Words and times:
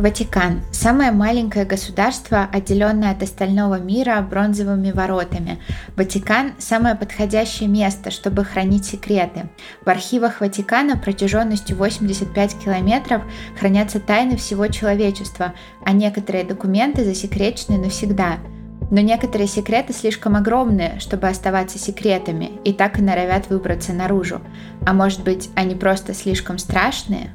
Ватикан– 0.00 0.62
самое 0.72 1.12
маленькое 1.12 1.66
государство, 1.66 2.48
отделенное 2.50 3.10
от 3.10 3.22
остального 3.22 3.78
мира 3.78 4.18
бронзовыми 4.22 4.92
воротами. 4.92 5.60
Ватикан– 5.94 6.52
самое 6.58 6.94
подходящее 6.94 7.68
место, 7.68 8.10
чтобы 8.10 8.46
хранить 8.46 8.86
секреты. 8.86 9.50
В 9.84 9.90
архивах 9.90 10.40
Ватикана 10.40 10.96
протяженностью 10.96 11.76
85 11.76 12.60
километров 12.64 13.20
хранятся 13.58 14.00
тайны 14.00 14.38
всего 14.38 14.68
человечества, 14.68 15.52
а 15.84 15.92
некоторые 15.92 16.44
документы 16.44 17.04
засекречены 17.04 17.76
навсегда. 17.76 18.38
Но 18.90 19.02
некоторые 19.02 19.48
секреты 19.48 19.92
слишком 19.92 20.34
огромные, 20.34 20.98
чтобы 20.98 21.28
оставаться 21.28 21.78
секретами, 21.78 22.52
и 22.64 22.72
так 22.72 22.98
и 22.98 23.02
норовят 23.02 23.50
выбраться 23.50 23.92
наружу. 23.92 24.40
А 24.86 24.94
может 24.94 25.22
быть, 25.24 25.50
они 25.56 25.74
просто 25.74 26.14
слишком 26.14 26.56
страшные? 26.56 27.34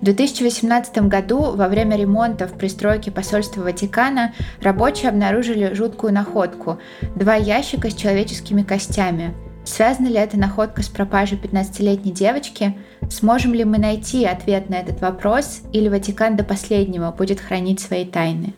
В 0.00 0.04
2018 0.04 1.08
году 1.08 1.52
во 1.56 1.68
время 1.68 1.96
ремонта 1.96 2.46
в 2.46 2.52
пристройке 2.52 3.10
посольства 3.10 3.62
Ватикана 3.62 4.34
рабочие 4.62 5.08
обнаружили 5.08 5.74
жуткую 5.74 6.12
находку– 6.12 6.78
два 7.16 7.34
ящика 7.34 7.90
с 7.90 7.94
человеческими 7.94 8.62
костями. 8.62 9.34
Связана 9.64 10.08
ли 10.08 10.14
эта 10.14 10.38
находка 10.38 10.82
с 10.82 10.88
пропажей 10.88 11.38
15-летней 11.38 12.12
девочки? 12.12 12.76
Сможем 13.10 13.52
ли 13.52 13.64
мы 13.64 13.78
найти 13.78 14.24
ответ 14.24 14.70
на 14.70 14.76
этот 14.76 15.00
вопрос, 15.00 15.60
или 15.72 15.88
Ватикан 15.88 16.36
до 16.36 16.44
последнего 16.44 17.10
будет 17.10 17.40
хранить 17.40 17.80
свои 17.80 18.06
тайны? 18.06 18.54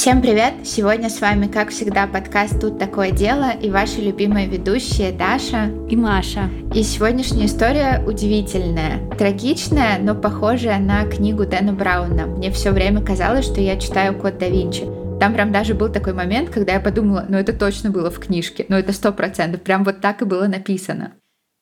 Всем 0.00 0.22
привет! 0.22 0.54
Сегодня 0.64 1.10
с 1.10 1.20
вами, 1.20 1.46
как 1.46 1.68
всегда, 1.68 2.06
подкаст 2.06 2.58
«Тут 2.58 2.78
такое 2.78 3.10
дело» 3.10 3.50
и 3.50 3.68
ваши 3.68 4.00
любимые 4.00 4.46
ведущие 4.46 5.12
Даша 5.12 5.66
и 5.90 5.94
Маша. 5.94 6.48
И 6.74 6.82
сегодняшняя 6.82 7.44
история 7.44 8.02
удивительная, 8.06 9.06
трагичная, 9.18 9.98
но 10.00 10.14
похожая 10.14 10.78
на 10.78 11.04
книгу 11.04 11.44
Дэна 11.44 11.74
Брауна. 11.74 12.24
Мне 12.24 12.50
все 12.50 12.70
время 12.70 13.04
казалось, 13.04 13.44
что 13.44 13.60
я 13.60 13.78
читаю 13.78 14.18
«Код 14.18 14.38
да 14.38 14.48
Винчи». 14.48 14.86
Там 15.20 15.34
прям 15.34 15.52
даже 15.52 15.74
был 15.74 15.92
такой 15.92 16.14
момент, 16.14 16.48
когда 16.48 16.72
я 16.72 16.80
подумала, 16.80 17.26
ну 17.28 17.36
это 17.36 17.52
точно 17.52 17.90
было 17.90 18.10
в 18.10 18.18
книжке, 18.20 18.64
ну 18.70 18.76
это 18.76 18.94
сто 18.94 19.12
процентов, 19.12 19.60
прям 19.60 19.84
вот 19.84 20.00
так 20.00 20.22
и 20.22 20.24
было 20.24 20.46
написано. 20.46 21.12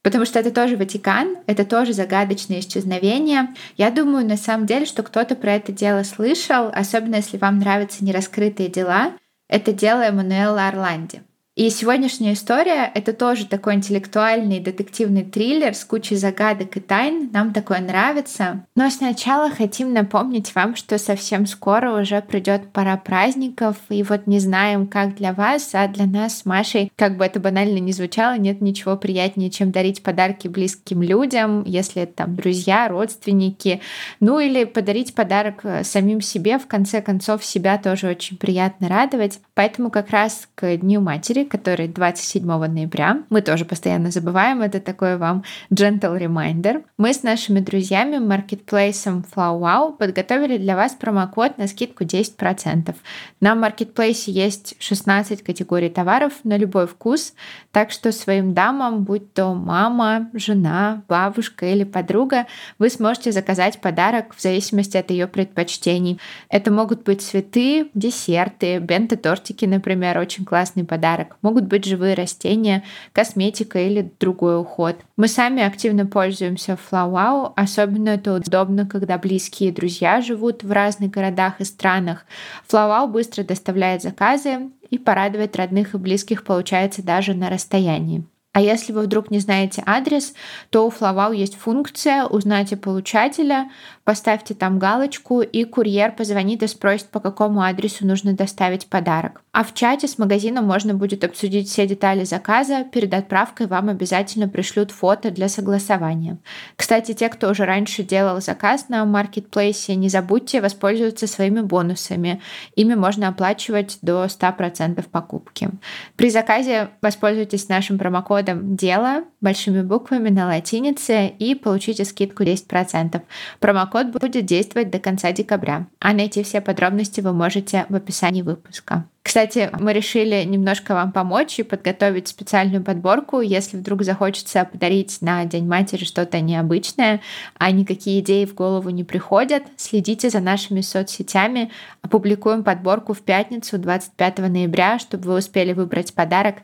Потому 0.08 0.24
что 0.24 0.38
это 0.38 0.50
тоже 0.50 0.78
Ватикан, 0.78 1.36
это 1.44 1.66
тоже 1.66 1.92
загадочное 1.92 2.60
исчезновение. 2.60 3.48
Я 3.76 3.90
думаю, 3.90 4.26
на 4.26 4.38
самом 4.38 4.64
деле, 4.64 4.86
что 4.86 5.02
кто-то 5.02 5.34
про 5.34 5.56
это 5.56 5.70
дело 5.70 6.02
слышал, 6.02 6.70
особенно 6.72 7.16
если 7.16 7.36
вам 7.36 7.58
нравятся 7.58 8.02
нераскрытые 8.02 8.70
дела. 8.70 9.12
Это 9.50 9.74
дело 9.74 10.00
Эммануэла 10.00 10.68
Орланди. 10.68 11.20
И 11.58 11.70
сегодняшняя 11.70 12.34
история— 12.34 12.88
это 12.94 13.12
тоже 13.12 13.44
такой 13.44 13.74
интеллектуальный 13.74 14.60
детективный 14.60 15.24
триллер 15.24 15.74
с 15.74 15.84
кучей 15.84 16.14
загадок 16.14 16.76
и 16.76 16.80
тайн. 16.80 17.30
Нам 17.32 17.52
такое 17.52 17.80
нравится. 17.80 18.64
Но 18.76 18.88
сначала 18.90 19.50
хотим 19.50 19.92
напомнить 19.92 20.54
вам, 20.54 20.76
что 20.76 20.98
совсем 20.98 21.46
скоро 21.46 22.00
уже 22.00 22.22
придет 22.22 22.70
пора 22.72 22.96
праздников, 22.96 23.76
и 23.88 24.04
вот 24.04 24.28
не 24.28 24.38
знаем, 24.38 24.86
как 24.86 25.16
для 25.16 25.32
вас, 25.32 25.70
а 25.72 25.88
для 25.88 26.06
нас 26.06 26.38
с 26.38 26.44
Машей, 26.44 26.92
как 26.94 27.16
бы 27.16 27.24
это 27.24 27.40
банально 27.40 27.78
ни 27.78 27.90
звучало, 27.90 28.38
нет 28.38 28.60
ничего 28.60 28.96
приятнее, 28.96 29.50
чем 29.50 29.72
дарить 29.72 30.04
подарки 30.04 30.46
близким 30.46 31.02
людям, 31.02 31.64
если 31.64 32.02
это 32.02 32.12
там 32.12 32.36
друзья, 32.36 32.86
родственники, 32.86 33.80
ну 34.20 34.38
или 34.38 34.62
подарить 34.62 35.12
подарок 35.12 35.62
э, 35.64 35.82
самим 35.82 36.20
себе, 36.20 36.60
в 36.60 36.68
конце 36.68 37.02
концов, 37.02 37.44
себя 37.44 37.78
тоже 37.78 38.06
очень 38.06 38.36
приятно 38.36 38.88
радовать. 38.88 39.40
Поэтому 39.54 39.90
как 39.90 40.10
раз 40.10 40.48
к 40.54 40.76
Дню 40.76 41.00
матери, 41.00 41.47
который 41.48 41.88
27 41.88 42.46
ноября. 42.46 43.22
Мы 43.30 43.42
тоже 43.42 43.64
постоянно 43.64 44.10
забываем, 44.10 44.62
это 44.62 44.80
такой 44.80 45.16
вам 45.16 45.44
gentle 45.72 46.18
reminder. 46.18 46.84
Мы 46.96 47.12
с 47.12 47.22
нашими 47.22 47.60
друзьями 47.60 48.18
маркетплейсом 48.18 49.24
FlowWow 49.34 49.96
подготовили 49.96 50.58
для 50.58 50.76
вас 50.76 50.92
промокод 50.92 51.58
на 51.58 51.66
скидку 51.66 52.04
10%. 52.04 52.94
На 53.40 53.54
маркетплейсе 53.54 54.30
есть 54.32 54.76
16 54.78 55.42
категорий 55.42 55.88
товаров 55.88 56.32
на 56.44 56.56
любой 56.56 56.86
вкус, 56.86 57.34
так 57.72 57.90
что 57.90 58.12
своим 58.12 58.54
дамам, 58.54 59.04
будь 59.04 59.32
то 59.32 59.54
мама, 59.54 60.30
жена, 60.34 61.02
бабушка 61.08 61.66
или 61.66 61.84
подруга, 61.84 62.46
вы 62.78 62.90
сможете 62.90 63.32
заказать 63.32 63.80
подарок 63.80 64.34
в 64.36 64.42
зависимости 64.42 64.96
от 64.96 65.10
ее 65.10 65.26
предпочтений. 65.26 66.20
Это 66.48 66.70
могут 66.70 67.04
быть 67.04 67.22
цветы, 67.22 67.90
десерты, 67.94 68.78
бенто-тортики, 68.78 69.64
например, 69.64 70.18
очень 70.18 70.44
классный 70.44 70.84
подарок 70.84 71.36
могут 71.42 71.64
быть 71.64 71.84
живые 71.84 72.14
растения, 72.14 72.84
косметика 73.12 73.78
или 73.78 74.10
другой 74.18 74.60
уход. 74.60 74.96
Мы 75.16 75.28
сами 75.28 75.62
активно 75.62 76.06
пользуемся 76.06 76.78
FlowWow, 76.90 77.52
особенно 77.56 78.10
это 78.10 78.34
удобно, 78.34 78.86
когда 78.86 79.18
близкие 79.18 79.72
друзья 79.72 80.20
живут 80.20 80.62
в 80.62 80.72
разных 80.72 81.10
городах 81.10 81.60
и 81.60 81.64
странах. 81.64 82.24
FlowWow 82.70 83.06
быстро 83.08 83.44
доставляет 83.44 84.02
заказы 84.02 84.70
и 84.90 84.98
порадовать 84.98 85.56
родных 85.56 85.94
и 85.94 85.98
близких 85.98 86.44
получается 86.44 87.02
даже 87.02 87.34
на 87.34 87.50
расстоянии. 87.50 88.24
А 88.58 88.60
если 88.60 88.92
вы 88.92 89.02
вдруг 89.02 89.30
не 89.30 89.38
знаете 89.38 89.84
адрес, 89.86 90.34
то 90.70 90.84
у 90.84 90.90
Флавау 90.90 91.32
есть 91.32 91.54
функция 91.54 92.24
«Узнать 92.24 92.72
о 92.72 92.76
получателя», 92.76 93.70
поставьте 94.08 94.54
там 94.54 94.78
галочку, 94.78 95.42
и 95.42 95.64
курьер 95.64 96.12
позвонит 96.12 96.62
и 96.62 96.66
спросит, 96.66 97.08
по 97.08 97.20
какому 97.20 97.60
адресу 97.60 98.06
нужно 98.06 98.32
доставить 98.32 98.86
подарок. 98.86 99.42
А 99.52 99.62
в 99.62 99.74
чате 99.74 100.08
с 100.08 100.16
магазином 100.16 100.64
можно 100.64 100.94
будет 100.94 101.24
обсудить 101.24 101.68
все 101.68 101.86
детали 101.86 102.24
заказа. 102.24 102.84
Перед 102.84 103.12
отправкой 103.12 103.66
вам 103.66 103.90
обязательно 103.90 104.48
пришлют 104.48 104.92
фото 104.92 105.30
для 105.30 105.50
согласования. 105.50 106.38
Кстати, 106.76 107.12
те, 107.12 107.28
кто 107.28 107.50
уже 107.50 107.66
раньше 107.66 108.02
делал 108.02 108.40
заказ 108.40 108.88
на 108.88 109.04
маркетплейсе, 109.04 109.94
не 109.94 110.08
забудьте 110.08 110.62
воспользоваться 110.62 111.26
своими 111.26 111.60
бонусами. 111.60 112.40
Ими 112.76 112.94
можно 112.94 113.28
оплачивать 113.28 113.98
до 114.00 114.24
100% 114.24 115.04
покупки. 115.10 115.68
При 116.16 116.30
заказе 116.30 116.88
воспользуйтесь 117.02 117.68
нашим 117.68 117.98
промокодом 117.98 118.74
«Дело» 118.74 119.24
большими 119.42 119.82
буквами 119.82 120.30
на 120.30 120.46
латинице 120.46 121.26
и 121.26 121.54
получите 121.54 122.04
скидку 122.04 122.42
10%. 122.42 123.20
Промокод 123.60 123.97
Промокод 123.98 124.22
будет 124.22 124.46
действовать 124.46 124.90
до 124.90 124.98
конца 124.98 125.32
декабря, 125.32 125.86
а 126.00 126.12
найти 126.12 126.42
все 126.42 126.60
подробности 126.60 127.20
вы 127.20 127.32
можете 127.32 127.86
в 127.88 127.94
описании 127.94 128.42
выпуска. 128.42 129.06
Кстати, 129.22 129.70
мы 129.78 129.92
решили 129.92 130.42
немножко 130.44 130.94
вам 130.94 131.12
помочь 131.12 131.58
и 131.58 131.62
подготовить 131.62 132.28
специальную 132.28 132.82
подборку, 132.82 133.40
если 133.40 133.76
вдруг 133.76 134.02
захочется 134.02 134.64
подарить 134.64 135.18
на 135.20 135.44
День 135.44 135.66
матери 135.66 136.04
что-то 136.04 136.40
необычное, 136.40 137.20
а 137.58 137.70
никакие 137.70 138.20
идеи 138.20 138.46
в 138.46 138.54
голову 138.54 138.88
не 138.90 139.04
приходят. 139.04 139.64
Следите 139.76 140.30
за 140.30 140.40
нашими 140.40 140.80
соцсетями. 140.80 141.70
Опубликуем 142.00 142.64
подборку 142.64 143.12
в 143.12 143.20
пятницу 143.20 143.78
25 143.78 144.38
ноября, 144.38 144.98
чтобы 144.98 145.28
вы 145.28 145.38
успели 145.38 145.72
выбрать 145.74 146.14
подарок 146.14 146.56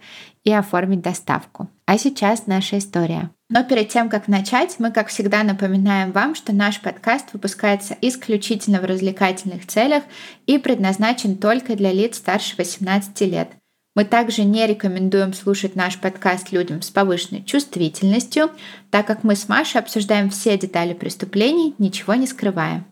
и 0.45 0.53
оформить 0.53 1.03
доставку. 1.03 1.69
А 1.87 1.99
сейчас 1.99 2.47
наша 2.47 2.79
история. 2.79 3.31
Но 3.51 3.63
перед 3.63 3.91
тем, 3.91 4.09
как 4.09 4.27
начать, 4.27 4.77
мы, 4.79 4.91
как 4.91 5.09
всегда, 5.09 5.43
напоминаем 5.43 6.13
вам, 6.13 6.35
что 6.35 6.55
наш 6.55 6.81
подкаст 6.81 7.35
выпускается 7.35 7.95
исключительно 8.01 8.81
в 8.81 8.85
развлекательных 8.85 9.67
целях 9.67 10.03
и 10.47 10.57
предназначен 10.57 11.37
только 11.37 11.77
для 11.77 11.93
лиц 11.93 12.17
старше 12.17 12.55
18 12.57 13.21
лет. 13.23 13.51
Мы 13.95 14.07
также 14.07 14.45
не 14.45 14.67
рекомендуем 14.67 15.35
слушать 15.35 15.77
наш 15.77 15.99
подкаст 15.99 16.53
людям 16.53 16.81
с 16.81 16.91
повышенной 16.91 17.45
чувствительностью, 17.45 18.51
так 18.91 19.07
как 19.07 19.23
мы 19.23 19.37
с 19.37 19.49
Машей 19.49 19.81
обсуждаем 19.81 20.31
все 20.31 20.59
детали 20.59 20.95
преступлений, 20.95 21.75
ничего 21.79 22.15
не 22.15 22.27
скрывая. 22.27 22.85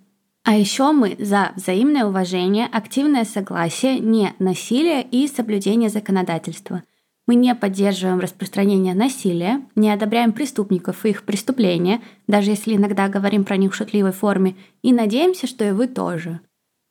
А 0.45 0.55
еще 0.55 0.93
мы 0.93 1.17
за 1.19 1.53
взаимное 1.57 2.05
уважение, 2.05 2.69
активное 2.71 3.25
согласие, 3.25 3.99
не 4.01 4.35
насилие 4.39 5.03
и 5.03 5.27
соблюдение 5.29 5.89
законодательства– 5.89 6.83
мы 7.27 7.35
не 7.35 7.55
поддерживаем 7.55 8.21
распространение 8.21 8.95
насилия, 8.95 9.63
не 9.75 9.91
одобряем 9.91 10.33
преступников 10.33 11.05
и 11.05 11.11
их 11.11 11.23
преступления, 11.23 12.01
даже 12.27 12.51
если 12.51 12.75
иногда 12.77 13.09
говорим 13.09 13.45
про 13.45 13.57
них 13.57 13.73
в 13.73 13.77
шутливой 13.77 14.13
форме, 14.13 14.57
и 14.83 14.93
надеемся, 14.93 15.47
что 15.47 15.65
и 15.65 15.73
вы 15.73 15.87
тоже. 15.87 16.41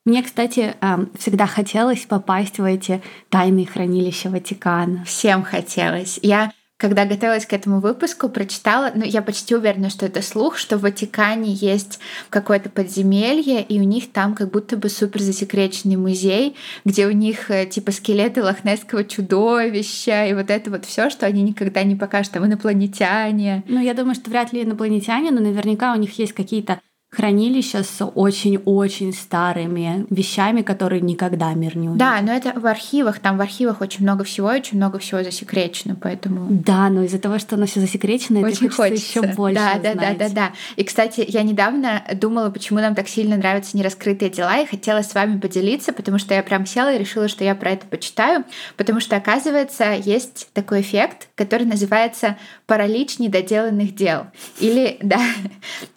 Мне, 0.04 0.22
кстати, 0.22 0.74
всегда 1.16 1.46
хотелось 1.46 2.06
попасть 2.06 2.58
в 2.58 2.64
эти 2.64 3.02
тайные 3.28 3.66
хранилища 3.66 4.30
Ватикана. 4.30 5.04
Всем 5.04 5.44
хотелось. 5.44 6.18
Я 6.22 6.52
когда 6.82 7.04
готовилась 7.04 7.46
к 7.46 7.52
этому 7.52 7.78
выпуску, 7.78 8.28
прочитала, 8.28 8.90
ну, 8.92 9.04
я 9.04 9.22
почти 9.22 9.54
уверена, 9.54 9.88
что 9.88 10.04
это 10.04 10.20
слух, 10.20 10.58
что 10.58 10.76
в 10.76 10.80
Ватикане 10.80 11.52
есть 11.52 12.00
какое-то 12.28 12.70
подземелье, 12.70 13.62
и 13.62 13.78
у 13.78 13.84
них 13.84 14.10
там 14.10 14.34
как 14.34 14.50
будто 14.50 14.76
бы 14.76 14.88
супер 14.88 15.20
засекреченный 15.20 15.94
музей, 15.94 16.56
где 16.84 17.06
у 17.06 17.12
них 17.12 17.52
э, 17.52 17.66
типа 17.66 17.92
скелеты 17.92 18.42
лохнесского 18.42 19.04
чудовища, 19.04 20.26
и 20.26 20.34
вот 20.34 20.50
это 20.50 20.72
вот 20.72 20.84
все, 20.84 21.08
что 21.08 21.24
они 21.24 21.42
никогда 21.42 21.84
не 21.84 21.94
покажут, 21.94 22.32
там 22.32 22.46
инопланетяне. 22.46 23.62
Ну, 23.68 23.80
я 23.80 23.94
думаю, 23.94 24.16
что 24.16 24.28
вряд 24.28 24.52
ли 24.52 24.64
инопланетяне, 24.64 25.30
но 25.30 25.40
наверняка 25.40 25.92
у 25.92 25.96
них 25.96 26.18
есть 26.18 26.32
какие-то 26.32 26.80
хранилища 27.14 27.84
с 27.84 28.02
очень-очень 28.02 29.12
старыми 29.12 30.06
вещами, 30.08 30.62
которые 30.62 31.02
никогда 31.02 31.52
мир 31.52 31.76
не 31.76 31.88
увидит. 31.88 31.98
Да, 31.98 32.20
но 32.22 32.32
это 32.32 32.58
в 32.58 32.66
архивах, 32.66 33.18
там 33.18 33.36
в 33.36 33.42
архивах 33.42 33.82
очень 33.82 34.02
много 34.02 34.24
всего, 34.24 34.48
очень 34.48 34.78
много 34.78 34.98
всего 34.98 35.22
засекречено, 35.22 35.94
поэтому... 35.94 36.46
Да, 36.48 36.88
но 36.88 37.02
из-за 37.02 37.18
того, 37.18 37.38
что 37.38 37.56
оно 37.56 37.66
все 37.66 37.80
засекречено, 37.80 38.40
очень 38.40 38.66
это 38.66 38.76
хочется, 38.76 38.76
хочется 38.76 39.20
еще 39.20 39.34
больше 39.34 39.60
да, 39.60 39.78
да, 39.78 39.94
да, 39.94 40.14
да, 40.14 40.28
да. 40.30 40.52
И, 40.76 40.84
кстати, 40.84 41.22
я 41.28 41.42
недавно 41.42 42.02
думала, 42.14 42.48
почему 42.48 42.80
нам 42.80 42.94
так 42.94 43.08
сильно 43.08 43.36
нравятся 43.36 43.76
нераскрытые 43.76 44.30
дела, 44.30 44.60
и 44.60 44.66
хотела 44.66 45.02
с 45.02 45.12
вами 45.12 45.38
поделиться, 45.38 45.92
потому 45.92 46.18
что 46.18 46.32
я 46.32 46.42
прям 46.42 46.64
села 46.64 46.94
и 46.94 46.98
решила, 46.98 47.28
что 47.28 47.44
я 47.44 47.54
про 47.54 47.72
это 47.72 47.86
почитаю, 47.86 48.44
потому 48.78 49.00
что, 49.00 49.16
оказывается, 49.16 49.92
есть 49.92 50.48
такой 50.54 50.80
эффект, 50.80 51.28
который 51.34 51.66
называется 51.66 52.38
паралич 52.72 53.18
недоделанных 53.18 53.94
дел. 53.94 54.28
Или, 54.58 54.96
да, 55.02 55.20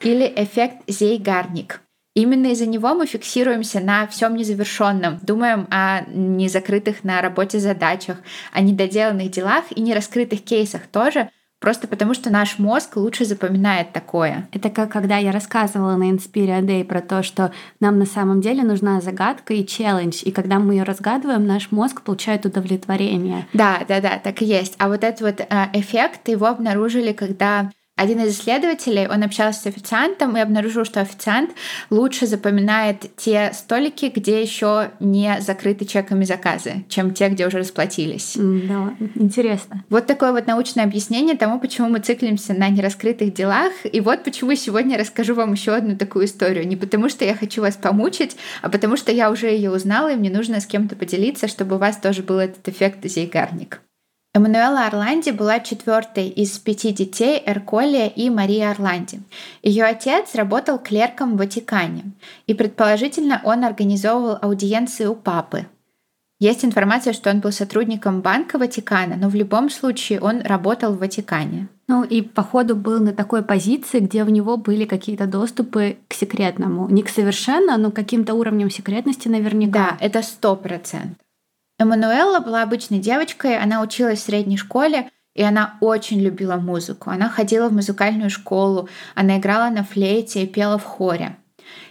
или 0.02 0.26
эффект 0.36 0.84
Зейгарник. 0.88 1.80
Именно 2.16 2.48
из-за 2.48 2.66
него 2.66 2.94
мы 2.94 3.06
фиксируемся 3.06 3.80
на 3.80 4.08
всем 4.08 4.36
незавершенном, 4.36 5.20
думаем 5.22 5.68
о 5.72 6.02
незакрытых 6.10 7.06
на 7.06 7.22
работе 7.22 7.60
задачах, 7.60 8.18
о 8.52 8.60
недоделанных 8.60 9.32
делах 9.32 9.64
и 9.74 9.80
нераскрытых 9.80 10.44
кейсах 10.44 10.88
тоже, 10.88 11.30
просто 11.60 11.88
потому 11.88 12.14
что 12.14 12.30
наш 12.30 12.60
мозг 12.60 12.98
лучше 12.98 13.26
запоминает 13.26 13.92
такое. 13.92 14.48
Это 14.52 14.70
как 14.70 14.92
когда 14.92 15.18
я 15.18 15.32
рассказывала 15.32 15.96
на 15.96 16.12
Inspire 16.12 16.62
Day 16.62 16.84
про 16.84 17.02
то, 17.02 17.24
что 17.24 17.52
нам 17.80 18.00
на 18.00 18.06
самом 18.06 18.42
деле 18.42 18.64
нужна 18.64 19.02
загадка 19.02 19.54
и 19.54 19.66
челлендж, 19.66 20.22
и 20.24 20.32
когда 20.32 20.60
мы 20.60 20.74
ее 20.76 20.84
разгадываем, 20.84 21.46
наш 21.46 21.72
мозг 21.72 22.02
получает 22.02 22.46
удовлетворение. 22.46 23.48
Да, 23.54 23.82
да, 23.88 24.02
да, 24.02 24.20
так 24.24 24.42
и 24.42 24.46
есть. 24.46 24.76
А 24.78 24.88
вот 24.88 25.04
этот 25.04 25.22
вот 25.22 25.40
э, 25.40 25.46
эффект 25.74 26.28
его 26.28 26.48
обнаружили, 26.48 27.14
когда 27.14 27.72
один 27.96 28.20
из 28.20 28.38
исследователей, 28.38 29.08
он 29.08 29.24
общался 29.24 29.62
с 29.62 29.66
официантом 29.68 30.36
и 30.36 30.42
обнаружил, 30.42 30.84
что 30.84 31.00
официант 31.00 31.52
лучше 31.90 32.28
запоминает 32.28 33.16
те 33.16 33.52
столики, 33.54 34.12
где 34.14 34.42
еще 34.42 34.92
не 35.00 35.40
закрыты 35.40 35.86
чеками 35.86 36.26
заказы, 36.26 36.84
чем 36.90 37.14
те, 37.14 37.30
где 37.30 37.48
уже 37.48 37.60
расплатились. 37.60 38.34
Да, 38.36 38.94
интересно. 39.16 39.86
Вот 39.90 40.08
такое 40.08 40.34
вот 40.34 40.46
научное 40.46 40.84
объяснение 40.84 41.38
тому, 41.38 41.60
почему 41.60 41.88
мы 41.88 42.00
циклимся 42.00 42.54
на 42.54 42.68
нераскрытых 42.68 43.34
делах. 43.34 43.72
И 43.86 44.02
вот 44.02 44.26
почему 44.26 44.56
сегодня 44.56 44.98
расскажу 44.98 45.34
вам 45.34 45.54
еще 45.54 45.74
одну 45.74 45.96
такую 45.96 46.26
историю. 46.26 46.68
Не 46.68 46.76
потому, 46.76 47.08
что 47.08 47.24
я 47.24 47.34
хочу 47.34 47.62
вас 47.62 47.78
помучить, 47.78 48.36
а 48.62 48.70
потому 48.70 48.98
что 48.98 49.14
я 49.14 49.32
уже 49.32 49.48
ее 49.48 49.72
узнала, 49.72 50.12
и 50.12 50.18
мне 50.18 50.30
нужно 50.30 50.60
с 50.60 50.66
кем-то 50.66 50.98
поделиться, 50.98 51.48
чтобы 51.48 51.78
у 51.78 51.80
вас 51.80 51.96
тоже 51.98 52.24
был 52.24 52.40
этот 52.40 52.68
эффект 52.68 53.06
зейгарник. 53.06 53.80
Эммануэла 54.36 54.88
Орланди 54.88 55.30
была 55.30 55.62
четвертой 55.62 56.28
из 56.28 56.60
пяти 56.60 56.92
детей 56.92 57.42
Эрколия 57.46 58.08
и 58.08 58.30
Марии 58.30 58.60
Орланди. 58.60 59.22
Ее 59.64 59.86
отец 59.86 60.36
работал 60.36 60.78
клерком 60.78 61.36
в 61.36 61.38
Ватикане, 61.38 62.12
и 62.46 62.54
предположительно 62.54 63.40
он 63.46 63.64
организовывал 63.64 64.38
аудиенции 64.42 65.06
у 65.06 65.16
папы. 65.16 65.68
Есть 66.38 66.66
информация, 66.66 67.14
что 67.14 67.30
он 67.30 67.40
был 67.40 67.54
сотрудником 67.54 68.20
Банка 68.20 68.58
Ватикана, 68.58 69.16
но 69.16 69.30
в 69.30 69.36
любом 69.36 69.70
случае 69.70 70.20
он 70.20 70.42
работал 70.42 70.92
в 70.92 71.00
Ватикане. 71.00 71.70
Ну 71.88 72.04
и 72.04 72.22
походу 72.22 72.76
был 72.76 73.00
на 73.00 73.14
такой 73.14 73.42
позиции, 73.42 74.02
где 74.02 74.24
у 74.24 74.28
него 74.28 74.58
были 74.58 74.84
какие-то 74.84 75.28
доступы 75.28 75.96
к 76.10 76.14
секретному. 76.14 76.90
Не 76.90 77.04
к 77.04 77.10
совершенно, 77.10 77.78
но 77.78 77.90
каким-то 77.90 78.34
уровнем 78.34 78.70
секретности 78.70 79.30
наверняка. 79.30 79.92
Да, 79.92 79.98
это 80.02 80.22
сто 80.22 80.58
процентов. 80.58 81.25
Эммануэла 81.78 82.40
была 82.40 82.64
обычной 82.64 83.00
девочкой, 83.00 83.58
она 83.58 83.82
училась 83.82 84.20
в 84.20 84.24
средней 84.24 84.58
школе, 84.58 85.10
и 85.34 85.44
она 85.44 85.78
очень 85.82 86.22
любила 86.22 86.56
музыку. 86.56 87.10
Она 87.10 87.30
ходила 87.30 87.68
в 87.68 87.74
музыкальную 87.74 88.30
школу, 88.30 88.88
она 89.14 89.38
играла 89.38 89.70
на 89.70 89.84
флейте 89.84 90.44
и 90.44 90.48
пела 90.48 90.78
в 90.78 90.84
хоре. 90.84 91.38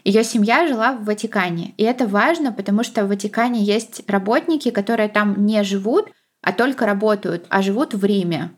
Ее 0.05 0.25
семья 0.25 0.67
жила 0.67 0.93
в 0.93 1.05
Ватикане. 1.05 1.75
И 1.77 1.83
это 1.83 2.07
важно, 2.07 2.53
потому 2.53 2.83
что 2.83 3.05
в 3.05 3.09
Ватикане 3.09 3.63
есть 3.63 4.03
работники, 4.09 4.71
которые 4.71 5.09
там 5.09 5.45
не 5.45 5.63
живут, 5.63 6.09
а 6.43 6.53
только 6.53 6.87
работают, 6.87 7.47
а 7.51 7.61
живут 7.61 7.95
в 7.95 8.05
Риме. 8.05 8.51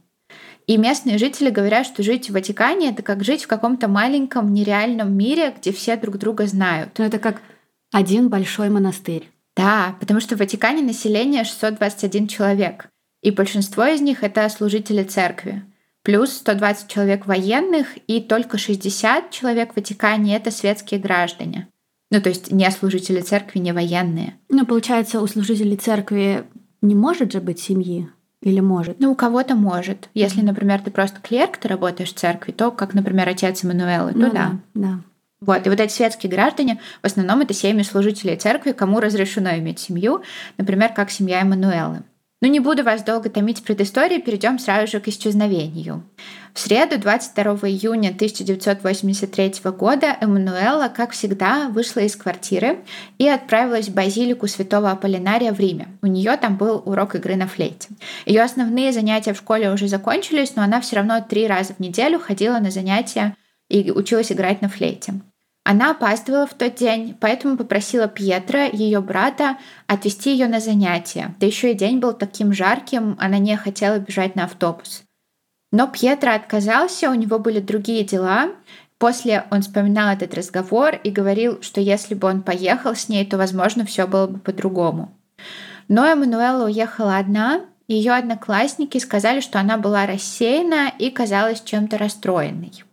И 0.66 0.76
местные 0.76 1.18
жители 1.18 1.50
говорят, 1.50 1.86
что 1.86 2.02
жить 2.02 2.28
в 2.28 2.32
Ватикане 2.32 2.90
это 2.90 3.02
как 3.02 3.22
жить 3.24 3.44
в 3.44 3.46
каком-то 3.46 3.86
маленьком 3.88 4.52
нереальном 4.52 5.16
мире, 5.16 5.54
где 5.56 5.72
все 5.72 5.96
друг 5.96 6.18
друга 6.18 6.46
знают. 6.46 6.98
Ну 6.98 7.04
это 7.04 7.18
как 7.18 7.40
один 7.92 8.28
большой 8.28 8.68
монастырь. 8.68 9.30
Да, 9.56 9.96
потому 10.00 10.20
что 10.20 10.36
в 10.36 10.38
Ватикане 10.38 10.82
население 10.82 11.44
621 11.44 12.28
человек, 12.28 12.88
и 13.22 13.30
большинство 13.30 13.84
из 13.86 14.00
них 14.00 14.22
это 14.22 14.48
служители 14.48 15.02
церкви. 15.02 15.64
Плюс 16.02 16.32
120 16.34 16.88
человек 16.88 17.26
военных 17.26 17.88
и 18.06 18.20
только 18.20 18.58
60 18.58 19.30
человек 19.30 19.72
в 19.72 19.76
Ватикане 19.76 20.36
это 20.36 20.50
светские 20.52 21.00
граждане. 21.00 21.68
Ну, 22.12 22.20
то 22.20 22.28
есть 22.28 22.52
не 22.52 22.70
служители 22.70 23.20
церкви, 23.20 23.58
не 23.58 23.72
военные. 23.72 24.34
Ну, 24.48 24.64
получается, 24.64 25.20
у 25.20 25.26
служителей 25.26 25.76
церкви 25.76 26.44
не 26.80 26.94
может 26.94 27.32
же 27.32 27.40
быть 27.40 27.58
семьи? 27.58 28.08
Или 28.42 28.60
может? 28.60 29.00
Ну, 29.00 29.10
у 29.10 29.14
кого-то 29.16 29.56
может. 29.56 30.08
Если, 30.14 30.42
например, 30.42 30.80
ты 30.80 30.92
просто 30.92 31.20
клерк, 31.20 31.56
ты 31.56 31.66
работаешь 31.66 32.10
в 32.10 32.14
церкви, 32.14 32.52
то, 32.52 32.70
как, 32.70 32.94
например, 32.94 33.28
отец 33.28 33.64
Эммануэлы, 33.64 34.12
то 34.12 34.18
ну, 34.18 34.32
да. 34.32 34.60
Да. 34.74 35.00
Вот. 35.40 35.66
И 35.66 35.70
вот 35.70 35.80
эти 35.80 35.92
светские 35.92 36.30
граждане, 36.30 36.80
в 37.02 37.06
основном 37.06 37.40
это 37.40 37.52
семьи 37.52 37.82
служителей 37.82 38.36
церкви, 38.36 38.72
кому 38.72 39.00
разрешено 39.00 39.50
иметь 39.56 39.78
семью, 39.78 40.22
например, 40.56 40.92
как 40.94 41.10
семья 41.10 41.42
Эммануэлы. 41.42 42.02
Но 42.42 42.48
не 42.48 42.60
буду 42.60 42.84
вас 42.84 43.02
долго 43.02 43.30
томить 43.30 43.64
предысторией, 43.64 44.20
перейдем 44.20 44.58
сразу 44.58 44.92
же 44.92 45.00
к 45.00 45.08
исчезновению. 45.08 46.04
В 46.52 46.60
среду, 46.60 46.98
22 46.98 47.44
июня 47.68 48.10
1983 48.10 49.54
года, 49.70 50.16
Эммануэла, 50.20 50.88
как 50.88 51.12
всегда, 51.12 51.68
вышла 51.68 52.00
из 52.00 52.14
квартиры 52.14 52.78
и 53.16 53.26
отправилась 53.26 53.88
в 53.88 53.94
базилику 53.94 54.48
святого 54.48 54.90
Аполлинария 54.90 55.52
в 55.52 55.60
Риме. 55.60 55.88
У 56.02 56.06
нее 56.06 56.36
там 56.36 56.58
был 56.58 56.82
урок 56.84 57.14
игры 57.14 57.36
на 57.36 57.46
флейте. 57.46 57.88
Ее 58.26 58.42
основные 58.42 58.92
занятия 58.92 59.32
в 59.32 59.38
школе 59.38 59.70
уже 59.70 59.88
закончились, 59.88 60.56
но 60.56 60.62
она 60.62 60.82
все 60.82 60.96
равно 60.96 61.24
три 61.26 61.46
раза 61.46 61.72
в 61.72 61.80
неделю 61.80 62.18
ходила 62.18 62.58
на 62.58 62.70
занятия 62.70 63.34
и 63.68 63.90
училась 63.90 64.32
играть 64.32 64.62
на 64.62 64.68
флейте. 64.68 65.20
Она 65.64 65.90
опаздывала 65.90 66.46
в 66.46 66.54
тот 66.54 66.76
день, 66.76 67.16
поэтому 67.20 67.56
попросила 67.56 68.06
Пьетра, 68.06 68.66
ее 68.66 69.00
брата, 69.00 69.58
отвезти 69.88 70.30
ее 70.30 70.46
на 70.46 70.60
занятия. 70.60 71.34
Да 71.40 71.46
еще 71.46 71.72
и 71.72 71.74
день 71.74 71.98
был 71.98 72.12
таким 72.12 72.52
жарким, 72.52 73.16
она 73.18 73.38
не 73.38 73.56
хотела 73.56 73.98
бежать 73.98 74.36
на 74.36 74.44
автобус. 74.44 75.02
Но 75.72 75.88
Пьетро 75.88 76.32
отказался, 76.32 77.10
у 77.10 77.14
него 77.14 77.40
были 77.40 77.58
другие 77.58 78.04
дела. 78.04 78.50
После 78.98 79.44
он 79.50 79.62
вспоминал 79.62 80.14
этот 80.14 80.34
разговор 80.34 80.94
и 81.02 81.10
говорил, 81.10 81.60
что 81.62 81.80
если 81.80 82.14
бы 82.14 82.28
он 82.28 82.42
поехал 82.42 82.94
с 82.94 83.08
ней, 83.08 83.26
то, 83.26 83.36
возможно, 83.36 83.84
все 83.84 84.06
было 84.06 84.28
бы 84.28 84.38
по-другому. 84.38 85.18
Но 85.88 86.06
Эммануэла 86.06 86.66
уехала 86.66 87.16
одна, 87.16 87.62
ее 87.88 88.12
одноклассники 88.12 88.98
сказали, 88.98 89.40
что 89.40 89.58
она 89.58 89.78
была 89.78 90.06
рассеяна 90.06 90.92
и 90.96 91.10
казалась 91.10 91.60
чем-то 91.60 91.98
расстроенной. 91.98 92.84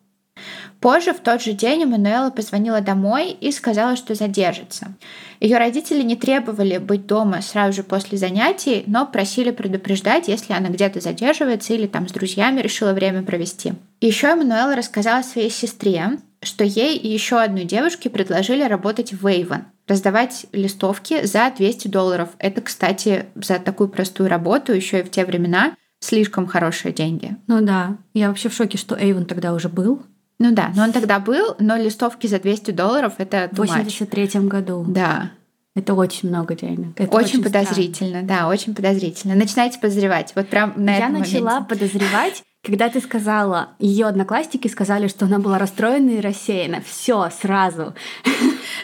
Позже, 0.80 1.14
в 1.14 1.20
тот 1.20 1.42
же 1.42 1.54
день, 1.54 1.84
Эммануэла 1.84 2.30
позвонила 2.30 2.82
домой 2.82 3.32
и 3.32 3.52
сказала, 3.52 3.96
что 3.96 4.16
задержится. 4.16 4.94
Ее 5.40 5.58
родители 5.58 6.02
не 6.04 6.16
требовали 6.16 6.78
быть 6.78 7.06
дома 7.06 7.42
сразу 7.42 7.74
же 7.74 7.84
после 7.84 8.18
занятий, 8.18 8.84
но 8.88 9.06
просили 9.06 9.52
предупреждать, 9.52 10.28
если 10.28 10.54
она 10.54 10.70
где-то 10.70 11.00
задерживается 11.00 11.74
или 11.74 11.88
там 11.88 12.08
с 12.08 12.12
друзьями 12.12 12.62
решила 12.62 12.94
время 12.94 13.24
провести. 13.24 13.74
Еще 14.02 14.28
Эммануэла 14.28 14.76
рассказала 14.76 15.22
своей 15.22 15.50
сестре, 15.50 16.18
что 16.42 16.64
ей 16.64 16.98
и 16.98 17.08
еще 17.08 17.40
одной 17.40 17.64
девушке 17.64 18.10
предложили 18.10 18.64
работать 18.64 19.14
в 19.14 19.26
Avon, 19.26 19.64
раздавать 19.88 20.46
листовки 20.52 21.26
за 21.26 21.52
200 21.56 21.88
долларов. 21.88 22.30
Это, 22.40 22.62
кстати, 22.62 23.26
за 23.36 23.60
такую 23.60 23.90
простую 23.90 24.30
работу 24.30 24.74
еще 24.74 25.00
и 25.00 25.04
в 25.04 25.12
те 25.12 25.26
времена 25.26 25.76
слишком 26.00 26.48
хорошие 26.48 26.94
деньги. 26.94 27.38
Ну 27.48 27.62
да, 27.62 27.98
я 28.14 28.28
вообще 28.28 28.50
в 28.50 28.54
шоке, 28.54 28.78
что 28.78 28.96
Avon 28.96 29.26
тогда 29.26 29.54
уже 29.54 29.70
был. 29.70 30.04
Ну 30.40 30.52
да, 30.54 30.72
но 30.76 30.84
он 30.84 30.92
тогда 30.92 31.20
был, 31.20 31.56
но 31.60 31.78
листовки 31.78 32.28
за 32.28 32.40
200 32.40 32.72
долларов 32.72 33.14
это 33.18 33.50
В 33.52 33.58
83 33.58 34.28
году. 34.42 34.86
Да. 34.88 35.32
Это 35.76 35.96
очень 35.96 36.30
много 36.30 36.56
денег. 36.56 37.00
Это 37.00 37.10
очень, 37.16 37.40
очень 37.40 37.44
подозрительно, 37.44 38.10
странно. 38.22 38.28
да, 38.28 38.48
очень 38.48 38.76
подозрительно. 38.76 39.34
Начинайте 39.36 39.80
подозревать. 39.80 40.32
Вот 40.36 40.48
прям 40.48 40.74
на 40.76 40.92
Я 40.92 40.98
этом 41.08 41.14
начала 41.20 41.46
моменте. 41.62 41.70
подозревать, 41.70 42.44
когда 42.64 42.88
ты 42.88 43.02
сказала, 43.02 43.72
ее 43.78 44.06
одноклассники 44.06 44.70
сказали, 44.70 45.10
что 45.10 45.26
она 45.26 45.38
была 45.38 45.60
расстроена 45.60 46.12
и 46.12 46.22
рассеяна. 46.22 46.82
Все 46.82 47.30
сразу. 47.30 47.94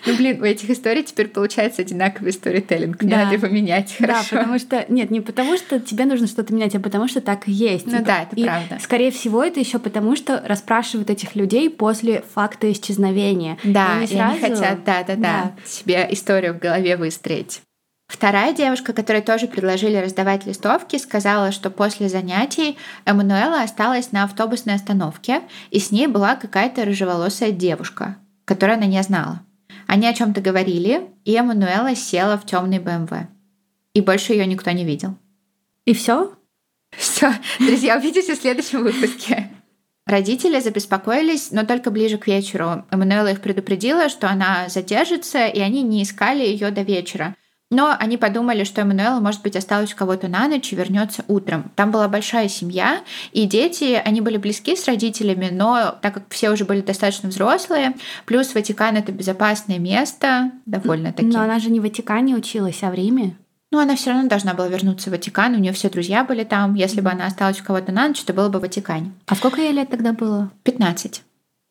Ну, 0.05 0.15
блин, 0.15 0.41
у 0.41 0.45
этих 0.45 0.69
историй 0.69 1.03
теперь 1.03 1.27
получается 1.27 1.81
одинаковый 1.81 2.31
сторителлинг. 2.31 3.03
Да. 3.03 3.23
надо 3.23 3.33
его 3.33 3.47
менять. 3.47 3.95
Хорошо. 3.97 4.27
Да, 4.31 4.37
потому 4.37 4.59
что... 4.59 4.85
Нет, 4.87 5.11
не 5.11 5.19
потому 5.19 5.57
что 5.57 5.79
тебе 5.79 6.05
нужно 6.05 6.27
что-то 6.27 6.53
менять, 6.53 6.73
а 6.75 6.79
потому 6.79 7.07
что 7.07 7.21
так 7.21 7.47
и 7.47 7.51
есть. 7.51 7.85
Ну 7.85 8.03
да, 8.03 8.23
это 8.23 8.35
и, 8.35 8.43
правда. 8.43 8.77
Скорее 8.79 9.11
всего, 9.11 9.43
это 9.43 9.59
еще 9.59 9.77
потому, 9.77 10.15
что 10.15 10.41
расспрашивают 10.45 11.09
этих 11.09 11.35
людей 11.35 11.69
после 11.69 12.23
факта 12.33 12.71
исчезновения. 12.71 13.57
Да, 13.63 13.95
и 13.95 13.97
они, 13.97 14.07
сразу... 14.07 14.23
они 14.23 14.39
хотят, 14.39 14.83
да-да-да, 14.85 15.15
да. 15.15 15.51
себе 15.65 16.07
историю 16.11 16.53
в 16.53 16.59
голове 16.59 16.95
выстроить. 16.95 17.61
Вторая 18.09 18.53
девушка, 18.53 18.91
которой 18.91 19.21
тоже 19.21 19.47
предложили 19.47 19.95
раздавать 19.95 20.47
листовки, 20.47 20.97
сказала, 20.97 21.51
что 21.51 21.69
после 21.69 22.09
занятий 22.09 22.75
Эммануэла 23.05 23.61
осталась 23.61 24.11
на 24.11 24.23
автобусной 24.23 24.73
остановке, 24.73 25.43
и 25.69 25.79
с 25.79 25.91
ней 25.91 26.07
была 26.07 26.35
какая-то 26.35 26.83
рыжеволосая 26.85 27.51
девушка. 27.51 28.17
которую 28.45 28.77
она 28.77 28.87
не 28.87 29.01
знала. 29.03 29.41
Они 29.85 30.07
о 30.07 30.13
чем-то 30.13 30.41
говорили, 30.41 31.03
и 31.23 31.35
Эммануэла 31.35 31.95
села 31.95 32.35
в 32.35 32.47
темный 32.47 32.79
БМВ. 32.79 33.11
И 33.93 34.01
больше 34.01 34.33
ее 34.33 34.47
никто 34.47 34.71
не 34.71 34.85
видел. 34.85 35.15
И 35.85 35.93
все? 35.93 36.33
Все, 36.89 37.31
друзья, 37.59 37.95
увидитесь 37.95 38.39
в 38.39 38.41
следующем 38.41 38.81
выпуске. 38.81 39.51
Родители 40.07 40.59
забеспокоились, 40.59 41.51
но 41.51 41.63
только 41.63 41.91
ближе 41.91 42.17
к 42.17 42.25
вечеру. 42.25 42.87
Эммануэла 42.89 43.33
их 43.33 43.41
предупредила, 43.41 44.09
что 44.09 44.27
она 44.27 44.67
задержится, 44.67 45.45
и 45.45 45.59
они 45.59 45.83
не 45.83 46.01
искали 46.01 46.43
ее 46.43 46.71
до 46.71 46.81
вечера. 46.81 47.35
Но 47.71 47.95
они 47.97 48.17
подумали, 48.17 48.63
что 48.63 48.81
Эммануэла, 48.81 49.19
может 49.19 49.43
быть, 49.43 49.55
осталась 49.55 49.93
у 49.93 49.95
кого-то 49.95 50.27
на 50.27 50.47
ночь 50.47 50.73
и 50.73 50.75
вернется 50.75 51.23
утром. 51.27 51.71
Там 51.75 51.91
была 51.91 52.07
большая 52.07 52.47
семья, 52.47 53.01
и 53.31 53.45
дети, 53.45 54.01
они 54.03 54.21
были 54.21 54.37
близки 54.37 54.75
с 54.75 54.87
родителями, 54.87 55.49
но 55.51 55.95
так 56.01 56.15
как 56.15 56.23
все 56.29 56.49
уже 56.49 56.65
были 56.65 56.81
достаточно 56.81 57.29
взрослые, 57.29 57.95
плюс 58.25 58.55
Ватикан— 58.55 58.95
это 58.97 59.11
безопасное 59.11 59.77
место, 59.77 60.51
довольно-таки. 60.65 61.27
Но 61.27 61.41
она 61.41 61.59
же 61.59 61.69
не 61.69 61.79
в 61.79 61.83
Ватикане 61.83 62.35
училась, 62.35 62.81
а 62.81 62.89
в 62.89 62.95
Риме. 62.95 63.35
Но 63.71 63.79
она 63.79 63.95
все 63.95 64.11
равно 64.11 64.27
должна 64.27 64.55
была 64.55 64.67
вернуться 64.67 65.09
в 65.09 65.13
Ватикан. 65.13 65.53
У 65.53 65.59
нее 65.59 65.73
все 65.73 65.91
друзья 65.91 66.23
были 66.23 66.43
там. 66.43 66.73
Если 66.73 67.01
бы 67.01 67.11
она 67.11 67.27
осталась 67.27 67.61
у 67.61 67.63
кого-то 67.63 67.91
на 67.91 68.07
ночь, 68.07 68.23
то 68.23 68.33
было 68.33 68.49
бы 68.49 68.57
в 68.57 68.63
Ватикане. 68.63 69.11
А 69.27 69.35
сколько 69.35 69.61
ей 69.61 69.73
лет 69.73 69.91
тогда 69.91 70.11
было? 70.11 70.51
15. 70.63 71.21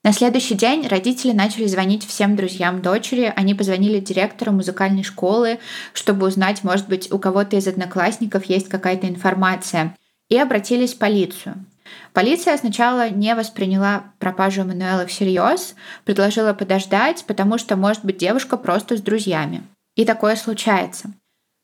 На 0.05 0.13
следующий 0.13 0.55
день 0.55 0.87
родители 0.87 1.33
начали 1.33 1.67
звонить 1.67 2.07
всем 2.07 2.37
друзьям 2.37 2.83
дочери. 2.83 3.33
Они 3.35 3.55
позвонили 3.55 3.99
директору 3.99 4.53
музыкальной 4.53 5.03
школы, 5.03 5.59
чтобы 5.93 6.27
узнать, 6.27 6.63
может 6.63 6.89
быть, 6.89 7.11
у 7.13 7.19
кого-то 7.19 7.57
из 7.57 7.67
одноклассников 7.67 8.45
есть 8.45 8.69
какая-то 8.69 9.09
информация. 9.09 9.97
И 10.29 10.39
обратились 10.39 10.95
в 10.95 10.99
полицию. 10.99 11.65
Полиция 12.13 12.57
сначала 12.57 13.11
не 13.11 13.35
восприняла 13.35 14.05
пропажу 14.19 14.63
Эммануэла 14.63 15.07
всерьез, 15.07 15.75
предложила 16.05 16.53
подождать, 16.53 17.25
потому 17.27 17.59
что, 17.59 17.77
может 17.77 18.05
быть, 18.05 18.19
девушка 18.19 18.57
просто 18.57 18.97
с 18.97 19.01
друзьями. 19.01 19.63
И 19.97 20.05
такое 20.05 20.37
случается. 20.37 21.11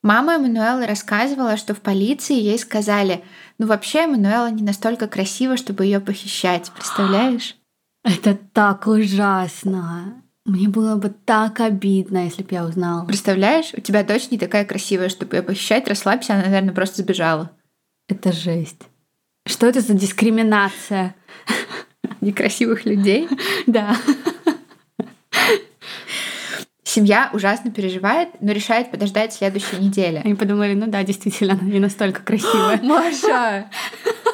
Мама 0.03 0.35
Эммануэлы 0.35 0.87
рассказывала, 0.87 1.57
что 1.57 1.75
в 1.75 1.81
полиции 1.81 2.35
ей 2.35 2.59
сказали, 2.59 3.23
ну 3.59 3.67
вообще 3.67 4.00
Эммануэла 4.00 4.50
не 4.50 4.62
настолько 4.62 5.09
красива, 5.09 5.57
чтобы 5.57 5.85
ее 5.85 6.00
похищать, 6.00 6.71
представляешь? 6.73 7.57
Это 8.04 8.34
так 8.52 8.87
ужасно. 8.87 10.23
Мне 10.44 10.68
было 10.68 10.96
бы 10.96 11.08
так 11.08 11.61
обидно, 11.61 12.25
если 12.25 12.42
бы 12.42 12.49
я 12.50 12.66
узнала. 12.66 13.06
Представляешь, 13.06 13.73
у 13.75 13.80
тебя 13.80 14.04
дочь 14.04 14.30
не 14.30 14.38
такая 14.38 14.66
красивая, 14.66 15.08
чтобы 15.08 15.37
ее 15.37 15.42
похищать, 15.42 15.88
расслабься, 15.88 16.34
она, 16.34 16.44
наверное, 16.44 16.75
просто 16.75 17.02
сбежала. 17.02 17.50
Это 18.08 18.30
жесть. 18.30 18.82
Что 19.46 19.66
это 19.66 19.80
за 19.80 19.94
дискриминация? 19.94 21.14
Некрасивых 22.20 22.84
людей? 22.84 23.28
Да. 23.66 23.96
Семья 26.82 27.30
ужасно 27.32 27.73
переживает, 27.73 28.28
но 28.40 28.52
решает 28.52 28.90
подождать 28.90 29.32
следующей 29.32 29.78
недели. 29.78 30.20
Они 30.23 30.34
подумали, 30.34 30.75
ну 30.75 30.87
да, 30.87 31.02
действительно, 31.02 31.54
она 31.54 31.62
не 31.62 31.80
настолько 31.80 32.23
красивая. 32.25 32.80
Маша! 32.82 33.70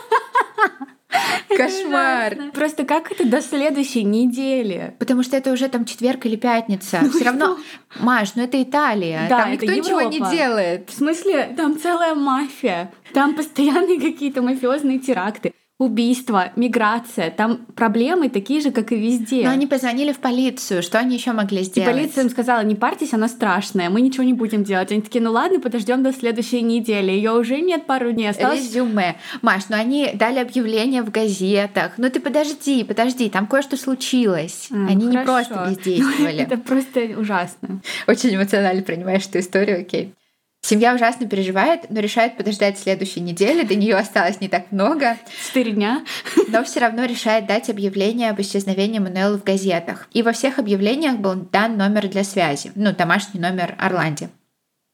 Кошмар. 1.57 2.37
Просто 2.53 2.85
как 2.85 3.11
это 3.13 3.27
до 3.27 3.41
следующей 3.43 4.05
недели? 4.05 4.95
Потому 4.99 5.23
что 5.23 5.37
это 5.37 5.53
уже 5.53 5.69
там 5.69 5.85
четверг 5.85 6.27
или 6.27 6.37
пятница. 6.37 7.01
Ну 7.03 7.11
Все 7.11 7.25
равно, 7.25 7.59
Маш, 7.99 8.35
ну 8.35 8.45
это 8.45 8.63
Италия. 8.63 9.27
Да, 9.29 9.43
там 9.43 9.53
никто 9.53 9.67
это 9.67 9.75
ничего 9.75 10.03
не 10.03 10.21
делает. 10.31 10.89
В 10.89 10.97
смысле, 10.97 11.53
там 11.57 11.79
целая 11.79 12.15
мафия. 12.15 12.93
Там 13.13 13.35
постоянные 13.35 14.01
какие-то 14.01 14.43
мафиозные 14.43 14.99
теракты 14.99 15.53
убийства, 15.81 16.53
миграция. 16.57 17.31
Там 17.31 17.65
проблемы 17.75 18.29
такие 18.29 18.61
же, 18.61 18.71
как 18.71 18.93
и 18.93 18.97
везде. 18.97 19.45
Но 19.45 19.51
они 19.51 19.67
позвонили 19.67 20.13
в 20.13 20.19
полицию. 20.19 20.83
Что 20.83 20.99
они 20.99 21.17
еще 21.17 21.33
могли 21.33 21.63
сделать? 21.63 21.89
И 21.89 21.93
полиция 21.93 22.25
им 22.25 22.31
сказала, 22.31 22.63
не 22.63 22.75
парьтесь, 22.75 23.15
она 23.15 23.29
страшная, 23.29 23.89
мы 23.89 24.03
ничего 24.03 24.23
не 24.23 24.35
будем 24.35 24.63
делать. 24.63 24.93
Они 24.93 25.01
такие, 25.01 25.25
ну 25.25 25.33
ладно, 25.33 25.59
подождем 25.59 26.03
до 26.03 26.13
следующей 26.13 26.61
недели. 26.61 27.11
Ее 27.11 27.33
уже 27.33 27.63
нет 27.63 27.87
пару 27.87 28.13
дней 28.13 28.29
осталось. 28.29 28.61
Резюме. 28.61 29.17
Маш, 29.41 29.71
ну 29.71 29.77
они 29.77 30.11
дали 30.13 30.39
объявление 30.39 31.03
в 31.03 31.11
газетах. 31.11 31.93
Ну 31.97 32.11
ты 32.11 32.21
подожди, 32.21 32.85
подожди, 32.85 33.31
там 33.31 33.47
кое-что 33.47 33.79
случилось. 33.79 34.69
А, 34.71 34.75
они 34.75 35.07
хорошо. 35.07 35.19
не 35.19 35.25
просто 35.25 35.67
бездействовали. 35.71 36.37
Это 36.41 36.59
просто 36.59 37.01
ужасно. 37.19 37.81
Очень 38.07 38.37
эмоционально 38.37 38.83
принимаешь 38.83 39.27
эту 39.27 39.39
историю, 39.39 39.81
окей. 39.81 40.13
Семья 40.63 40.95
ужасно 40.95 41.27
переживает, 41.27 41.91
но 41.91 42.01
решает 42.01 42.37
подождать 42.37 42.79
следующей 42.79 43.21
недели. 43.21 43.65
До 43.65 43.75
нее 43.75 43.97
осталось 43.97 44.41
не 44.41 44.49
так 44.49 44.71
много. 44.71 45.17
Четыре 45.47 45.73
дня. 45.73 46.05
Но 46.49 46.63
все 46.65 46.81
равно 46.81 47.05
решает 47.05 47.47
дать 47.47 47.71
объявление 47.71 48.31
об 48.31 48.41
исчезновении 48.41 48.99
Мануэлы 48.99 49.39
в 49.39 49.45
газетах. 49.45 50.09
И 50.13 50.23
во 50.23 50.33
всех 50.33 50.59
объявлениях 50.59 51.17
был 51.17 51.35
дан 51.35 51.79
номер 51.79 52.09
для 52.09 52.25
связи. 52.25 52.73
Ну, 52.75 52.93
домашний 52.95 53.41
номер 53.41 53.75
Орланди. 53.79 54.29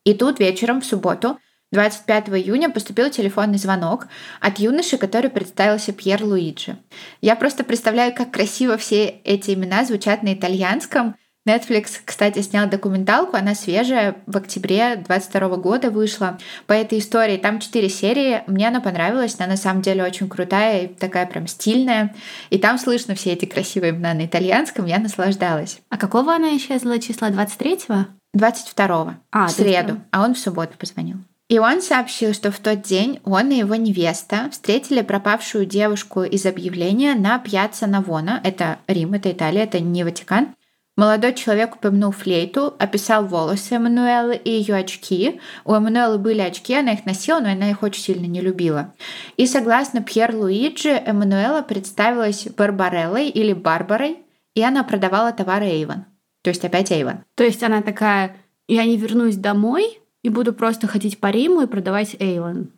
И 0.05 0.15
тут 0.15 0.39
вечером, 0.39 0.81
в 0.81 0.87
субботу, 0.87 1.39
25 1.73 2.29
июня 2.29 2.71
поступил 2.71 3.11
телефонный 3.11 3.59
звонок 3.59 4.07
от 4.41 4.61
юноши, 4.61 4.99
который 4.99 5.31
представился 5.31 5.93
Пьер 5.93 6.23
Луиджи. 6.23 6.77
Я 7.21 7.35
просто 7.35 7.65
представляю, 7.65 8.15
как 8.15 8.31
красиво 8.31 8.77
все 8.77 9.07
эти 9.25 9.51
имена 9.51 9.85
звучат 9.85 10.23
на 10.23 10.33
итальянском– 10.33 11.17
Netflix, 11.47 12.01
кстати, 12.05 12.43
снял 12.43 12.69
документалку, 12.69 13.37
она 13.37 13.55
свежая, 13.55 14.17
в 14.27 14.37
октябре 14.37 14.97
22 14.97 15.57
года 15.57 15.91
вышла. 15.91 16.39
По 16.67 16.73
этой 16.73 16.99
истории 16.99 17.37
там 17.37 17.61
четыре 17.61 17.89
серии, 17.89 18.43
мне 18.47 18.69
она 18.69 18.81
понравилась, 18.81 19.37
она 19.39 19.49
на 19.49 19.57
самом 19.57 19.81
деле 19.81 20.05
очень 20.05 20.29
крутая 20.29 20.83
и 20.83 20.87
такая 20.89 21.27
прям 21.27 21.47
стильная. 21.47 22.15
И 22.51 22.59
там 22.59 22.79
слышно 22.79 23.15
все 23.15 23.33
эти 23.33 23.45
красивые 23.45 23.93
имена 23.93 24.13
на 24.13 24.27
итальянском, 24.27 24.87
я 24.87 24.99
наслаждалась. 24.99 25.79
А 25.89 25.97
какого 25.97 26.35
она 26.35 26.57
исчезла 26.57 26.99
числа? 26.99 27.31
23-го? 27.31 28.07
22-го, 28.37 29.15
а, 29.33 29.47
в 29.47 29.51
среду, 29.51 30.01
а 30.11 30.23
он 30.23 30.35
в 30.35 30.39
субботу 30.39 30.77
позвонил. 30.77 31.17
И 31.49 31.61
он 31.61 31.81
сообщил, 31.81 32.35
что 32.35 32.51
в 32.51 32.59
тот 32.59 32.83
день 32.83 33.21
он 33.25 33.51
и 33.51 33.59
его 33.59 33.77
невеста 33.77 34.49
встретили 34.51 35.03
пропавшую 35.03 35.65
девушку 35.65 36.25
из 36.25 36.45
объявления 36.45 37.15
на 37.15 37.39
Пьяцца 37.39 37.87
Навона. 37.87 38.41
Это 38.43 38.79
Рим, 38.89 39.15
это 39.15 39.31
Италия, 39.31 39.63
это 39.63 39.79
не 39.79 40.03
Ватикан. 40.03 40.49
Молодой 40.97 41.35
человек 41.35 41.77
упомянул 41.77 42.11
флейту, 42.11 42.75
описал 42.79 43.27
волосы 43.27 43.75
Эммануэлы 43.75 44.35
и 44.35 44.51
ее 44.51 44.77
очки. 44.77 45.41
У 45.67 45.75
Эммануэлы 45.75 46.17
были 46.17 46.41
очки, 46.41 46.75
она 46.75 46.93
их 46.93 47.05
носила, 47.05 47.41
но 47.41 47.51
она 47.51 47.69
их 47.69 47.83
очень 47.83 48.03
сильно 48.03 48.25
не 48.25 48.41
любила. 48.41 48.95
И 49.37 49.47
согласно 49.47 50.03
Пьер 50.03 50.35
Луиджи, 50.35 50.89
Эммануэла 50.89 51.61
представилась 51.61 52.49
Барбареллой 52.49 53.29
или 53.29 53.53
Барбарой, 53.53 54.21
и 54.55 54.63
она 54.63 54.85
продавала 54.85 55.33
товары 55.33 55.67
Эйвен. 55.67 56.07
То 56.43 56.49
есть 56.49 56.65
опять 56.65 56.91
Эйвен. 56.91 57.25
То 57.35 57.45
есть 57.45 57.63
она 57.63 57.83
такая, 57.83 58.37
я 58.67 58.87
не 58.87 58.97
вернусь 58.97 59.37
домой 59.37 59.99
и 60.23 60.31
буду 60.31 60.55
просто 60.55 60.87
ходить 60.87 61.21
по 61.21 61.31
Риму 61.31 61.61
и 61.61 61.67
продавать 61.67 62.17
Эйвен. 62.19 62.73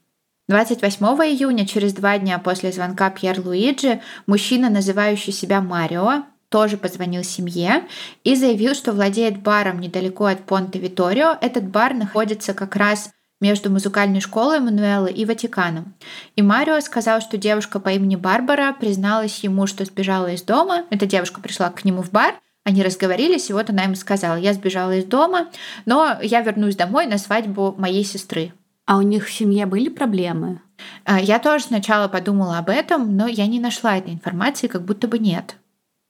28 0.49 1.05
июня, 1.07 1.67
через 1.67 1.93
два 1.93 2.19
дня 2.19 2.41
после 2.41 2.73
звонка 2.73 3.11
Пьер 3.11 3.39
Луиджи, 3.47 4.01
мужчина, 4.27 4.71
называющий 4.71 5.33
себя 5.33 5.61
Марио, 5.61 6.25
тоже 6.49 6.76
позвонил 6.76 7.23
семье 7.23 7.87
и 8.25 8.35
заявил, 8.35 8.75
что 8.75 8.93
владеет 8.93 9.40
баром 9.40 9.81
недалеко 9.81 10.26
от 10.26 10.45
Понте 10.45 10.78
Виторио. 10.78 11.37
Этот 11.40 11.64
бар 11.64 11.95
находится 11.95 12.55
как 12.55 12.76
раз 12.76 13.11
между 13.40 13.71
музыкальной 13.71 14.21
школой 14.21 14.59
Мануэлы 14.59 15.11
и 15.11 15.25
Ватиканом. 15.25 15.95
И 16.37 16.43
Марио 16.43 16.81
сказал, 16.81 17.21
что 17.21 17.37
девушка 17.37 17.78
по 17.78 17.90
имени 17.90 18.17
Барбара 18.17 18.75
призналась 18.78 19.38
ему, 19.40 19.67
что 19.67 19.85
сбежала 19.85 20.33
из 20.33 20.43
дома. 20.43 20.85
Эта 20.90 21.07
девушка 21.07 21.40
пришла 21.40 21.71
к 21.71 21.85
нему 21.85 22.02
в 22.02 22.11
бар, 22.11 22.35
они 22.64 22.83
разговорились, 22.83 23.49
и 23.49 23.52
вот 23.52 23.71
она 23.71 23.85
ему 23.85 23.95
сказала, 23.95 24.37
я 24.37 24.52
сбежала 24.52 24.97
из 24.97 25.05
дома, 25.05 25.49
но 25.87 26.19
я 26.21 26.40
вернусь 26.43 26.76
домой 26.76 27.07
на 27.07 27.17
свадьбу 27.17 27.75
моей 27.78 28.05
сестры. 28.05 28.52
А 28.85 28.97
у 28.97 29.02
них 29.02 29.26
в 29.26 29.33
семье 29.33 29.67
были 29.67 29.88
проблемы? 29.88 30.61
А, 31.05 31.21
я 31.21 31.38
тоже 31.38 31.64
сначала 31.64 32.09
подумала 32.09 32.59
об 32.59 32.71
этом, 32.71 33.17
но 33.17 33.26
я 33.26 33.47
не 33.47 33.61
нашла 33.61 33.97
этой 33.97 34.12
информации, 34.12 34.67
как 34.67 34.83
будто 34.85 35.09
бы 35.09 35.19
нет. 35.19 35.57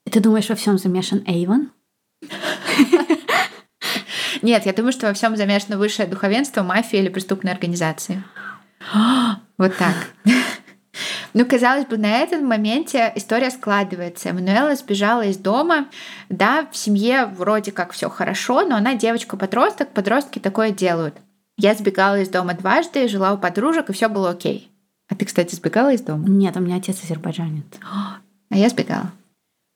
Ты 0.08 0.20
думаешь, 0.20 0.48
во 0.48 0.54
всем 0.54 0.78
замешан 0.78 1.22
Эйвон? 1.26 1.70
Нет, 4.42 4.66
я 4.66 4.72
думаю, 4.72 4.92
что 4.92 5.08
во 5.08 5.12
всем 5.12 5.36
замешано 5.36 5.78
высшее 5.78 6.08
духовенство, 6.08 6.62
мафия 6.62 7.00
или 7.00 7.08
преступные 7.08 7.52
организации. 7.52 8.22
Вот 9.58 9.76
так. 9.76 9.94
Ну, 11.34 11.44
казалось 11.44 11.84
бы, 11.84 11.98
на 11.98 12.18
этом 12.18 12.44
моменте 12.46 13.12
история 13.14 13.50
складывается. 13.50 14.30
Эммануэла 14.30 14.74
сбежала 14.74 15.26
из 15.26 15.36
дома. 15.36 15.86
Да, 16.28 16.66
в 16.72 16.76
семье 16.76 17.26
вроде 17.26 17.70
как 17.70 17.92
все 17.92 18.08
хорошо, 18.08 18.64
но 18.64 18.76
она 18.76 18.94
девочка-подросток, 18.94 19.90
подростки 19.90 20.38
такое 20.38 20.70
делают. 20.70 21.14
Я 21.56 21.74
сбегала 21.74 22.20
из 22.20 22.30
дома 22.30 22.54
дважды, 22.54 23.06
жила 23.08 23.34
у 23.34 23.38
подружек, 23.38 23.90
и 23.90 23.92
все 23.92 24.08
было 24.08 24.30
окей. 24.30 24.72
А 25.08 25.14
ты, 25.14 25.26
кстати, 25.26 25.54
сбегала 25.54 25.92
из 25.92 26.00
дома? 26.00 26.26
Нет, 26.26 26.56
у 26.56 26.60
меня 26.60 26.76
отец 26.76 27.04
азербайджанец. 27.04 27.66
А 28.50 28.56
я 28.56 28.68
сбегала. 28.68 29.12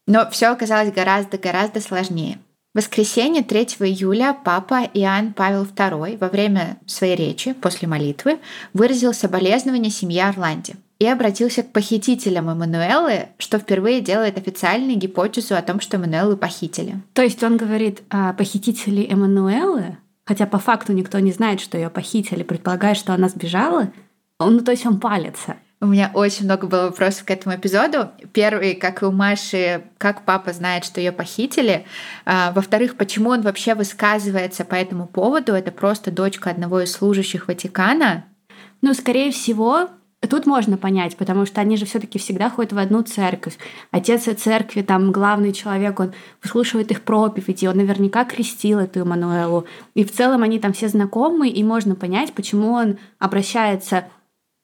Но 0.07 0.29
все 0.31 0.47
оказалось 0.47 0.93
гораздо-гораздо 0.93 1.81
сложнее. 1.81 2.39
В 2.75 2.79
воскресенье 2.79 3.43
3 3.43 3.61
июля 3.81 4.35
папа 4.45 4.89
Иоанн 4.95 5.35
Павел 5.35 5.65
II 5.65 6.17
во 6.17 6.29
время 6.29 6.79
своей 6.87 7.17
речи 7.17 7.53
после 7.53 7.87
молитвы 7.87 8.39
выразил 8.73 9.13
соболезнование 9.13 9.91
семье 9.91 10.25
Орланди. 10.29 10.77
и 10.99 11.07
обратился 11.07 11.65
к 11.65 11.73
похитителям 11.73 12.49
Эммануэлы, 12.49 13.29
что 13.37 13.59
впервые 13.59 14.01
делает 14.01 14.39
официальную 14.39 14.97
гипотезу 14.97 15.57
о 15.57 15.63
том, 15.63 15.81
что 15.81 15.97
Эммануэлу 15.97 16.37
похитили. 16.37 17.03
То 17.13 17.23
есть 17.23 17.43
он 17.43 17.57
говорит 17.57 18.03
о 18.09 18.33
похитителе 18.33 19.05
Эммануэлы, 19.07 19.99
хотя 20.25 20.47
по 20.47 20.59
факту 20.59 20.93
никто 20.93 21.19
не 21.19 21.33
знает, 21.33 21.61
что 21.61 21.77
ее 21.77 21.91
похитили, 21.91 22.45
предполагая, 22.45 22.95
что 22.95 23.13
она 23.13 23.29
сбежала, 23.29 23.93
он, 24.39 24.57
ну 24.57 24.61
то 24.61 24.71
есть 24.71 24.87
он 24.87 25.01
палится. 25.01 25.57
У 25.83 25.87
меня 25.87 26.13
очень 26.15 26.45
много 26.45 26.69
было 26.69 26.83
вопросов 26.83 27.25
к 27.25 27.31
этому 27.33 27.57
эпизоду. 27.57 28.13
Первый, 28.33 28.77
как 28.77 29.03
и 29.03 29.05
у 29.05 29.11
Маши, 29.11 29.83
как 29.99 30.25
папа 30.25 30.53
знает, 30.53 30.85
что 30.85 31.01
ее 31.01 31.11
похитили. 31.11 31.87
А, 32.25 32.53
во-вторых, 32.53 32.95
почему 32.95 33.31
он 33.31 33.41
вообще 33.41 33.75
высказывается 33.75 34.65
по 34.65 34.77
этому 34.77 35.09
поводу? 35.09 35.55
Это 35.55 35.73
просто 35.73 36.13
дочка 36.13 36.51
одного 36.51 36.83
из 36.83 36.93
служащих 36.93 37.49
Ватикана. 37.49 38.25
Ну, 38.81 38.95
скорее 38.95 39.33
всего, 39.33 39.89
Тут 40.31 40.47
можно 40.47 40.77
понять, 40.77 41.17
потому 41.17 41.47
что 41.47 41.61
они 41.61 41.77
же 41.77 41.85
все-таки 41.85 42.17
всегда 42.17 42.49
ходят 42.49 42.73
в 42.73 42.79
одну 42.79 43.03
церковь. 43.03 43.59
Отец 43.91 44.29
церкви, 44.41 44.83
там 44.83 45.11
главный 45.11 45.53
человек, 45.53 45.99
он 45.99 46.13
выслушивает 46.41 46.93
их 46.93 47.03
проповеди, 47.03 47.67
он 47.67 47.79
наверняка 47.79 48.25
крестил 48.25 48.79
эту 48.79 49.01
Эммануэлу. 49.01 49.67
И 49.95 50.05
в 50.05 50.13
целом 50.13 50.45
они 50.45 50.61
там 50.61 50.75
все 50.75 50.87
знакомы, 50.87 51.49
и 51.49 51.65
можно 51.65 51.97
понять, 51.97 52.35
почему 52.35 52.71
он 52.71 52.99
обращается 53.19 54.05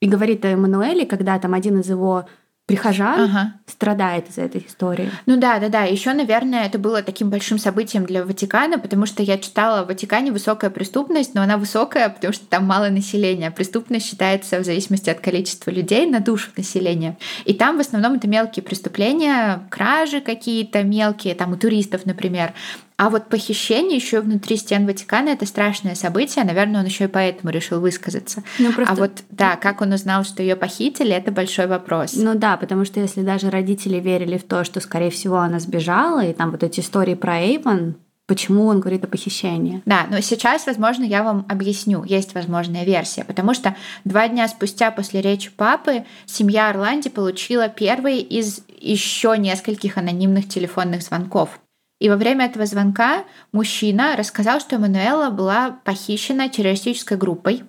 и 0.01 0.07
говорит 0.07 0.45
о 0.45 0.49
Эммануэле, 0.49 1.05
когда 1.05 1.37
там 1.39 1.53
один 1.53 1.79
из 1.79 1.89
его 1.89 2.25
прихожан 2.69 3.21
ага. 3.21 3.53
страдает 3.65 4.29
из-за 4.29 4.43
этой 4.43 4.63
истории. 4.65 5.09
Ну 5.25 5.37
да, 5.37 5.57
да, 5.57 5.69
да. 5.69 5.83
Еще, 5.83 6.13
наверное, 6.13 6.67
это 6.67 6.77
было 6.77 7.01
таким 7.01 7.31
большим 7.31 7.57
событием 7.57 8.05
для 8.05 8.23
Ватикана, 8.23 8.77
потому 8.77 9.07
что 9.07 9.23
я 9.23 9.39
читала 9.39 9.83
в 9.83 9.87
Ватикане 9.87 10.31
высокая 10.31 10.69
преступность, 10.69 11.33
но 11.33 11.41
она 11.41 11.57
высокая, 11.57 12.09
потому 12.09 12.31
что 12.31 12.45
там 12.45 12.65
мало 12.65 12.89
населения. 12.89 13.49
Преступность 13.49 14.05
считается 14.07 14.59
в 14.59 14.65
зависимости 14.65 15.09
от 15.09 15.19
количества 15.19 15.71
людей 15.71 16.05
на 16.05 16.19
душу 16.19 16.51
населения. 16.55 17.17
И 17.45 17.55
там 17.55 17.77
в 17.77 17.79
основном 17.79 18.13
это 18.13 18.27
мелкие 18.27 18.61
преступления, 18.61 19.67
кражи 19.71 20.21
какие-то 20.21 20.83
мелкие, 20.83 21.33
там 21.33 21.53
у 21.53 21.57
туристов, 21.57 22.05
например. 22.05 22.53
А 22.99 23.09
вот 23.09 23.29
похищение 23.29 23.95
еще 23.95 24.19
внутри 24.19 24.57
стен 24.57 24.85
Ватикана 24.85 25.29
это 25.29 25.45
страшное 25.45 25.95
событие. 25.95 26.43
Наверное, 26.43 26.81
он 26.81 26.85
еще 26.85 27.05
и 27.05 27.07
поэтому 27.07 27.49
решил 27.49 27.79
высказаться. 27.79 28.43
Ну, 28.59 28.73
просто... 28.73 28.91
А 28.91 28.95
вот 28.97 29.23
да, 29.29 29.55
как 29.55 29.79
он 29.79 29.93
узнал, 29.93 30.25
что 30.25 30.43
ее 30.43 30.57
похитили, 30.57 31.11
это 31.11 31.31
большой 31.31 31.67
вопрос. 31.67 32.11
Ну 32.17 32.35
да, 32.35 32.57
потому 32.57 32.83
что 32.83 32.99
если 32.99 33.21
даже 33.21 33.49
родители 33.49 34.01
верили 34.01 34.37
в 34.37 34.43
то, 34.43 34.65
что, 34.65 34.81
скорее 34.81 35.11
всего, 35.11 35.37
она 35.37 35.61
сбежала, 35.61 36.25
и 36.25 36.33
там 36.33 36.51
вот 36.51 36.61
эти 36.61 36.81
истории 36.81 37.15
про 37.15 37.39
Эйвен, 37.39 37.95
почему 38.27 38.65
он 38.65 38.81
говорит 38.81 39.05
о 39.05 39.07
похищении. 39.07 39.81
Да, 39.85 40.05
но 40.09 40.19
сейчас, 40.19 40.65
возможно, 40.65 41.05
я 41.05 41.23
вам 41.23 41.45
объясню, 41.47 42.03
есть 42.03 42.33
возможная 42.35 42.83
версия, 42.83 43.23
потому 43.23 43.53
что 43.53 43.77
два 44.03 44.27
дня 44.27 44.45
спустя 44.49 44.91
после 44.91 45.21
речи 45.21 45.51
папы 45.55 46.03
семья 46.25 46.69
Орланди 46.69 47.09
получила 47.09 47.69
первый 47.69 48.19
из 48.19 48.59
еще 48.77 49.37
нескольких 49.37 49.97
анонимных 49.97 50.49
телефонных 50.49 51.01
звонков. 51.01 51.61
И 51.99 52.09
во 52.09 52.15
время 52.15 52.45
этого 52.45 52.65
звонка 52.65 53.25
мужчина 53.51 54.15
рассказал, 54.15 54.59
что 54.61 54.75
Эммануэла 54.75 55.29
была 55.29 55.79
похищена 55.83 56.47
террористической 56.47 57.17
группой, 57.17 57.63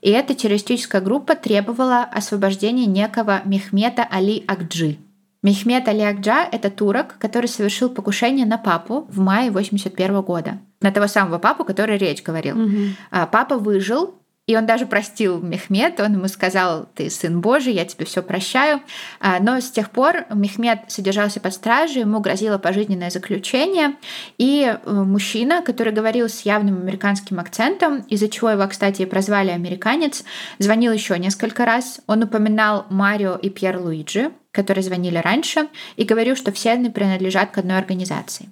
и 0.00 0.10
эта 0.10 0.34
террористическая 0.34 1.00
группа 1.00 1.36
требовала 1.36 2.02
освобождения 2.02 2.86
некого 2.86 3.42
Мехмета 3.44 4.06
Али 4.10 4.44
Акджи. 4.48 4.98
Мехмед 5.42 5.86
Али 5.86 6.02
Акджа— 6.02 6.42
это 6.52 6.70
турок, 6.70 7.16
который 7.18 7.46
совершил 7.46 7.88
покушение 7.88 8.46
на 8.46 8.58
папу 8.58 9.06
в 9.08 9.20
мае 9.20 9.52
81 9.52 10.22
года. 10.22 10.58
На 10.80 10.90
того 10.90 11.06
самого 11.06 11.38
папу, 11.38 11.64
который 11.64 11.98
речь 11.98 12.22
говорил. 12.22 12.60
Угу. 12.60 13.28
Папа 13.30 13.56
выжил, 13.56 14.16
и 14.46 14.56
он 14.56 14.64
даже 14.64 14.86
простил 14.86 15.40
Мехмед, 15.40 15.98
он 15.98 16.14
ему 16.14 16.28
сказал, 16.28 16.88
ты 16.94 17.10
сын 17.10 17.40
Божий, 17.40 17.74
я 17.74 17.84
тебе 17.84 18.04
все 18.04 18.22
прощаю. 18.22 18.80
А, 19.18 19.40
но 19.40 19.60
с 19.60 19.70
тех 19.70 19.90
пор 19.90 20.24
Мехмед 20.32 20.84
содержался 20.86 21.40
под 21.40 21.52
стражей, 21.52 22.02
ему 22.02 22.20
грозило 22.20 22.56
пожизненное 22.56 23.10
заключение. 23.10 23.96
И 24.38 24.64
э, 24.64 24.90
мужчина, 24.90 25.62
который 25.62 25.92
говорил 25.92 26.28
с 26.28 26.42
явным 26.42 26.80
американским 26.80 27.40
акцентом, 27.40 28.02
из-за 28.08 28.28
чего 28.28 28.50
его, 28.50 28.66
кстати, 28.68 29.04
прозвали 29.04 29.50
американец, 29.50 30.24
звонил 30.60 30.92
еще 30.92 31.18
несколько 31.18 31.64
раз. 31.64 32.00
Он 32.06 32.22
упоминал 32.22 32.86
Марио 32.88 33.34
и 33.34 33.50
Пьер 33.50 33.80
Луиджи, 33.80 34.30
которые 34.52 34.84
звонили 34.84 35.18
раньше, 35.18 35.66
и 35.96 36.04
говорил, 36.04 36.36
что 36.36 36.52
все 36.52 36.70
они 36.70 36.88
принадлежат 36.88 37.50
к 37.50 37.58
одной 37.58 37.78
организации. 37.78 38.48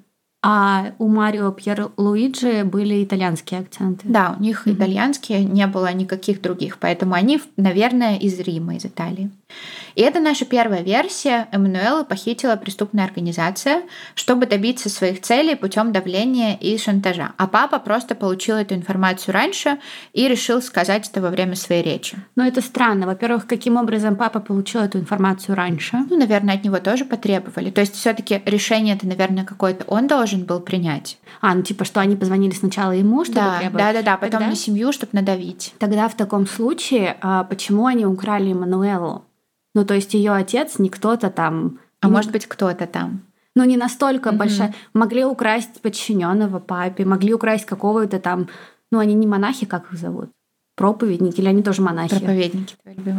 А 0.46 0.92
у 0.98 1.08
Марио 1.08 1.50
Пьер 1.52 1.90
Луиджи 1.96 2.64
были 2.64 3.02
итальянские 3.02 3.60
акценты. 3.60 4.06
Да, 4.06 4.36
у 4.38 4.42
них 4.42 4.66
mm-hmm. 4.66 4.74
итальянские, 4.74 5.42
не 5.42 5.66
было 5.66 5.90
никаких 5.90 6.42
других, 6.42 6.76
поэтому 6.78 7.14
они, 7.14 7.40
наверное, 7.56 8.18
из 8.18 8.38
Рима, 8.38 8.76
из 8.76 8.84
Италии. 8.84 9.30
И 9.94 10.02
это 10.02 10.20
наша 10.20 10.44
первая 10.44 10.82
версия. 10.82 11.48
Эммануэла 11.52 12.04
похитила 12.04 12.56
преступная 12.56 13.04
организация, 13.04 13.82
чтобы 14.14 14.46
добиться 14.46 14.88
своих 14.88 15.22
целей 15.22 15.54
путем 15.54 15.92
давления 15.92 16.56
и 16.56 16.76
шантажа. 16.78 17.32
А 17.36 17.46
папа 17.46 17.78
просто 17.78 18.14
получил 18.14 18.56
эту 18.56 18.74
информацию 18.74 19.34
раньше 19.34 19.78
и 20.12 20.26
решил 20.28 20.60
сказать 20.62 21.08
это 21.08 21.20
во 21.20 21.30
время 21.30 21.54
своей 21.54 21.82
речи. 21.82 22.16
Но 22.36 22.44
это 22.46 22.60
странно. 22.60 23.06
Во-первых, 23.06 23.46
каким 23.46 23.76
образом 23.76 24.16
папа 24.16 24.40
получил 24.40 24.80
эту 24.80 24.98
информацию 24.98 25.54
раньше? 25.54 25.98
Ну, 26.10 26.18
наверное, 26.18 26.56
от 26.56 26.64
него 26.64 26.78
тоже 26.78 27.04
потребовали. 27.04 27.70
То 27.70 27.80
есть 27.80 27.94
все-таки 27.94 28.42
решение 28.46 28.96
это, 28.96 29.06
наверное, 29.06 29.44
какое-то 29.44 29.84
он 29.86 30.06
должен 30.06 30.44
был 30.44 30.60
принять. 30.60 31.18
А, 31.40 31.54
ну 31.54 31.62
типа, 31.62 31.84
что 31.84 32.00
они 32.00 32.16
позвонили 32.16 32.52
сначала 32.52 32.92
ему, 32.92 33.24
чтобы 33.24 33.40
да, 33.40 33.58
требовать? 33.58 33.84
Да, 33.84 33.92
да, 33.92 34.02
да, 34.02 34.16
потом 34.16 34.30
Тогда... 34.30 34.46
на 34.48 34.56
семью, 34.56 34.92
чтобы 34.92 35.10
надавить. 35.12 35.74
Тогда 35.78 36.08
в 36.08 36.16
таком 36.16 36.46
случае, 36.46 37.16
а 37.20 37.44
почему 37.44 37.86
они 37.86 38.06
украли 38.06 38.50
Эммануэлу? 38.50 39.24
Ну, 39.74 39.84
то 39.84 39.94
есть 39.94 40.14
ее 40.14 40.32
отец 40.32 40.78
не 40.78 40.88
кто-то 40.88 41.30
там. 41.30 41.78
А 42.00 42.08
может 42.08 42.30
быть, 42.30 42.46
кто-то 42.46 42.86
там. 42.86 43.22
Ну, 43.56 43.64
не 43.64 43.76
настолько 43.76 44.30
mm-hmm. 44.30 44.36
большая. 44.36 44.74
Могли 44.92 45.24
украсть 45.24 45.80
подчиненного 45.80 46.58
папе, 46.58 47.04
могли 47.04 47.32
украсть 47.32 47.66
какого-то 47.66 48.18
там. 48.18 48.48
Ну, 48.90 48.98
они 48.98 49.14
не 49.14 49.26
монахи, 49.26 49.66
как 49.66 49.92
их 49.92 49.98
зовут? 49.98 50.30
Проповедники 50.76 51.40
или 51.40 51.48
они 51.48 51.62
тоже 51.62 51.82
монахи? 51.82 52.18
Проповедники, 52.18 52.74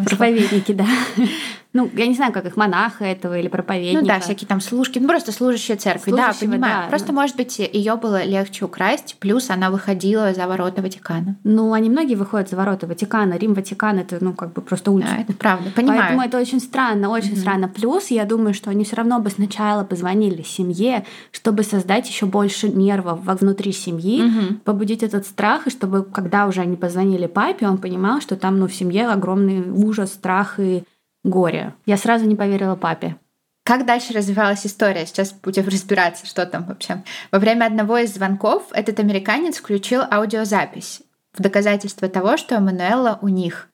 Проповедники, 0.05 0.73
да. 0.73 0.87
Ну, 1.75 1.89
я 1.93 2.07
не 2.07 2.13
знаю, 2.13 2.31
как 2.31 2.45
их 2.45 2.55
монаха 2.55 3.03
этого 3.03 3.37
или 3.37 3.49
проповедника. 3.49 4.01
Ну 4.01 4.07
да, 4.07 4.19
всякие 4.21 4.47
там 4.47 4.61
служки, 4.61 4.97
ну 4.97 5.09
просто 5.09 5.33
служащие 5.33 5.75
церкви, 5.75 6.11
да, 6.11 6.31
понимаю. 6.39 6.83
Да, 6.83 6.87
просто, 6.87 7.11
ну. 7.11 7.19
может 7.19 7.35
быть, 7.35 7.59
ее 7.59 7.97
было 7.97 8.23
легче 8.23 8.63
украсть, 8.63 9.17
плюс 9.19 9.49
она 9.49 9.69
выходила 9.69 10.33
за 10.33 10.47
ворота 10.47 10.81
Ватикана. 10.81 11.35
Ну, 11.43 11.73
они 11.73 11.89
многие 11.89 12.15
выходят 12.15 12.49
за 12.49 12.55
ворота 12.55 12.87
Ватикана. 12.87 13.33
Рим, 13.33 13.53
Ватикан— 13.53 13.99
это, 13.99 14.19
ну, 14.21 14.31
как 14.31 14.53
бы 14.53 14.61
просто 14.61 14.89
улица. 14.89 15.09
Да, 15.17 15.21
это 15.23 15.33
правда, 15.33 15.69
понимаю. 15.75 15.99
Поэтому 15.99 16.21
это 16.21 16.39
очень 16.39 16.61
странно, 16.61 17.09
очень 17.09 17.33
mm-hmm. 17.33 17.41
странно. 17.41 17.67
Плюс, 17.67 18.07
я 18.07 18.23
думаю, 18.23 18.53
что 18.53 18.69
они 18.69 18.85
все 18.85 18.95
равно 18.95 19.19
бы 19.19 19.29
сначала 19.29 19.83
позвонили 19.83 20.43
семье, 20.43 21.03
чтобы 21.33 21.63
создать 21.63 22.07
еще 22.07 22.25
больше 22.25 22.69
нервов 22.69 23.19
внутри 23.25 23.73
семьи, 23.73 24.21
mm-hmm. 24.21 24.59
побудить 24.63 25.03
этот 25.03 25.27
страх, 25.27 25.67
и 25.67 25.69
чтобы, 25.69 26.03
когда 26.03 26.47
уже 26.47 26.61
они 26.61 26.77
позвонили 26.77 27.27
папе, 27.27 27.67
он 27.67 27.79
понимал, 27.79 28.21
что 28.21 28.37
там, 28.37 28.59
ну, 28.59 28.67
в 28.69 28.73
семье 28.73 29.09
огромный 29.09 29.69
ужас, 29.69 30.13
страх 30.13 30.57
и 30.57 30.85
горе. 31.25 31.73
Я 31.85 31.97
сразу 31.97 32.25
не 32.25 32.35
поверила 32.35 32.75
папе. 32.75 33.17
Как 33.65 33.85
дальше 33.85 34.13
развивалась 34.13 34.65
история? 34.65 35.05
Сейчас 35.05 35.33
будем 35.33 35.65
разбираться, 35.67 36.25
что 36.25 36.45
там 36.45 36.65
вообще. 36.65 37.03
Во 37.31 37.39
время 37.39 37.65
одного 37.65 37.97
из 37.97 38.13
звонков 38.13 38.63
этот 38.71 38.99
американец 38.99 39.57
включил 39.57 40.01
аудиозапись 40.09 41.01
в 41.33 41.41
доказательство 41.41 42.07
того, 42.07 42.37
что 42.37 42.55
Эммануэла 42.55 43.19
у 43.21 43.27
них. 43.27 43.69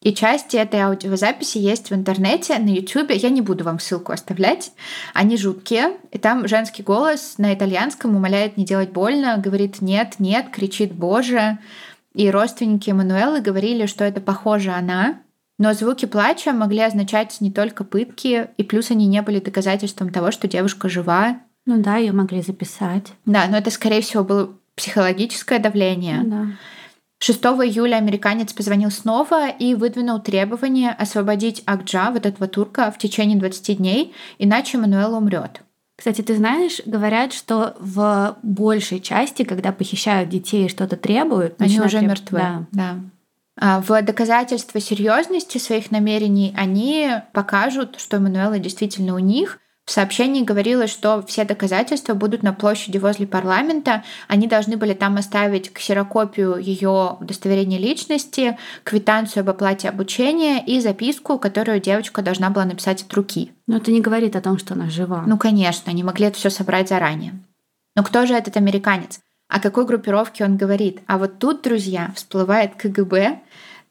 И 0.00 0.12
части 0.12 0.56
этой 0.56 0.80
аудиозаписи 0.80 1.58
есть 1.58 1.90
в 1.90 1.94
интернете, 1.94 2.58
на 2.58 2.70
YouTube. 2.70 3.12
Я 3.12 3.30
не 3.30 3.40
буду 3.40 3.62
вам 3.62 3.78
ссылку 3.78 4.12
оставлять. 4.12 4.72
Они 5.14 5.36
жуткие. 5.36 5.96
И 6.10 6.18
там 6.18 6.48
женский 6.48 6.82
голос 6.82 7.34
на 7.38 7.54
итальянском 7.54 8.16
умоляет 8.16 8.56
не 8.56 8.64
делать 8.64 8.90
больно, 8.90 9.36
говорит 9.38 9.80
«нет, 9.80 10.14
нет», 10.18 10.46
кричит 10.50 10.92
«боже». 10.92 11.58
И 12.14 12.30
родственники 12.30 12.90
Эммануэлы 12.90 13.40
говорили, 13.40 13.86
что 13.86 14.04
это 14.04 14.20
похоже 14.20 14.72
она, 14.72 15.20
но 15.58 15.74
звуки 15.74 16.06
плача 16.06 16.52
могли 16.52 16.80
означать 16.80 17.40
не 17.40 17.52
только 17.52 17.84
пытки, 17.84 18.48
и 18.56 18.62
плюс 18.62 18.90
они 18.90 19.06
не 19.06 19.22
были 19.22 19.40
доказательством 19.40 20.10
того, 20.10 20.30
что 20.30 20.48
девушка 20.48 20.88
жива. 20.88 21.40
Ну 21.66 21.82
да, 21.82 21.96
ее 21.96 22.12
могли 22.12 22.42
записать. 22.42 23.12
Да, 23.24 23.46
но 23.48 23.58
это, 23.58 23.70
скорее 23.70 24.00
всего, 24.00 24.24
было 24.24 24.50
психологическое 24.74 25.58
давление. 25.58 26.20
Ну, 26.22 26.30
да. 26.30 26.46
6 27.20 27.38
июля 27.40 27.96
американец 27.96 28.52
позвонил 28.52 28.90
снова 28.90 29.48
и 29.48 29.76
выдвинул 29.76 30.18
требование 30.20 30.90
освободить 30.90 31.62
Акджа, 31.66 32.10
вот 32.10 32.26
этого 32.26 32.48
турка, 32.48 32.90
в 32.90 32.98
течение 32.98 33.38
20 33.38 33.76
дней, 33.78 34.12
иначе 34.38 34.76
Мануэл 34.76 35.14
умрет. 35.14 35.62
Кстати, 35.96 36.22
ты 36.22 36.34
знаешь, 36.34 36.80
говорят, 36.84 37.32
что 37.32 37.76
в 37.78 38.36
большей 38.42 38.98
части, 38.98 39.44
когда 39.44 39.70
похищают 39.70 40.30
детей 40.30 40.66
и 40.66 40.68
что-то 40.68 40.96
требуют, 40.96 41.54
они 41.60 41.78
уже 41.80 41.98
треб... 41.98 42.10
мертвы. 42.10 42.38
Да. 42.38 42.66
да. 42.72 42.96
А, 43.58 43.80
в 43.80 44.02
доказательство 44.02 44.80
серьезности 44.80 45.58
своих 45.58 45.90
намерений 45.90 46.54
они 46.56 47.10
покажут, 47.32 47.98
что 47.98 48.16
Эммануэла 48.16 48.58
действительно 48.58 49.14
у 49.14 49.18
них 49.18 49.58
в 49.84 49.90
В 49.90 49.90
сообщении 49.90 50.44
говорилось, 50.44 50.90
что 50.90 51.22
все 51.26 51.44
доказательства 51.44 52.14
будут 52.14 52.44
на 52.44 52.52
площади 52.52 52.98
возле 52.98 53.26
парламента. 53.26 54.04
Они 54.28 54.46
должны 54.46 54.76
были 54.76 54.94
там 54.94 55.16
оставить 55.16 55.72
ксерокопию 55.72 56.56
ее 56.56 57.16
удостоверения 57.20 57.78
личности, 57.78 58.56
квитанцию 58.84 59.40
об 59.40 59.50
оплате 59.50 59.88
обучения 59.88 60.64
и 60.64 60.80
записку, 60.80 61.36
которую 61.36 61.80
девочка 61.80 62.22
должна 62.22 62.50
была 62.50 62.64
написать 62.64 63.02
от 63.02 63.12
руки. 63.12 63.52
Но 63.66 63.78
это 63.78 63.90
не 63.90 64.00
говорит 64.00 64.36
о 64.36 64.40
том, 64.40 64.56
что 64.56 64.74
она 64.74 64.88
жива. 64.88 65.24
Ну, 65.26 65.36
конечно, 65.36 65.90
они 65.90 66.04
могли 66.04 66.26
это 66.26 66.38
все 66.38 66.48
собрать 66.48 66.88
заранее. 66.88 67.34
Но 67.96 68.04
кто 68.04 68.24
же 68.24 68.34
этот 68.34 68.56
американец? 68.56 69.20
О 69.52 69.60
какой 69.60 69.84
группировке 69.84 70.44
он 70.46 70.56
говорит? 70.56 71.02
А 71.06 71.18
вот 71.18 71.38
тут, 71.38 71.60
друзья, 71.60 72.10
всплывает 72.16 72.74
КГБ, 72.76 73.40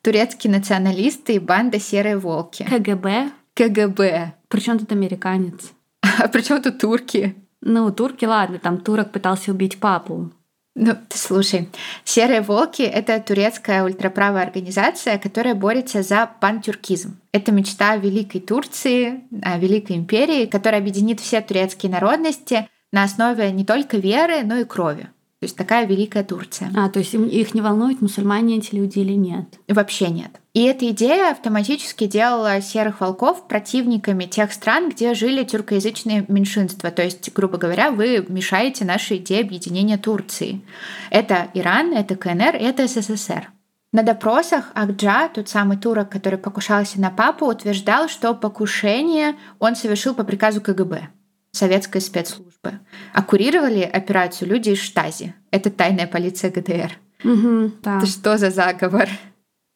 турецкие 0.02 0.52
националисты 0.52 1.36
и 1.36 1.40
банда 1.40 1.80
«Серые 1.80 2.18
волки». 2.18 2.64
КГБ? 2.64 3.30
КГБ. 3.54 4.34
Причем 4.48 4.80
тут 4.80 4.92
американец? 4.92 5.72
А 6.02 6.28
причем 6.30 6.64
тут 6.64 6.80
турки? 6.80 7.36
Ну, 7.62 7.92
турки, 7.92 8.26
ладно, 8.26 8.58
там 8.58 8.80
турок 8.80 9.12
пытался 9.12 9.52
убить 9.52 9.80
папу. 9.80 10.32
Ну, 10.74 10.96
слушай, 11.10 11.70
«Серые 12.06 12.42
волки»— 12.42 12.82
это 12.82 13.20
турецкая 13.20 13.84
ультраправая 13.84 14.44
организация, 14.44 15.20
которая 15.20 15.54
борется 15.54 16.02
за 16.02 16.28
пантюркизм. 16.42 17.20
Это 17.34 17.52
мечта 17.52 17.98
великой 17.98 18.42
Турции, 18.42 19.26
великой 19.30 19.98
империи, 19.98 20.48
которая 20.48 20.82
объединит 20.82 21.20
все 21.20 21.40
турецкие 21.40 21.92
народности 21.92 22.68
на 22.92 23.04
основе 23.04 23.52
не 23.52 23.64
только 23.64 23.98
веры, 23.98 24.42
но 24.44 24.56
и 24.56 24.64
крови. 24.64 25.12
То 25.42 25.46
есть 25.46 25.58
такая 25.58 25.88
великая 25.88 26.24
Турция. 26.24 26.72
А, 26.76 26.88
то 26.88 27.00
есть 27.00 27.16
их 27.16 27.56
не 27.56 27.62
волнует, 27.62 28.00
мусульмане 28.00 28.60
эти 28.60 28.76
люди 28.76 29.00
или 29.00 29.14
нет? 29.14 29.46
Вообще 29.68 30.10
нет. 30.10 30.30
И 30.54 30.62
эта 30.62 30.88
идея 30.92 31.32
автоматически 31.32 32.06
делала 32.06 32.62
серых 32.62 33.02
волков 33.02 33.48
противниками 33.48 34.26
тех 34.26 34.54
стран, 34.54 34.92
где 34.92 35.16
жили 35.16 35.44
тюркоязычные 35.44 36.26
меньшинства. 36.28 36.92
То 36.92 37.02
есть, 37.02 37.34
грубо 37.34 37.58
говоря, 37.58 37.90
вы 37.90 38.24
мешаете 38.30 38.86
нашей 38.86 39.18
идее 39.18 39.42
объединения 39.42 39.98
Турции. 39.98 40.62
Это 41.10 41.48
Иран, 41.56 41.92
это 41.92 42.16
КНР, 42.16 42.56
это 42.56 42.88
СССР. 42.88 43.50
На 43.92 44.04
допросах 44.04 44.70
Акджа, 44.76 45.28
тот 45.28 45.50
самый 45.50 45.78
турок, 45.78 46.10
который 46.12 46.38
покушался 46.38 47.02
на 47.02 47.10
папу, 47.10 47.48
утверждал, 47.48 48.10
что 48.10 48.36
покушение 48.36 49.36
он 49.58 49.76
совершил 49.76 50.14
по 50.14 50.24
приказу 50.24 50.62
КГБ 50.62 51.10
советской 51.52 52.00
спецслужбы. 52.00 52.51
А 52.64 53.24
курировали 53.24 53.82
операцию 53.82 54.50
люди 54.50 54.70
из 54.70 54.80
Штази. 54.80 55.34
Это 55.52 55.70
тайная 55.70 56.08
полиция 56.08 56.52
ГДР. 56.52 56.98
Угу, 57.24 57.72
да. 57.84 57.98
Это 57.98 58.06
что 58.06 58.38
за 58.38 58.50
заговор? 58.52 59.10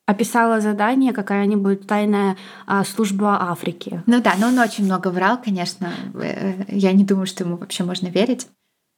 Описала 0.07 0.61
задание 0.61 1.13
какая-нибудь 1.13 1.87
тайная 1.87 2.37
а, 2.67 2.83
служба 2.83 3.49
Африки. 3.49 4.03
Ну 4.05 4.21
да, 4.21 4.35
но 4.37 4.47
он 4.47 4.59
очень 4.59 4.85
много 4.85 5.07
врал, 5.07 5.41
конечно. 5.41 5.91
Э, 6.13 6.63
я 6.67 6.91
не 6.91 7.03
думаю, 7.03 7.25
что 7.25 7.43
ему 7.43 7.57
вообще 7.57 7.83
можно 7.83 8.07
верить. 8.07 8.47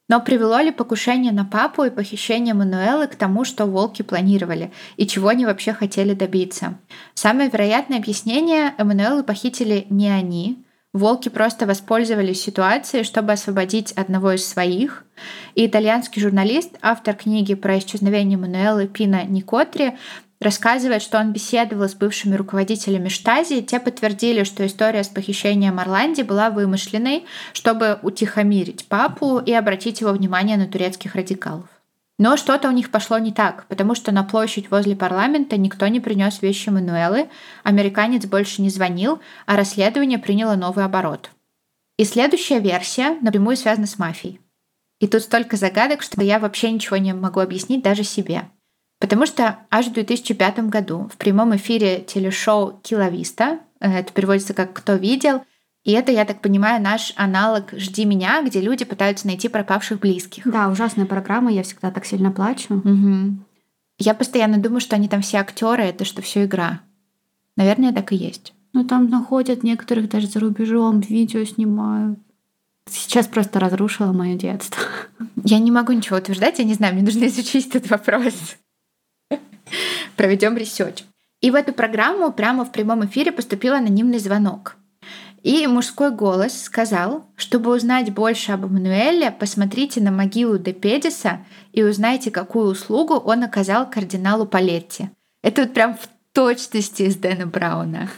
Но 0.09 0.21
привело 0.21 0.59
ли 0.59 0.71
покушение 0.71 1.31
на 1.31 1.45
папу 1.45 1.83
и 1.83 1.89
похищение 1.89 2.53
Мануэлы 2.53 3.07
к 3.07 3.15
тому, 3.15 3.43
что 3.43 3.65
волки 3.65 4.01
планировали, 4.01 4.71
и 4.95 5.05
чего 5.05 5.29
они 5.29 5.45
вообще 5.45 5.73
хотели 5.73 6.13
добиться? 6.13 6.77
Самое 7.13 7.49
вероятное 7.49 7.99
объяснение— 7.99 8.73
Эммануэлы 8.77 9.23
похитили 9.23 9.85
не 9.89 10.09
они, 10.09 10.65
Волки 10.97 11.29
просто 11.29 11.67
воспользовались 11.67 12.41
ситуацией, 12.41 13.03
чтобы 13.03 13.31
освободить 13.31 13.91
одного 13.91 14.31
из 14.31 14.47
своих. 14.47 15.05
И 15.53 15.67
итальянский 15.67 16.19
журналист, 16.19 16.71
автор 16.81 17.13
книги 17.13 17.53
про 17.53 17.77
исчезновение 17.77 18.37
Мануэлы 18.37 18.87
Пина 18.87 19.23
Никотри, 19.23 19.93
рассказывает, 20.39 21.03
что 21.03 21.19
он 21.19 21.33
беседовал 21.33 21.87
с 21.87 21.93
бывшими 21.93 22.35
руководителями 22.35 23.09
Штази, 23.09 23.61
те 23.61 23.79
подтвердили, 23.79 24.43
что 24.43 24.65
история 24.65 25.03
с 25.03 25.07
похищением 25.07 25.79
Орланди 25.79 26.23
была 26.23 26.49
вымышленной, 26.49 27.25
чтобы 27.53 27.99
утихомирить 28.01 28.87
папу 28.87 29.37
и 29.37 29.53
обратить 29.53 30.01
его 30.01 30.11
внимание 30.11 30.57
на 30.57 30.65
турецких 30.65 31.13
радикалов. 31.13 31.76
Но 32.17 32.35
что-то 32.35 32.67
у 32.67 32.71
них 32.71 32.89
пошло 32.89 33.19
не 33.19 33.31
так, 33.31 33.67
потому 33.67 33.93
что 33.93 34.11
на 34.11 34.23
площадь 34.23 34.71
возле 34.71 34.95
парламента 34.95 35.55
никто 35.55 35.87
не 35.87 35.99
принес 35.99 36.41
вещи 36.41 36.69
Мануэлы, 36.69 37.29
американец 37.63 38.25
больше 38.25 38.61
не 38.61 38.69
звонил, 38.69 39.19
а 39.45 39.55
расследование 39.55 40.17
приняло 40.17 40.55
новый 40.55 40.83
оборот. 40.83 41.29
И 41.97 42.05
следующая 42.05 42.59
версия 42.59 43.17
напрямую 43.21 43.55
связана 43.55 43.85
с 43.85 43.99
мафией. 43.99 44.39
И 44.99 45.07
тут 45.07 45.21
столько 45.21 45.57
загадок, 45.57 46.01
что 46.01 46.23
я 46.23 46.39
вообще 46.39 46.71
ничего 46.71 46.97
не 46.97 47.13
могу 47.13 47.39
объяснить 47.39 47.83
даже 47.83 48.03
себе. 48.03 48.49
Потому 48.99 49.27
что 49.27 49.59
аж 49.69 49.87
в 49.87 49.93
2005 49.93 50.59
году 50.69 51.09
в 51.13 51.17
прямом 51.17 51.55
эфире 51.55 52.01
телешоу 52.01 52.79
«Киловиста», 52.81 53.59
э, 53.79 53.91
это 53.99 54.11
переводится 54.11 54.55
как 54.55 54.73
«Кто 54.73 54.93
видел», 54.93 55.43
и 55.87 55.91
это, 55.93 56.11
я 56.11 56.25
так 56.25 56.41
понимаю, 56.41 56.81
наш 56.81 57.13
аналог 57.15 57.71
«Жди 57.71 58.03
меня», 58.03 58.43
где 58.43 58.59
люди 58.59 58.83
пытаются 58.83 59.25
найти 59.25 59.47
пропавших 59.47 60.01
близких. 60.01 60.43
Да, 60.45 60.67
ужасная 60.67 61.05
программа, 61.05 61.49
я 61.49 61.63
всегда 61.63 61.91
так 61.91 62.05
сильно 62.05 62.29
плачу. 62.29 62.73
Угу. 62.73 63.37
Я 63.97 64.13
постоянно 64.13 64.57
думаю, 64.57 64.81
что 64.81 64.97
они 64.97 65.07
там 65.07 65.21
все 65.21 65.37
актеры, 65.37 65.83
это 65.83 66.03
что 66.03 66.21
все 66.21 66.43
игра. 66.43 66.81
Наверное, 67.55 67.93
так 67.93 68.11
и 68.11 68.17
есть. 68.17 68.53
Ну, 68.73 68.83
там 68.83 69.09
находят 69.09 69.63
некоторых 69.63 70.09
даже 70.09 70.27
за 70.27 70.41
рубежом, 70.41 70.99
видео 70.99 71.45
снимают. 71.45 72.19
Сейчас 72.89 73.25
просто 73.27 73.61
разрушила 73.61 74.11
мое 74.11 74.35
детство. 74.35 74.83
Я 75.45 75.59
не 75.59 75.71
могу 75.71 75.93
ничего 75.93 76.17
утверждать, 76.17 76.59
я 76.59 76.65
не 76.65 76.73
знаю, 76.73 76.95
мне 76.95 77.03
нужно 77.03 77.27
изучить 77.27 77.67
этот 77.67 77.89
вопрос. 77.89 78.57
Проведем 80.17 80.57
research. 80.57 81.05
И 81.39 81.49
в 81.49 81.55
эту 81.55 81.71
программу 81.71 82.33
прямо 82.33 82.65
в 82.65 82.73
прямом 82.73 83.05
эфире 83.05 83.31
поступил 83.31 83.73
анонимный 83.73 84.19
звонок. 84.19 84.75
И 85.47 85.65
мужской 85.65 86.11
голос 86.11 86.61
сказал, 86.63 87.25
чтобы 87.37 87.73
узнать 87.73 88.13
больше 88.13 88.51
об 88.51 88.65
Эммануэле, 88.65 89.31
посмотрите 89.31 90.01
на 90.01 90.11
могилу 90.11 90.57
де 90.57 90.73
Педиса 90.73 91.45
и 91.71 91.83
узнайте, 91.83 92.31
какую 92.31 92.69
услугу 92.69 93.13
он 93.13 93.45
оказал 93.45 93.89
кардиналу 93.89 94.45
Палетти. 94.45 95.09
Это 95.41 95.61
вот 95.61 95.73
прям 95.73 95.93
в 95.95 96.09
точности 96.33 97.03
из 97.03 97.15
Дэна 97.15 97.47
Брауна. 97.47 98.09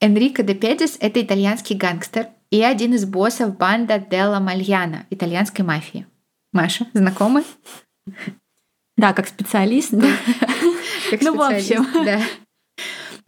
Энрико 0.00 0.44
де 0.44 0.54
Педис— 0.54 0.96
это 1.00 1.20
итальянский 1.20 1.74
гангстер 1.74 2.28
и 2.52 2.62
один 2.62 2.94
из 2.94 3.04
боссов 3.04 3.56
банда 3.56 3.98
Делла 3.98 4.38
Мальяна, 4.38 5.06
итальянской 5.10 5.64
мафии. 5.64 6.06
Маша, 6.52 6.86
знакомы? 6.92 7.42
Да, 8.96 9.12
как 9.12 9.26
специалист. 9.26 9.92
Ну, 11.20 11.34
в 11.34 11.40
общем. 11.40 11.84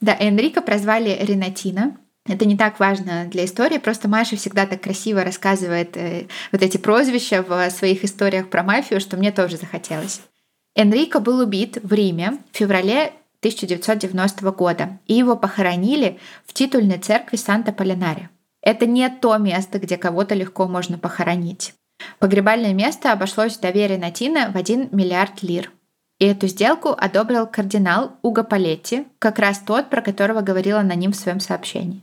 Да, 0.01 0.17
Энрико 0.21 0.61
прозвали 0.63 1.19
Ренатино, 1.23 1.97
это 2.27 2.45
не 2.45 2.57
так 2.57 2.79
важно 2.79 3.27
для 3.27 3.45
истории, 3.45 3.79
просто 3.79 4.09
Маша 4.09 4.37
всегда 4.37 4.67
так 4.67 4.83
красиво 4.83 5.25
рассказывает 5.25 5.97
э, 5.97 6.27
вот 6.53 6.63
эти 6.63 6.77
прозвища 6.77 7.43
в 7.43 7.71
своих 7.71 8.05
историях 8.05 8.51
про 8.51 8.63
мафию, 8.63 9.01
что 9.01 9.17
мне 9.17 9.33
тоже 9.33 9.57
захотелось. 9.57 10.21
Энрико 10.77 11.19
был 11.19 11.41
убит 11.41 11.79
в 11.83 11.93
Риме 11.93 12.39
в 12.53 12.57
феврале 12.57 13.13
1990 13.41 14.51
года, 14.53 14.99
и 15.07 15.15
его 15.15 15.35
похоронили 15.35 16.19
в 16.47 16.53
титульной 16.53 16.99
церкви 16.99 17.37
Санта-Полинаре. 17.37 18.29
Это 18.63 18.85
не 18.85 19.09
то 19.09 19.37
место, 19.39 19.79
где 19.79 19.97
кого-то 19.97 20.35
легко 20.35 20.69
можно 20.69 20.99
похоронить. 20.99 21.75
Погребальное 22.19 22.75
место 22.75 23.13
обошлось 23.13 23.57
в 23.57 23.61
доверие 23.61 23.99
Натина 23.99 24.51
в 24.53 24.57
1 24.57 24.91
миллиард 24.93 25.43
лир. 25.43 25.73
И 26.19 26.27
эту 26.27 26.49
сделку 26.49 26.91
одобрил 26.91 27.47
кардинал 27.47 28.13
Уго 28.21 28.45
Палетти, 28.45 29.07
как 29.19 29.39
раз 29.39 29.59
тот, 29.61 29.89
про 29.89 30.03
которого 30.03 30.43
говорила 30.43 30.83
на 30.83 30.95
ним 30.95 31.13
в 31.13 31.17
своем 31.17 31.41
сообщении. 31.41 32.03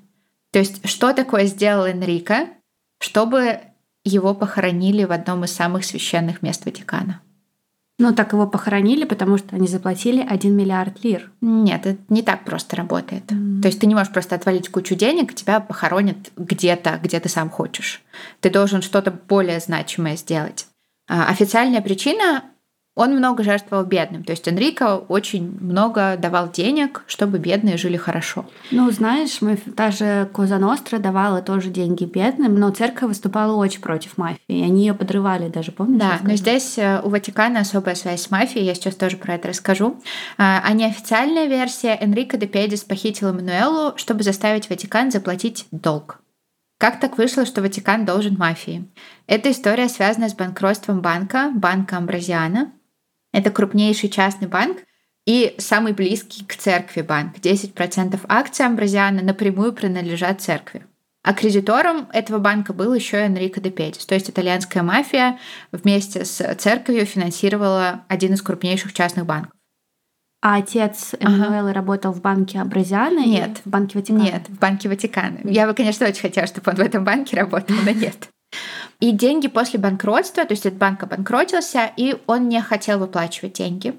То 0.51 0.60
есть, 0.60 0.88
что 0.88 1.13
такое 1.13 1.45
сделал 1.45 1.86
Энрико, 1.86 2.47
чтобы 2.99 3.60
его 4.03 4.33
похоронили 4.33 5.03
в 5.03 5.12
одном 5.12 5.43
из 5.43 5.51
самых 5.51 5.86
священных 5.86 6.41
мест 6.41 6.65
Ватикана? 6.65 7.21
Ну, 7.99 8.13
так 8.13 8.33
его 8.33 8.45
похоронили, 8.45 9.05
потому 9.05 9.38
что 9.38 9.55
они 9.55 9.67
заплатили 9.67 10.21
1 10.21 10.55
миллиард 10.55 11.03
лир. 11.03 11.31
Нет, 11.41 11.88
это 11.88 11.99
не 12.10 12.21
так 12.21 12.45
просто 12.45 12.75
работает. 12.75 13.23
Mm. 13.31 13.62
То 13.62 13.69
есть 13.69 13.79
ты 13.79 13.88
не 13.88 13.95
можешь 13.95 14.13
просто 14.13 14.36
отвалить 14.36 14.69
кучу 14.69 14.93
денег, 14.93 15.33
тебя 15.33 15.60
похоронят 15.60 16.17
где-то, 16.36 16.99
где 17.01 17.19
ты 17.19 17.27
сам 17.27 17.49
хочешь. 17.49 18.03
Ты 18.39 18.51
должен 18.51 18.83
что-то 18.83 19.10
более 19.10 19.60
значимое 19.60 20.15
сделать. 20.15 20.67
А 21.10 21.27
официальная 21.29 21.81
причина 21.81 22.43
он 22.97 23.15
много 23.15 23.43
жертвовал 23.43 23.86
бедным. 23.86 24.23
То 24.23 24.31
есть 24.31 24.47
Энрико 24.47 24.97
очень 24.97 25.55
много 25.62 26.17
давал 26.17 26.49
денег, 26.49 27.03
чтобы 27.05 27.38
бедные 27.38 27.77
жили 27.77 27.95
хорошо. 27.95 28.47
Ну, 28.71 28.89
знаешь, 28.89 29.39
мы 29.39 29.60
даже 29.67 30.27
Коза 30.33 30.57
Ностра 30.57 30.97
давала 30.97 31.43
тоже 31.43 31.69
деньги 31.69 32.05
бедным, 32.05 32.55
но 32.55 32.71
церковь 32.71 33.10
выступала 33.10 33.55
очень 33.55 33.81
против 33.81 34.17
мафии. 34.17 34.39
И 34.47 34.63
они 34.63 34.88
ее 34.88 34.95
подрывали 34.95 35.47
даже, 35.47 35.71
помнишь? 35.71 35.99
Да, 35.99 36.19
но 36.23 36.36
здесь 36.36 36.79
э, 36.79 36.99
у 37.03 37.10
Ватикана 37.10 37.60
особая 37.60 37.93
связь 37.93 38.23
с 38.23 38.31
мафией, 38.31 38.65
я 38.65 38.73
сейчас 38.73 38.95
тоже 38.95 39.17
про 39.17 39.36
это 39.36 39.49
расскажу. 39.49 40.01
А, 40.39 40.63
а 40.65 40.73
неофициальная 40.73 41.45
версия 41.45 41.95
Энрико 42.01 42.38
де 42.38 42.47
Педис 42.47 42.83
похитил 42.83 43.27
Эммануэлу, 43.27 43.93
чтобы 43.97 44.23
заставить 44.23 44.71
Ватикан 44.71 45.12
заплатить 45.12 45.67
долг. 45.69 46.19
Как 46.79 46.99
так 46.99 47.17
вышло, 47.17 47.45
что 47.45 47.62
Ватикан 47.62 48.05
должен 48.05 48.38
мафии? 48.38 48.88
Эта 49.25 49.51
история 49.51 49.88
связана 49.88 50.29
с 50.29 50.33
банкротством 50.33 51.01
банка, 51.01 51.51
банка 51.53 51.97
Амбразиана, 51.97 52.71
это 53.31 53.51
крупнейший 53.51 54.09
частный 54.09 54.47
банк 54.47 54.77
и 55.25 55.55
самый 55.57 55.93
близкий 55.93 56.45
к 56.45 56.55
церкви 56.55 57.01
банк. 57.01 57.37
10% 57.37 58.19
акций 58.27 58.65
Амбразиана 58.65 59.21
напрямую 59.21 59.73
принадлежат 59.73 60.41
церкви. 60.41 60.85
А 61.23 61.33
кредитором 61.33 62.07
этого 62.13 62.39
банка 62.39 62.71
был 62.71 62.93
еще 62.93 63.17
Энрико 63.17 63.59
де 63.59 63.69
Петис. 63.69 64.05
То 64.05 64.15
есть 64.15 64.29
итальянская 64.29 64.81
мафия 64.81 65.37
вместе 65.73 66.23
с 66.23 66.55
церковью 66.55 67.05
финансировала 67.05 68.05
один 68.07 68.33
из 68.33 68.41
крупнейших 68.41 68.93
частных 68.93 69.25
банков. 69.25 69.51
А 70.41 70.55
отец 70.55 71.15
Эммануэлы 71.19 71.71
ага. 71.71 71.73
работал 71.73 72.13
в 72.13 72.21
банке 72.21 72.61
Абразиана? 72.61 73.25
Нет. 73.25 73.59
В 73.65 73.69
банке 73.69 73.97
Ватикана? 73.97 74.23
Нет, 74.23 74.47
в 74.47 74.57
банке 74.59 74.87
Ватикана. 74.87 75.39
Я 75.43 75.67
бы, 75.67 75.73
конечно, 75.73 76.07
очень 76.07 76.21
хотела, 76.21 76.47
чтобы 76.47 76.71
он 76.71 76.77
в 76.77 76.79
этом 76.79 77.03
банке 77.03 77.35
работал, 77.35 77.75
но 77.83 77.91
нет. 77.91 78.29
И 78.99 79.12
деньги 79.12 79.47
после 79.47 79.79
банкротства, 79.79 80.43
то 80.43 80.53
есть 80.53 80.65
этот 80.65 80.79
банк 80.79 81.03
обанкротился, 81.03 81.91
и 81.97 82.17
он 82.25 82.49
не 82.49 82.60
хотел 82.62 82.97
выплачивать 82.97 83.53
деньги. 83.53 83.93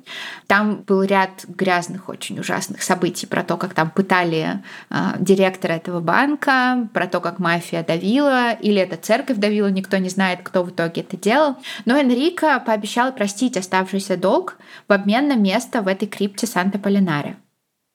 Там 0.49 0.83
был 0.83 1.03
ряд 1.03 1.45
грязных, 1.47 2.09
очень 2.09 2.41
ужасных 2.41 2.83
событий 2.83 3.27
про 3.27 3.45
то, 3.45 3.57
как 3.57 3.75
там 3.75 3.91
пытали 3.91 4.61
э, 4.91 4.97
директора 5.21 5.75
этого 5.75 6.01
банка, 6.01 6.89
про 6.93 7.07
то, 7.07 7.21
как 7.21 7.39
мафия 7.39 7.85
давила, 7.85 8.53
или 8.53 8.81
это 8.81 8.97
церковь 8.97 9.37
давила, 9.37 9.69
никто 9.69 9.99
не 9.99 10.09
знает, 10.09 10.41
кто 10.43 10.65
в 10.65 10.71
итоге 10.71 11.03
это 11.03 11.17
делал. 11.17 11.57
Но 11.85 11.97
Энрико 11.97 12.59
пообещал 12.59 13.13
простить 13.13 13.57
оставшийся 13.57 14.17
долг 14.17 14.57
в 14.89 14.93
обмен 14.93 15.29
на 15.29 15.37
место 15.37 15.81
в 15.81 15.87
этой 15.87 16.09
крипте 16.09 16.49
Санта-Полинаре. 16.49 17.37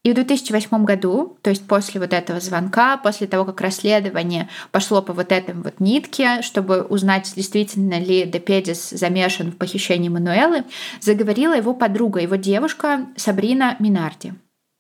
И 0.04 0.12
в 0.12 0.16
2008 0.16 0.84
году, 0.84 1.38
то 1.42 1.50
есть 1.50 1.66
после 1.66 2.02
вот 2.02 2.12
этого 2.12 2.42
звонка, 2.42 2.98
после 2.98 3.26
того, 3.26 3.46
как 3.46 3.62
расследование 3.62 4.50
пошло 4.72 5.02
по 5.02 5.13
вот 5.13 5.32
этой 5.32 5.56
вот 5.56 5.80
нитке, 5.80 6.42
чтобы 6.42 6.82
узнать, 6.82 7.32
действительно 7.34 8.00
ли 8.00 8.26
Депедис 8.26 8.89
замешан 8.89 9.52
в 9.52 9.58
похищении 9.58 10.10
Мануэлы, 10.10 10.66
заговорила 11.00 11.54
его 11.54 11.74
подруга, 11.74 12.20
его 12.20 12.36
девушка 12.36 13.08
Сабрина 13.16 13.78
Минарди. 13.80 14.34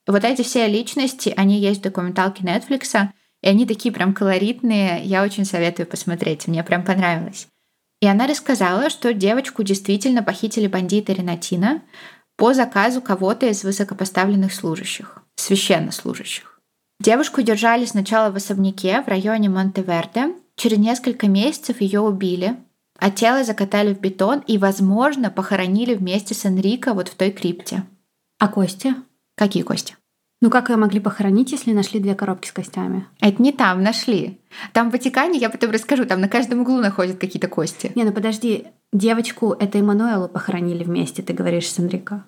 Вот 0.05 0.25
эти 0.25 0.41
все 0.41 0.67
личности, 0.67 1.33
они 1.37 1.57
есть 1.57 1.79
в 1.79 1.83
документалке 1.83 2.43
Netflix, 2.43 3.07
и 3.41 3.47
они 3.47 3.65
такие 3.65 3.93
прям 3.93 4.13
колоритные, 4.13 5.01
я 5.03 5.23
очень 5.23 5.45
советую 5.45 5.87
посмотреть, 5.87 6.47
мне 6.47 6.63
прям 6.65 6.83
понравилось. 6.83 7.47
И 8.01 8.05
она 8.05 8.27
рассказала, 8.27 8.89
что 8.89 9.13
девочку 9.13 9.63
действительно 9.63 10.21
похитили 10.21 10.67
бандиты 10.67 11.13
Ренатина, 11.13 11.81
по 12.37 12.53
заказу 12.53 13.01
кого-то 13.01 13.47
из 13.47 13.63
высокопоставленных 13.63 14.53
служащих, 14.53 15.19
священнослужащих. 15.35 16.61
Девушку 16.99 17.41
держали 17.41 17.85
сначала 17.85 18.31
в 18.31 18.35
особняке 18.35 19.01
в 19.01 19.07
районе 19.07 19.49
Монтеверде. 19.49 20.33
Через 20.55 20.77
несколько 20.77 21.27
месяцев 21.27 21.81
ее 21.81 21.99
убили, 21.99 22.55
а 22.97 23.11
тело 23.11 23.43
закатали 23.43 23.93
в 23.93 23.99
бетон 23.99 24.39
и, 24.47 24.57
возможно, 24.57 25.29
похоронили 25.29 25.95
вместе 25.95 26.33
с 26.33 26.45
Энрико 26.45 26.93
вот 26.93 27.09
в 27.09 27.15
той 27.15 27.31
крипте. 27.31 27.83
А 28.39 28.47
кости? 28.47 28.95
Какие 29.35 29.63
кости? 29.63 29.97
Ну 30.43 30.49
как 30.49 30.67
ее 30.67 30.75
могли 30.75 30.99
похоронить, 30.99 31.53
если 31.53 31.71
нашли 31.71 32.01
две 32.01 32.15
коробки 32.15 32.49
с 32.49 32.51
костями? 32.51 33.07
Это 33.21 33.41
не 33.41 33.53
там 33.53 33.81
нашли. 33.81 34.41
Там 34.73 34.89
в 34.89 34.91
Ватикане, 34.91 35.39
я 35.39 35.49
потом 35.49 35.71
расскажу, 35.71 36.03
там 36.05 36.19
на 36.19 36.27
каждом 36.27 36.59
углу 36.59 36.81
находят 36.81 37.17
какие-то 37.17 37.47
кости. 37.47 37.93
Не, 37.95 38.03
ну 38.03 38.11
подожди, 38.11 38.65
девочку 38.91 39.55
это 39.57 39.77
Эммануэлу 39.77 40.27
похоронили 40.27 40.83
вместе, 40.83 41.21
ты 41.21 41.31
говоришь, 41.31 41.69
с 41.69 41.79
Энрико. 41.79 42.25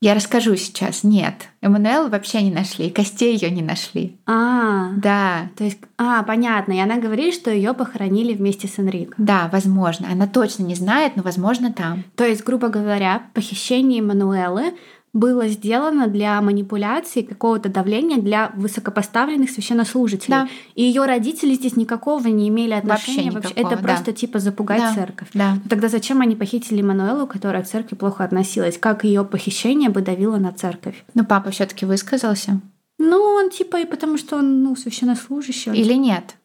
Я 0.00 0.14
расскажу 0.14 0.56
сейчас. 0.56 1.04
Нет, 1.04 1.50
Эммануэл 1.60 2.08
вообще 2.08 2.40
не 2.40 2.50
нашли, 2.50 2.88
костей 2.88 3.36
ее 3.36 3.50
не 3.50 3.60
нашли. 3.60 4.16
А, 4.24 4.92
да. 4.96 5.50
То 5.58 5.64
есть, 5.64 5.80
а, 5.98 6.22
понятно. 6.22 6.72
И 6.72 6.78
она 6.78 6.96
говорит, 6.96 7.34
что 7.34 7.50
ее 7.50 7.74
похоронили 7.74 8.32
вместе 8.32 8.68
с 8.68 8.78
Энрико. 8.78 9.12
Да, 9.18 9.50
возможно. 9.52 10.08
Она 10.10 10.26
точно 10.26 10.62
не 10.62 10.74
знает, 10.74 11.16
но 11.16 11.22
возможно 11.22 11.70
там. 11.70 12.04
То 12.16 12.24
есть, 12.24 12.42
грубо 12.42 12.68
говоря, 12.68 13.24
похищение 13.34 14.00
Эммануэлы 14.00 14.72
было 15.12 15.48
сделано 15.48 16.06
для 16.06 16.40
манипуляции, 16.40 17.22
какого-то 17.22 17.68
давления 17.68 18.18
для 18.18 18.52
высокопоставленных 18.54 19.50
священнослужителей. 19.50 20.28
Да. 20.28 20.48
И 20.74 20.84
ее 20.84 21.04
родители 21.04 21.54
здесь 21.54 21.76
никакого 21.76 22.26
не 22.28 22.48
имели 22.48 22.72
отношения. 22.72 23.30
Вообще, 23.30 23.48
никакого, 23.50 23.72
Это 23.74 23.82
да. 23.82 23.88
просто 23.88 24.12
типа 24.12 24.38
запугать 24.38 24.80
да. 24.80 24.94
церковь. 24.94 25.28
Да. 25.34 25.58
Тогда 25.68 25.88
зачем 25.88 26.20
они 26.20 26.36
похитили 26.36 26.82
Мануэлу, 26.82 27.26
которая 27.26 27.62
к 27.62 27.66
церкви 27.66 27.96
плохо 27.96 28.24
относилась? 28.24 28.78
Как 28.78 29.04
ее 29.04 29.24
похищение 29.24 29.90
бы 29.90 30.00
давило 30.00 30.36
на 30.36 30.52
церковь? 30.52 31.04
Ну, 31.14 31.24
папа 31.24 31.50
все-таки 31.50 31.86
высказался. 31.86 32.60
Ну, 32.98 33.18
он 33.18 33.50
типа 33.50 33.80
и 33.80 33.86
потому, 33.86 34.16
что 34.16 34.36
он 34.36 34.62
ну, 34.62 34.76
священнослужащий. 34.76 35.72
Он... 35.72 35.76
Или 35.76 35.94
нет? 35.94 36.36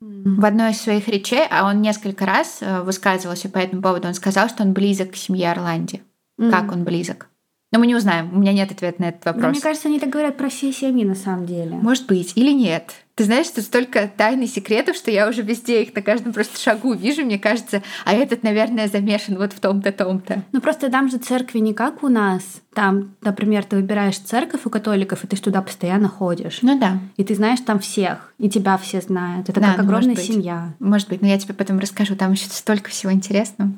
В 0.00 0.44
одной 0.44 0.72
из 0.72 0.80
своих 0.80 1.08
речей, 1.08 1.46
а 1.50 1.66
он 1.66 1.80
несколько 1.80 2.26
раз 2.26 2.58
э, 2.60 2.82
высказывался 2.82 3.48
по 3.48 3.58
этому 3.58 3.80
поводу, 3.80 4.08
он 4.08 4.12
сказал, 4.14 4.50
что 4.50 4.62
он 4.62 4.74
близок 4.74 5.12
к 5.12 5.16
семье 5.16 5.50
Орланди. 5.52 6.02
Mm. 6.38 6.50
Как 6.50 6.72
он 6.72 6.84
близок? 6.84 7.28
Но 7.74 7.80
мы 7.80 7.88
не 7.88 7.96
узнаем. 7.96 8.30
У 8.32 8.38
меня 8.38 8.52
нет 8.52 8.70
ответа 8.70 9.02
на 9.02 9.08
этот 9.08 9.24
вопрос. 9.24 9.42
Но 9.42 9.50
мне 9.50 9.60
кажется, 9.60 9.88
они 9.88 9.98
так 9.98 10.08
говорят 10.08 10.36
про 10.36 10.48
все 10.48 10.72
семьи 10.72 11.04
на 11.04 11.16
самом 11.16 11.44
деле. 11.44 11.74
Может 11.74 12.06
быть. 12.06 12.32
Или 12.36 12.52
нет. 12.52 12.94
Ты 13.16 13.24
знаешь, 13.24 13.46
что 13.46 13.62
столько 13.62 14.08
тайны 14.16 14.46
секретов, 14.46 14.94
что 14.94 15.10
я 15.10 15.28
уже 15.28 15.42
везде 15.42 15.82
их 15.82 15.92
на 15.92 16.00
каждом 16.00 16.32
просто 16.32 16.60
шагу 16.60 16.94
вижу, 16.94 17.24
мне 17.24 17.36
кажется, 17.36 17.82
а 18.04 18.12
этот, 18.12 18.44
наверное, 18.44 18.86
замешан 18.86 19.36
вот 19.38 19.52
в 19.52 19.58
том-то, 19.58 19.90
том-то. 19.90 20.44
Ну 20.52 20.60
просто 20.60 20.88
там 20.88 21.08
же 21.10 21.18
церкви 21.18 21.58
не 21.58 21.74
как 21.74 22.04
у 22.04 22.08
нас. 22.08 22.42
Там, 22.74 23.16
например, 23.22 23.64
ты 23.64 23.74
выбираешь 23.74 24.18
церковь 24.18 24.66
у 24.66 24.70
католиков, 24.70 25.24
и 25.24 25.26
ты 25.26 25.36
туда 25.36 25.60
постоянно 25.60 26.08
ходишь. 26.08 26.60
Ну 26.62 26.78
да. 26.78 27.00
И 27.16 27.24
ты 27.24 27.34
знаешь 27.34 27.60
там 27.60 27.80
всех, 27.80 28.32
и 28.38 28.48
тебя 28.48 28.78
все 28.78 29.00
знают. 29.00 29.48
Это 29.48 29.60
да, 29.60 29.72
как 29.72 29.80
огромная 29.80 30.14
может 30.14 30.24
семья. 30.24 30.74
Может 30.78 31.08
быть, 31.08 31.22
но 31.22 31.26
я 31.26 31.38
тебе 31.40 31.54
потом 31.54 31.80
расскажу, 31.80 32.14
там 32.14 32.32
еще 32.32 32.46
столько 32.50 32.90
всего 32.90 33.12
интересного. 33.12 33.72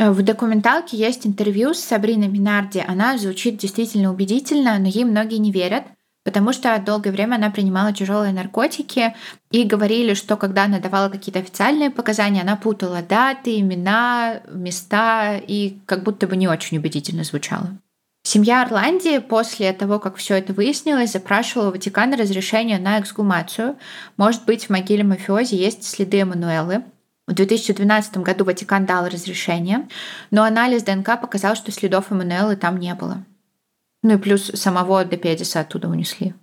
В 0.00 0.22
документалке 0.22 0.96
есть 0.96 1.26
интервью 1.26 1.74
с 1.74 1.80
Сабриной 1.80 2.28
Минарди. 2.28 2.82
Она 2.88 3.18
звучит 3.18 3.58
действительно 3.58 4.10
убедительно, 4.10 4.78
но 4.78 4.88
ей 4.88 5.04
многие 5.04 5.36
не 5.36 5.52
верят, 5.52 5.84
потому 6.24 6.54
что 6.54 6.78
долгое 6.78 7.10
время 7.10 7.34
она 7.34 7.50
принимала 7.50 7.92
тяжелые 7.92 8.32
наркотики 8.32 9.14
и 9.50 9.64
говорили, 9.64 10.14
что 10.14 10.38
когда 10.38 10.64
она 10.64 10.78
давала 10.78 11.10
какие-то 11.10 11.40
официальные 11.40 11.90
показания, 11.90 12.40
она 12.40 12.56
путала 12.56 13.02
даты, 13.02 13.60
имена, 13.60 14.40
места 14.50 15.36
и 15.36 15.76
как 15.84 16.02
будто 16.02 16.26
бы 16.26 16.34
не 16.34 16.48
очень 16.48 16.78
убедительно 16.78 17.22
звучала. 17.22 17.68
Семья 18.22 18.62
Орландии 18.62 19.18
после 19.18 19.70
того, 19.74 19.98
как 19.98 20.16
все 20.16 20.36
это 20.36 20.54
выяснилось, 20.54 21.12
запрашивала 21.12 21.68
у 21.68 21.72
Ватикана 21.72 22.16
разрешение 22.16 22.78
на 22.78 22.98
эксгумацию. 23.00 23.76
Может 24.16 24.46
быть, 24.46 24.64
в 24.64 24.70
могиле 24.70 25.04
мафиози 25.04 25.56
есть 25.56 25.84
следы 25.84 26.20
Эммануэлы, 26.20 26.84
в 27.30 27.34
2012 27.34 28.18
году 28.18 28.44
Ватикан 28.44 28.86
дал 28.86 29.06
разрешение, 29.06 29.88
но 30.32 30.42
анализ 30.42 30.82
ДНК 30.82 31.20
показал, 31.20 31.54
что 31.54 31.70
следов 31.70 32.10
Эммануэлы 32.10 32.56
там 32.56 32.78
не 32.78 32.92
было. 32.94 33.24
Ну 34.02 34.14
и 34.14 34.16
плюс 34.16 34.46
самого 34.46 35.04
Депедиса 35.04 35.60
оттуда 35.60 35.88
унесли. 35.88 36.34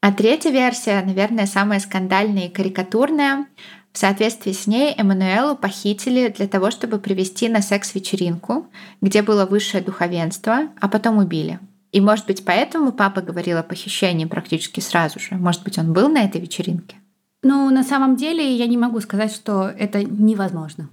А 0.00 0.12
третья 0.12 0.50
версия, 0.50 1.02
наверное, 1.04 1.46
самая 1.46 1.80
скандальная 1.80 2.46
и 2.46 2.52
карикатурная. 2.52 3.46
В 3.92 3.98
соответствии 3.98 4.52
с 4.52 4.68
ней 4.68 4.94
Эммануэлу 4.96 5.56
похитили 5.56 6.28
для 6.28 6.46
того, 6.46 6.70
чтобы 6.70 7.00
привести 7.00 7.48
на 7.48 7.60
секс-вечеринку, 7.60 8.68
где 9.00 9.22
было 9.22 9.46
высшее 9.46 9.82
духовенство, 9.82 10.68
а 10.80 10.86
потом 10.86 11.18
убили. 11.18 11.58
И, 11.90 12.00
может 12.00 12.26
быть, 12.26 12.44
поэтому 12.44 12.92
папа 12.92 13.20
говорил 13.20 13.58
о 13.58 13.64
похищении 13.64 14.26
практически 14.26 14.78
сразу 14.78 15.18
же. 15.18 15.34
Может 15.34 15.64
быть, 15.64 15.76
он 15.78 15.92
был 15.92 16.08
на 16.08 16.22
этой 16.22 16.40
вечеринке? 16.40 16.98
Ну, 17.42 17.70
на 17.70 17.82
самом 17.82 18.16
деле, 18.16 18.54
я 18.54 18.66
не 18.66 18.76
могу 18.76 19.00
сказать, 19.00 19.32
что 19.32 19.68
это 19.68 20.02
невозможно. 20.02 20.88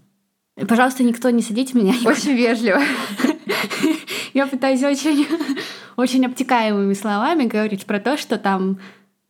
Пожалуйста, 0.68 1.04
никто 1.04 1.30
не 1.30 1.42
садите 1.42 1.78
меня. 1.78 1.94
Очень 2.06 2.34
вежливо. 2.36 2.82
Я 4.34 4.48
пытаюсь 4.48 4.84
очень, 4.84 5.28
очень 5.96 6.26
обтекаемыми 6.26 6.94
словами 6.94 7.46
говорить 7.46 7.86
про 7.86 8.00
то, 8.00 8.18
что 8.18 8.38
там 8.38 8.80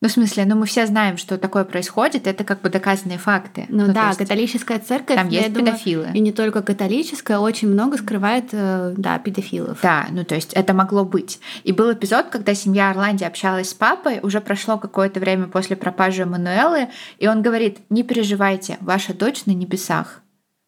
ну, 0.04 0.10
в 0.10 0.12
смысле, 0.12 0.44
ну 0.44 0.58
мы 0.58 0.66
все 0.66 0.86
знаем, 0.86 1.16
что 1.16 1.38
такое 1.38 1.64
происходит, 1.64 2.28
это 2.28 2.44
как 2.44 2.60
бы 2.60 2.70
доказанные 2.70 3.18
факты. 3.18 3.68
Ну, 3.70 3.88
ну 3.88 3.94
да, 3.94 4.08
есть, 4.08 4.20
католическая 4.20 4.80
церковь. 4.80 5.16
Там 5.16 5.30
есть 5.30 5.54
думаю, 5.54 5.72
педофилы. 5.72 6.10
И 6.14 6.20
не 6.20 6.34
только 6.34 6.62
католическая, 6.62 7.40
очень 7.40 7.70
много 7.70 7.98
скрывает, 7.98 8.50
э, 8.52 8.96
да, 8.98 9.18
педофилов. 9.18 9.80
Да, 9.82 10.08
ну 10.12 10.26
то 10.26 10.36
есть 10.36 10.52
это 10.52 10.74
могло 10.74 11.06
быть. 11.06 11.40
И 11.64 11.72
был 11.72 11.94
эпизод, 11.94 12.26
когда 12.32 12.54
семья 12.54 12.90
Орланди 12.90 13.24
общалась 13.24 13.70
с 13.70 13.74
папой, 13.74 14.20
уже 14.22 14.42
прошло 14.42 14.78
какое-то 14.78 15.22
время 15.22 15.48
после 15.48 15.78
пропажи 15.78 16.26
Мануэлы, 16.26 16.90
и 17.18 17.30
он 17.30 17.42
говорит, 17.42 17.80
не 17.90 18.04
переживайте, 18.04 18.76
ваша 18.82 19.14
дочь 19.14 19.46
на 19.46 19.52
небесах. 19.52 20.20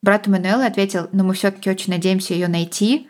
Брат 0.01 0.27
Мануэлы 0.27 0.65
ответил, 0.65 1.09
но 1.11 1.25
мы 1.25 1.33
все 1.33 1.51
таки 1.51 1.69
очень 1.69 1.91
надеемся 1.91 2.33
ее 2.33 2.47
найти, 2.47 3.09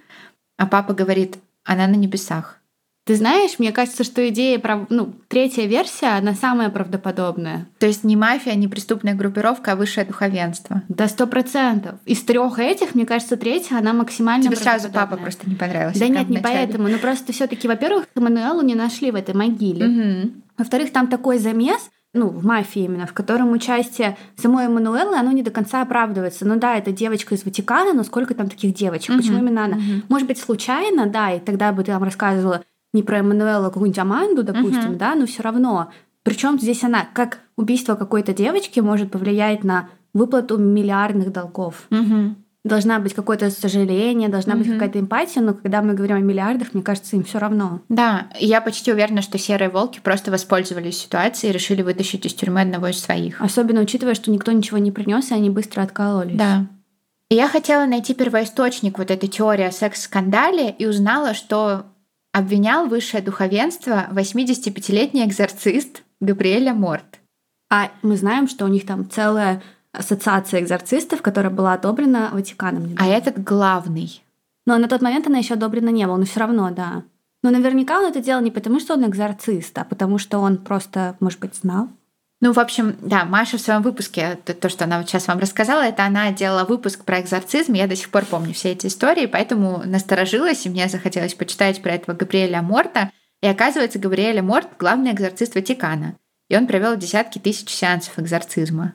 а 0.58 0.66
папа 0.66 0.96
говорит, 0.96 1.38
она 1.64 1.86
на 1.86 1.94
небесах. 1.94 2.60
Ты 3.06 3.15
знаешь, 3.15 3.60
мне 3.60 3.72
кажется, 3.72 4.04
что 4.04 4.28
идея, 4.30 4.58
про, 4.58 4.88
ну, 4.89 5.13
третья 5.28 5.68
версия, 5.68 6.18
она 6.18 6.34
самая 6.34 6.72
правдоподобная. 6.72 7.68
То 7.78 7.86
есть 7.86 8.04
не 8.04 8.15
мафия, 8.15 8.56
не 8.56 8.68
преступная 8.68 9.13
группировка, 9.13 9.74
а 9.74 9.76
высшее 9.76 10.08
духовенство. 10.08 10.82
Да, 10.89 11.08
сто 11.08 11.28
процентов. 11.28 12.00
Из 12.06 12.24
трех 12.24 12.58
этих, 12.58 12.96
мне 12.96 13.06
кажется, 13.06 13.38
третья, 13.38 13.78
она 13.78 13.94
максимально 13.94 14.46
Тебе 14.46 14.56
сразу 14.56 14.89
папа 14.89 15.18
просто 15.18 15.48
не 15.48 15.56
понравился. 15.56 16.00
Да 16.00 16.08
нет, 16.08 16.30
не 16.30 16.39
поэтому. 16.39 16.88
Ну 16.88 16.98
просто 16.98 17.32
все 17.32 17.46
таки 17.46 17.68
во-первых, 17.68 18.08
Эммануэлу 18.15 18.63
не 18.63 18.74
нашли 18.74 19.12
в 19.12 19.15
этой 19.15 19.36
могиле. 19.36 19.86
Угу. 19.86 20.32
Во-вторых, 20.58 20.91
там 20.91 21.06
такой 21.06 21.38
замес, 21.38 21.91
ну, 22.13 22.30
в 22.30 22.44
мафии 22.44 22.86
именно, 22.86 23.06
в 23.06 23.13
котором 23.13 23.52
участие 23.52 24.18
самой 24.36 24.65
Эммануэлы, 24.65 25.15
оно 25.15 25.32
не 25.32 25.44
до 25.44 25.52
конца 25.52 25.84
оправдывается. 25.84 26.48
Ну 26.48 26.58
да, 26.58 26.76
это 26.76 26.91
девочка 26.91 27.36
из 27.36 27.46
Ватикана, 27.46 27.94
но 27.94 28.04
сколько 28.04 28.34
там 28.34 28.50
таких 28.50 28.74
девочек? 28.74 29.10
Мгм, 29.10 29.20
Почему 29.20 29.38
именно 29.38 29.65
она? 29.65 29.76
мгм. 29.76 30.04
Может 30.10 30.28
быть, 30.28 30.39
случайно, 30.39 31.06
да, 31.06 31.34
и 31.34 31.39
тогда 31.39 31.72
бы 31.72 31.84
ты 31.84 31.91
там 31.91 32.04
рассказывала 32.04 32.63
не 32.96 33.04
про 33.04 33.20
Эммануэлу, 33.20 33.66
а 33.66 33.70
какую-нибудь 33.70 34.00
Аманду, 34.00 34.44
допустим, 34.44 34.92
Мгм. 34.92 34.98
да, 34.98 35.14
но 35.16 35.26
все 35.28 35.44
равно 35.44 35.92
Причем 36.24 36.60
здесь 36.60 36.84
она, 36.84 37.06
как 37.14 37.38
убийство 37.56 37.94
какой-то 37.94 38.34
девочки 38.34 38.80
может 38.80 39.12
повлиять 39.12 39.64
на 39.64 39.90
выплату 40.12 40.58
миллиардных 40.58 41.32
долгов. 41.32 41.84
Угу. 41.92 42.36
Должна 42.64 42.98
быть 42.98 43.14
какое-то 43.14 43.52
сожаление, 43.52 44.28
должна 44.28 44.56
быть 44.56 44.66
Мгм. 44.66 44.80
какая-то 44.80 45.00
эмпатия, 45.02 45.44
но 45.44 45.54
когда 45.54 45.84
мы 45.84 45.94
говорим 45.94 46.18
о 46.18 46.20
миллиардах, 46.22 46.74
мне 46.74 46.82
кажется, 46.82 47.16
им 47.16 47.24
все 47.24 47.38
равно. 47.38 47.82
Да, 47.90 48.26
я 48.40 48.60
почти 48.60 48.92
уверена, 48.92 49.22
что 49.22 49.38
серые 49.38 49.70
волки 49.70 50.00
просто 50.04 50.32
воспользовались 50.32 50.98
ситуацией 50.98 51.52
и 51.52 51.54
решили 51.54 51.84
вытащить 51.84 52.26
из 52.26 52.34
тюрьмы 52.34 52.62
одного 52.62 52.88
из 52.88 53.00
своих. 53.00 53.40
Особенно 53.40 53.82
учитывая, 53.82 54.16
что 54.16 54.32
никто 54.32 54.52
ничего 54.52 54.80
не 54.80 54.92
принес, 54.92 55.30
и 55.30 55.36
они 55.36 55.52
быстро 55.52 55.84
откололись. 55.84 56.38
Да. 56.38 56.66
И 57.30 57.36
я 57.36 57.48
хотела 57.48 57.86
найти 57.86 58.16
первоисточник 58.16 58.98
вот 58.98 59.12
этой 59.12 59.30
теории 59.30 59.66
о 59.66 59.72
секс-скандале 59.72 60.72
и 60.72 60.88
узнала, 60.88 61.36
что 61.36 61.86
обвинял 62.36 62.88
высшее 62.88 63.24
духовенство 63.24 64.08
85-летний 64.12 65.24
экзорцист 65.24 66.04
Габриэля 66.19 66.74
Морт. 66.74 67.21
А 67.71 67.91
мы 68.02 68.17
знаем, 68.17 68.50
что 68.50 68.65
у 68.65 68.67
них 68.67 68.86
там 68.86 69.10
целая 69.10 69.63
ассоциация 69.93 70.60
экзорцистов, 70.60 71.21
которая 71.21 71.50
была 71.50 71.71
одобрена 71.71 72.32
Ватиканом. 72.34 72.84
А 72.84 73.06
недавно. 73.06 73.13
этот 73.13 73.41
главный. 73.41 74.21
Но 74.65 74.78
на 74.78 74.89
тот 74.89 75.02
момент 75.02 75.28
она 75.28 75.38
еще 75.38 75.54
одобрена 75.54 75.88
не 75.89 76.06
была, 76.06 76.17
но 76.17 76.26
все 76.26 76.41
равно, 76.41 76.71
да. 76.71 77.04
Но 77.41 77.52
наверняка 77.52 78.00
он 78.00 78.06
это 78.08 78.19
делал 78.19 78.41
не 78.41 78.52
потому, 78.52 78.82
что 78.82 78.95
он 78.95 79.06
экзорцист, 79.06 79.78
а 79.78 79.86
потому 79.86 80.17
что 80.17 80.39
он 80.39 80.58
просто, 80.58 81.15
может 81.21 81.39
быть, 81.39 81.56
знал. 81.56 81.88
Ну, 82.46 82.54
в 82.54 82.60
общем, 82.60 82.96
да, 83.02 83.26
Маша 83.26 83.58
в 83.58 83.62
своем 83.62 83.82
выпуске, 83.82 84.38
то, 84.46 84.54
то, 84.54 84.70
что 84.70 84.84
она 84.84 85.00
вот 85.00 85.10
сейчас 85.10 85.26
вам 85.26 85.40
рассказала, 85.40 85.82
это 85.82 86.06
она 86.06 86.32
делала 86.32 86.64
выпуск 86.64 87.04
про 87.04 87.20
экзорцизм. 87.20 87.74
Я 87.74 87.88
до 87.88 87.96
сих 87.96 88.12
пор 88.12 88.24
помню 88.24 88.54
все 88.54 88.74
эти 88.74 88.86
истории, 88.86 89.26
поэтому 89.26 89.82
насторожилась, 89.84 90.64
и 90.64 90.70
мне 90.70 90.88
захотелось 90.88 91.34
почитать 91.34 91.82
про 91.82 91.94
этого 91.94 92.16
Габриэля 92.16 92.62
Морта. 92.62 93.10
И 93.42 93.48
оказывается, 93.48 93.98
Габриэля 93.98 94.44
Морт— 94.44 94.68
главный 94.78 95.14
экзорцист 95.14 95.56
Ватикана. 95.56 96.18
И 96.48 96.56
он 96.56 96.68
провел 96.68 96.96
десятки 96.96 97.40
тысяч 97.40 97.72
сеансов 97.72 98.20
экзорцизма. 98.20 98.94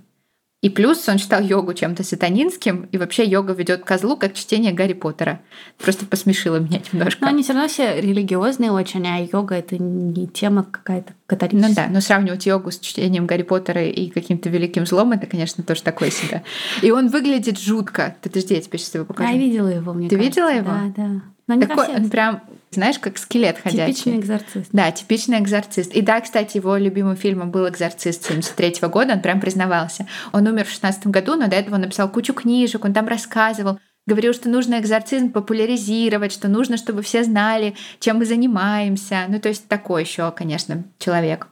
И 0.62 0.68
плюс 0.68 1.08
он 1.08 1.16
считал 1.16 1.42
йогу 1.42 1.72
чем-то 1.72 2.04
сатанинским, 2.04 2.86
и 2.92 2.98
вообще 2.98 3.24
йога 3.24 3.54
ведет 3.54 3.80
к 3.80 3.86
козлу, 3.86 4.16
как 4.16 4.34
чтение 4.34 4.72
Гарри 4.72 4.92
Поттера. 4.92 5.40
Просто 5.78 6.04
посмешило 6.04 6.56
меня 6.56 6.82
немножко. 6.92 7.24
Но 7.24 7.28
они 7.28 7.42
все 7.42 7.54
равно 7.54 7.68
все 7.68 7.98
религиозные 7.98 8.70
очень, 8.70 9.06
а 9.08 9.18
йога 9.20 9.54
это 9.54 9.78
не 9.78 10.26
тема 10.26 10.64
какая-то 10.64 11.14
католическая. 11.26 11.68
Ну 11.68 11.74
да, 11.74 11.86
но 11.88 12.02
сравнивать 12.02 12.44
йогу 12.44 12.70
с 12.72 12.78
чтением 12.78 13.26
Гарри 13.26 13.42
Поттера 13.42 13.82
и 13.82 14.10
каким-то 14.10 14.50
великим 14.50 14.84
злом, 14.84 15.12
это, 15.12 15.26
конечно, 15.26 15.64
тоже 15.64 15.82
такое 15.82 16.10
себе. 16.10 16.42
И 16.82 16.90
он 16.90 17.08
выглядит 17.08 17.58
жутко. 17.58 18.16
Ты 18.20 18.28
подожди, 18.28 18.54
я 18.54 18.60
тебе 18.60 18.78
сейчас 18.78 18.94
его 18.94 19.06
покажу. 19.06 19.30
Я 19.30 19.38
видела 19.38 19.68
его, 19.68 19.94
мне 19.94 20.10
Ты 20.10 20.16
кажется. 20.16 20.40
видела 20.42 20.54
его? 20.54 20.70
Да, 20.70 20.92
да. 20.94 21.22
Но 21.50 21.56
не 21.56 21.66
Такой, 21.66 21.86
совсем. 21.86 22.04
он 22.04 22.10
прям, 22.10 22.42
знаешь, 22.70 23.00
как 23.00 23.18
скелет 23.18 23.58
ходячий. 23.58 23.92
Типичный 23.92 24.20
экзорцист. 24.20 24.68
Да, 24.70 24.92
типичный 24.92 25.40
экзорцист. 25.40 25.92
И 25.92 26.00
да, 26.00 26.20
кстати, 26.20 26.58
его 26.58 26.76
любимым 26.76 27.16
фильмом 27.16 27.50
был 27.50 27.68
«Экзорцист» 27.68 28.24
73 28.24 28.88
года, 28.88 29.14
он 29.14 29.20
прям 29.20 29.40
признавался. 29.40 30.06
Он 30.32 30.46
умер 30.46 30.66
в 30.66 30.70
16 30.70 31.08
году, 31.08 31.34
но 31.34 31.48
до 31.48 31.56
этого 31.56 31.74
он 31.74 31.80
написал 31.80 32.08
кучу 32.08 32.34
книжек, 32.34 32.84
он 32.84 32.92
там 32.92 33.08
рассказывал, 33.08 33.80
говорил, 34.06 34.32
что 34.32 34.48
нужно 34.48 34.78
экзорцизм 34.78 35.32
популяризировать, 35.32 36.30
что 36.30 36.46
нужно, 36.46 36.76
чтобы 36.76 37.02
все 37.02 37.24
знали, 37.24 37.74
чем 37.98 38.18
мы 38.18 38.26
занимаемся. 38.26 39.24
Ну, 39.26 39.40
то 39.40 39.48
есть 39.48 39.66
такой 39.66 40.02
еще, 40.04 40.30
конечно, 40.30 40.84
человек. 41.00 41.48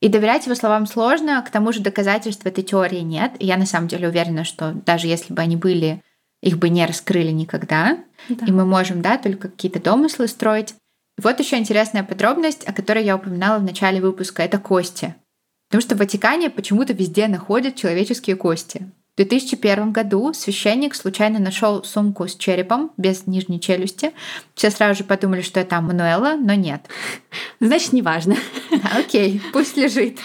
И 0.00 0.08
доверять 0.08 0.46
его 0.46 0.56
словам 0.56 0.86
сложно, 0.86 1.40
к 1.46 1.50
тому 1.50 1.70
же 1.72 1.82
доказательств 1.82 2.44
этой 2.44 2.64
теории 2.64 2.98
нет. 2.98 3.34
И 3.38 3.46
я 3.46 3.56
на 3.56 3.64
самом 3.64 3.86
деле 3.86 4.08
уверена, 4.08 4.42
что 4.42 4.72
даже 4.84 5.06
если 5.06 5.32
бы 5.32 5.40
они 5.40 5.54
были, 5.54 6.02
их 6.42 6.58
бы 6.58 6.68
не 6.68 6.84
раскрыли 6.86 7.30
никогда. 7.30 7.98
Да. 8.28 8.46
И 8.46 8.52
мы 8.52 8.64
можем, 8.64 9.02
да, 9.02 9.18
только 9.18 9.48
какие-то 9.48 9.80
домыслы 9.80 10.28
строить. 10.28 10.74
Вот 11.18 11.40
еще 11.40 11.56
интересная 11.56 12.04
подробность, 12.04 12.64
о 12.68 12.72
которой 12.72 13.04
я 13.04 13.16
упоминала 13.16 13.58
в 13.58 13.64
начале 13.64 14.00
выпуска, 14.00 14.42
это 14.42 14.58
кости. 14.58 15.14
Потому 15.68 15.82
что 15.82 15.94
в 15.94 15.98
Ватикане 15.98 16.50
почему-то 16.50 16.92
везде 16.92 17.26
находят 17.26 17.74
человеческие 17.74 18.36
кости. 18.36 18.90
В 19.14 19.16
2001 19.16 19.92
году 19.92 20.34
священник 20.34 20.94
случайно 20.94 21.38
нашел 21.38 21.82
сумку 21.84 22.28
с 22.28 22.36
черепом 22.36 22.92
без 22.98 23.26
нижней 23.26 23.58
челюсти. 23.58 24.12
Все 24.54 24.70
сразу 24.70 24.98
же 24.98 25.04
подумали, 25.04 25.40
что 25.40 25.58
это 25.58 25.80
Мануэла, 25.80 26.36
но 26.38 26.52
нет. 26.52 26.82
Значит, 27.58 27.94
неважно. 27.94 28.36
Да, 28.70 28.98
окей, 28.98 29.40
пусть 29.54 29.78
лежит. 29.78 30.18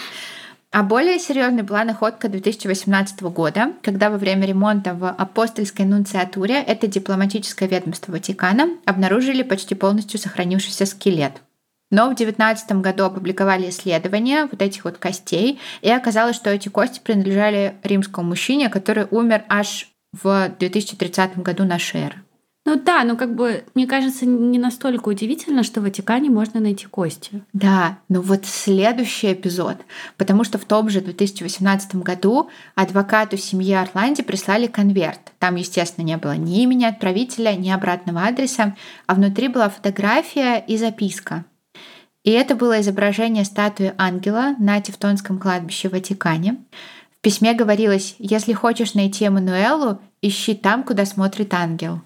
А 0.72 0.82
более 0.82 1.18
серьезной 1.18 1.64
была 1.64 1.84
находка 1.84 2.30
2018 2.30 3.20
года, 3.24 3.74
когда 3.82 4.08
во 4.08 4.16
время 4.16 4.46
ремонта 4.46 4.94
в 4.94 5.06
апостольской 5.06 5.84
нунциатуре, 5.84 6.62
это 6.62 6.86
дипломатическое 6.86 7.68
ведомство 7.68 8.12
Ватикана, 8.12 8.70
обнаружили 8.86 9.42
почти 9.42 9.74
полностью 9.74 10.18
сохранившийся 10.18 10.86
скелет. 10.86 11.42
Но 11.90 12.04
в 12.04 12.16
2019 12.16 12.72
году 12.80 13.04
опубликовали 13.04 13.68
исследования 13.68 14.48
вот 14.50 14.62
этих 14.62 14.86
вот 14.86 14.96
костей, 14.96 15.60
и 15.82 15.90
оказалось, 15.90 16.36
что 16.36 16.48
эти 16.48 16.70
кости 16.70 17.00
принадлежали 17.04 17.74
римскому 17.82 18.28
мужчине, 18.28 18.70
который 18.70 19.06
умер 19.10 19.44
аж 19.50 19.90
в 20.22 20.54
2030 20.58 21.36
году 21.40 21.64
нашей 21.64 22.00
эры. 22.00 22.22
Ну 22.64 22.76
да, 22.76 23.02
ну 23.02 23.16
как 23.16 23.34
бы, 23.34 23.64
мне 23.74 23.88
кажется, 23.88 24.24
не 24.24 24.58
настолько 24.58 25.08
удивительно, 25.08 25.64
что 25.64 25.80
в 25.80 25.82
Ватикане 25.82 26.30
можно 26.30 26.60
найти 26.60 26.86
кости. 26.86 27.42
Да, 27.52 27.98
но 28.08 28.20
вот 28.20 28.46
следующий 28.46 29.32
эпизод, 29.32 29.78
потому 30.16 30.44
что 30.44 30.58
в 30.58 30.64
том 30.64 30.88
же 30.88 31.00
2018 31.00 31.96
году 31.96 32.50
адвокату 32.76 33.36
семьи 33.36 33.74
Орланди 33.74 34.22
прислали 34.22 34.68
конверт. 34.68 35.32
Там, 35.40 35.56
естественно, 35.56 36.04
не 36.04 36.16
было 36.16 36.36
ни 36.36 36.62
имени 36.62 36.84
отправителя, 36.84 37.56
ни 37.56 37.68
обратного 37.68 38.26
адреса, 38.26 38.76
а 39.06 39.14
внутри 39.16 39.48
была 39.48 39.68
фотография 39.68 40.58
и 40.58 40.76
записка. 40.76 41.44
И 42.22 42.30
это 42.30 42.54
было 42.54 42.80
изображение 42.80 43.44
статуи 43.44 43.92
ангела 43.98 44.54
на 44.60 44.80
Тевтонском 44.80 45.40
кладбище 45.40 45.88
в 45.88 45.92
Ватикане. 45.92 46.58
В 47.18 47.20
письме 47.20 47.54
говорилось, 47.54 48.14
если 48.20 48.52
хочешь 48.52 48.94
найти 48.94 49.24
Эммануэлу, 49.24 50.00
ищи 50.22 50.54
там, 50.54 50.84
куда 50.84 51.04
смотрит 51.04 51.52
ангел. 51.54 52.00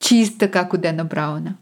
Чисто 0.00 0.48
как 0.48 0.74
у 0.74 0.76
Дэна 0.78 1.04
Брауна. 1.04 1.56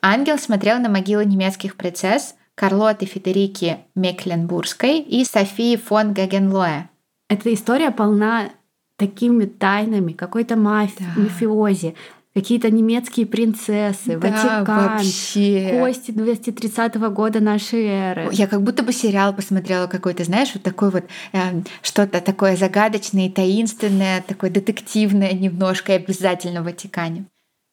Ангел 0.00 0.38
смотрел 0.38 0.78
на 0.78 0.88
могилы 0.88 1.24
немецких 1.24 1.76
принцесс 1.76 2.34
Карлоты 2.54 3.06
Федерики 3.06 3.78
Мекленбургской 3.94 4.98
и 5.00 5.24
Софии 5.24 5.76
фон 5.76 6.12
Гагенлоэ. 6.14 6.84
Эта 7.28 7.52
история 7.52 7.90
полна 7.90 8.50
такими 8.96 9.46
тайнами, 9.46 10.12
какой-то 10.12 10.56
мафии, 10.56 11.04
Да. 11.16 11.22
мафиози, 11.22 11.94
какие-то 12.34 12.70
немецкие 12.70 13.26
принцессы, 13.26 14.16
Ватикан, 14.18 14.64
вообще. 14.64 15.78
кости 15.80 16.12
230 16.12 17.10
года 17.10 17.40
нашей 17.40 17.84
эры. 17.86 18.28
Я 18.32 18.46
как 18.46 18.62
будто 18.62 18.82
бы 18.82 18.92
сериал 18.92 19.34
посмотрела 19.34 19.86
какой-то, 19.86 20.24
знаешь, 20.24 20.50
вот 20.54 20.62
такой 20.62 20.90
вот 20.90 21.04
эм, 21.32 21.64
что-то 21.82 22.20
такое 22.20 22.56
загадочное 22.56 23.30
таинственное, 23.30 24.22
такое 24.22 24.50
детективное 24.50 25.32
немножко 25.32 25.92
и 25.92 25.96
обязательно 25.96 26.60
в 26.62 26.64
Ватикане. 26.64 27.24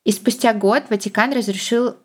И 0.05 0.12
спустя 0.12 0.53
год 0.53 0.83
Ватикан 0.89 1.33
разрешил 1.33 1.97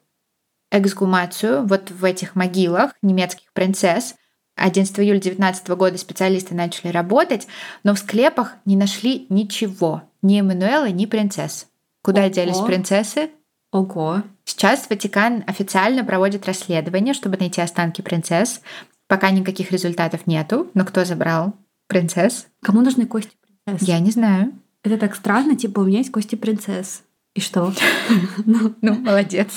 эксгумацию 0.71 1.67
вот 1.67 1.91
в 1.91 2.05
этих 2.05 2.35
могилах 2.35 2.93
немецких 3.03 3.53
принцесс. 3.53 4.17
11 4.57 4.99
июля 5.01 5.21
2019 5.21 5.69
года 5.71 5.99
специалисты 5.99 6.55
начали 6.55 6.89
работать, 6.89 7.47
но 7.83 7.95
в 7.95 7.99
склепах 7.99 8.55
не 8.65 8.77
нашли 8.77 9.27
ничего, 9.29 10.03
ни 10.23 10.41
Эммануэла, 10.41 10.91
ни 10.91 11.07
принцесс. 11.07 11.67
Куда 12.03 12.23
Ого. 12.23 12.31
делись 12.31 12.59
принцессы? 12.59 13.31
Ого. 13.73 14.23
Сейчас 14.45 14.89
Ватикан 14.89 15.43
официально 15.47 16.05
проводит 16.05 16.47
расследование, 16.47 17.15
чтобы 17.15 17.37
найти 17.37 17.61
останки 17.61 18.03
принцесс. 18.03 18.61
Пока 19.09 19.31
никаких 19.31 19.73
результатов 19.73 20.27
нету, 20.27 20.71
но 20.75 20.85
кто 20.85 21.05
забрал 21.05 21.55
принцесс? 21.89 22.47
Кому 22.63 22.81
нужны 22.83 23.07
кости 23.07 23.33
принцесс? 23.65 23.89
Я 23.89 23.99
не 23.99 24.11
знаю. 24.11 24.53
Это 24.83 24.99
так 24.99 25.17
странно, 25.17 25.57
типа 25.57 25.81
у 25.81 25.85
меня 25.85 25.99
есть 25.99 26.13
кости 26.13 26.37
принцесс. 26.37 27.03
И 27.35 27.41
что? 27.41 27.73
Ну, 28.47 28.75
Ну, 28.81 28.95
молодец. 28.95 29.49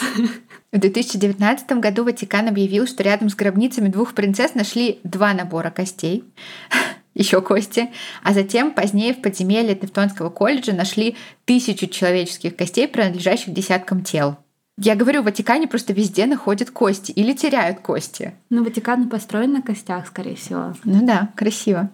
В 0.72 0.80
2019 0.80 1.72
году 1.74 2.04
Ватикан 2.04 2.48
объявил, 2.48 2.88
что 2.88 3.04
рядом 3.04 3.30
с 3.30 3.36
гробницами 3.36 3.88
двух 3.88 4.14
принцесс 4.14 4.56
нашли 4.56 5.00
два 5.04 5.34
набора 5.34 5.70
костей, 5.70 6.24
еще 7.14 7.42
кости, 7.42 7.90
а 8.24 8.34
затем 8.34 8.72
позднее 8.72 9.14
в 9.14 9.22
подземелье 9.22 9.76
Тевтонского 9.76 10.30
колледжа 10.30 10.74
нашли 10.74 11.16
тысячу 11.46 11.88
человеческих 11.88 12.56
костей, 12.56 12.88
принадлежащих 12.88 13.54
десяткам 13.54 14.04
тел. 14.04 14.38
Я 14.80 14.96
говорю, 14.96 15.22
в 15.22 15.26
Ватикане 15.26 15.68
просто 15.68 15.92
везде 15.92 16.28
находят 16.28 16.70
кости 16.70 17.12
или 17.12 17.34
теряют 17.34 17.80
кости. 17.80 18.36
Ну, 18.52 18.64
Ватикан 18.64 19.10
построен 19.10 19.54
на 19.54 19.64
костях, 19.64 20.06
скорее 20.06 20.36
всего. 20.36 20.76
Ну 20.84 21.04
да, 21.04 21.30
красиво. 21.36 21.90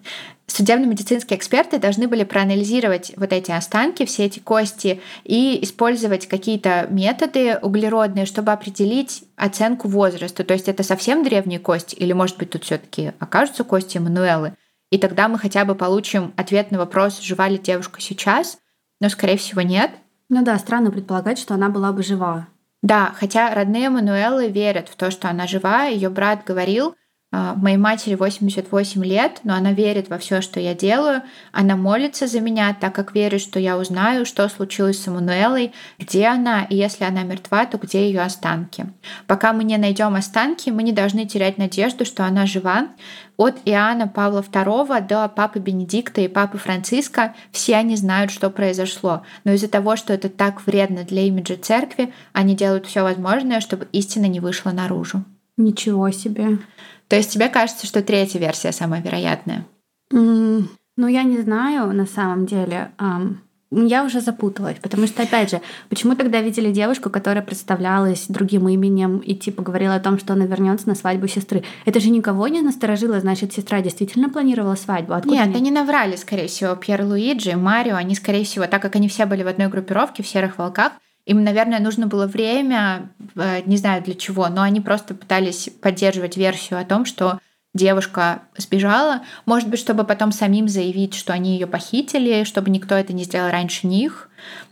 Судебно-медицинские 0.48 1.38
эксперты 1.38 1.80
должны 1.80 2.10
были 2.10 2.26
проанализировать 2.26 3.14
вот 3.16 3.32
эти 3.32 3.52
останки, 3.52 4.04
все 4.06 4.26
эти 4.26 4.40
кости 4.40 5.02
и 5.24 5.64
использовать 5.64 6.28
какие-то 6.28 6.88
методы 6.90 7.58
углеродные, 7.62 8.26
чтобы 8.26 8.52
определить 8.52 9.24
оценку 9.38 9.88
возраста. 9.88 10.44
То 10.44 10.54
есть 10.54 10.68
это 10.68 10.84
совсем 10.84 11.24
древние 11.24 11.60
кости 11.60 11.96
или, 11.96 12.12
может 12.12 12.38
быть, 12.38 12.50
тут 12.50 12.66
все 12.66 12.78
таки 12.78 13.14
окажутся 13.18 13.64
кости 13.64 13.98
Эммануэлы. 13.98 14.56
И 14.92 14.98
тогда 14.98 15.30
мы 15.30 15.40
хотя 15.40 15.64
бы 15.64 15.74
получим 15.74 16.34
ответ 16.36 16.70
на 16.72 16.78
вопрос, 16.78 17.22
жива 17.22 17.48
ли 17.48 17.58
девушка 17.58 18.02
сейчас, 18.02 18.58
но, 19.00 19.08
скорее 19.08 19.38
всего, 19.38 19.62
нет. 19.62 19.92
Ну 20.28 20.44
да, 20.44 20.60
странно 20.60 20.92
предполагать, 20.92 21.40
что 21.40 21.54
она 21.54 21.70
была 21.70 21.94
бы 21.94 22.04
жива. 22.04 22.48
Да, 22.84 23.14
хотя 23.16 23.56
родные 23.56 23.90
Мануэлы 23.90 24.50
верят 24.50 24.90
в 24.90 24.98
то, 24.98 25.10
что 25.10 25.30
она 25.30 25.48
жива. 25.48 25.86
Ее 25.86 26.10
брат 26.10 26.44
говорил, 26.44 26.96
моей 27.34 27.78
матери 27.78 28.14
88 28.14 29.04
лет, 29.04 29.40
но 29.44 29.56
она 29.56 29.72
верит 29.72 30.08
во 30.08 30.20
все, 30.20 30.42
что 30.42 30.60
я 30.60 30.76
делаю. 30.76 31.24
Она 31.52 31.76
молится 31.76 32.28
за 32.28 32.40
меня, 32.40 32.78
так 32.80 32.94
как 32.94 33.16
верит, 33.16 33.42
что 33.42 33.60
я 33.60 33.76
узнаю, 33.78 34.26
что 34.26 34.48
случилось 34.50 35.02
с 35.02 35.08
Эммануэлой, 35.08 35.74
где 35.98 36.28
она, 36.28 36.64
и 36.64 36.76
если 36.76 37.06
она 37.06 37.24
мертва, 37.24 37.66
то 37.66 37.80
где 37.80 38.06
ее 38.06 38.22
останки. 38.22 38.86
Пока 39.26 39.52
мы 39.52 39.64
не 39.64 39.78
найдем 39.78 40.14
останки, 40.14 40.70
мы 40.70 40.84
не 40.84 40.92
должны 40.92 41.26
терять 41.26 41.58
надежду, 41.58 42.06
что 42.06 42.24
она 42.24 42.46
жива. 42.46 42.90
От 43.36 43.58
Иоанна 43.66 44.08
Павла 44.08 44.42
II 44.42 45.08
до 45.08 45.28
Папы 45.28 45.58
Бенедикта 45.58 46.22
и 46.22 46.28
Папы 46.28 46.60
Франциска 46.60 47.34
все 47.52 47.78
они 47.78 47.96
знают, 47.96 48.30
что 48.30 48.52
произошло. 48.52 49.24
Но 49.44 49.54
из-за 49.54 49.68
того, 49.68 49.96
что 49.96 50.14
это 50.14 50.30
так 50.30 50.68
вредно 50.68 51.04
для 51.04 51.24
имиджа 51.24 51.56
церкви, 51.56 52.14
они 52.32 52.56
делают 52.56 52.86
все 52.86 53.02
возможное, 53.02 53.60
чтобы 53.60 53.88
истина 53.92 54.26
не 54.26 54.40
вышла 54.40 54.70
наружу. 54.70 55.24
Ничего 55.58 56.10
себе. 56.12 56.60
То 57.08 57.16
есть 57.16 57.32
тебе 57.32 57.50
кажется, 57.50 57.86
что 57.86 58.02
третья 58.02 58.40
версия 58.40 58.72
самая 58.72 59.02
вероятная? 59.02 59.66
Mm, 60.12 60.66
ну, 60.98 61.08
я 61.08 61.24
не 61.24 61.42
знаю 61.42 61.94
на 61.94 62.06
самом 62.06 62.46
деле. 62.46 62.92
Um, 62.98 63.38
я 63.76 64.04
уже 64.04 64.22
запуталась, 64.22 64.78
потому 64.82 65.08
что, 65.08 65.24
опять 65.24 65.50
же, 65.50 65.62
почему 65.90 66.16
тогда 66.16 66.42
видели 66.42 66.72
девушку, 66.72 67.10
которая 67.10 67.44
представлялась 67.44 68.26
другим 68.28 68.70
именем 68.70 69.18
и 69.18 69.34
типа 69.34 69.64
говорила 69.64 69.96
о 69.96 70.00
том, 70.00 70.20
что 70.20 70.34
она 70.34 70.46
вернется 70.46 70.88
на 70.88 70.96
свадьбу 70.96 71.28
сестры? 71.28 71.64
Это 71.86 72.00
же 72.00 72.10
никого 72.12 72.48
не 72.48 72.62
насторожило, 72.62 73.20
значит, 73.20 73.54
сестра 73.54 73.82
действительно 73.82 74.30
планировала 74.30 74.76
свадьбу. 74.76 75.14
Откуда 75.14 75.36
Нет, 75.36 75.46
они? 75.48 75.56
они 75.56 75.72
наврали, 75.72 76.16
скорее 76.16 76.48
всего, 76.48 76.76
Пьер 76.76 77.04
Луиджи, 77.04 77.56
Марио, 77.56 77.96
они, 77.96 78.14
скорее 78.14 78.44
всего, 78.46 78.68
так 78.68 78.82
как 78.82 78.96
они 78.96 79.08
все 79.08 79.26
были 79.26 79.42
в 79.42 79.48
одной 79.48 79.68
группировке 79.68 80.22
в 80.22 80.28
серых 80.28 80.60
волках, 80.60 80.94
им, 81.26 81.44
наверное, 81.44 81.80
нужно 81.80 82.08
было 82.08 82.28
время, 82.28 83.10
э, 83.36 83.62
не 83.66 83.78
знаю 83.78 84.04
для 84.04 84.14
чего, 84.14 84.48
но 84.50 84.62
они 84.62 84.82
просто 84.82 85.14
пытались 85.14 85.70
поддерживать 85.82 86.38
версию 86.38 86.80
о 86.80 86.86
том, 86.86 87.06
что 87.06 87.40
девушка 87.74 88.44
сбежала, 88.58 89.22
может 89.46 89.70
быть, 89.70 89.80
чтобы 89.80 90.04
потом 90.04 90.32
самим 90.32 90.68
заявить, 90.68 91.14
что 91.16 91.34
они 91.34 91.54
ее 91.54 91.68
похитили, 91.68 92.44
чтобы 92.44 92.70
никто 92.70 92.96
это 92.96 93.14
не 93.14 93.24
сделал 93.24 93.52
раньше 93.52 93.88
них. 93.88 94.30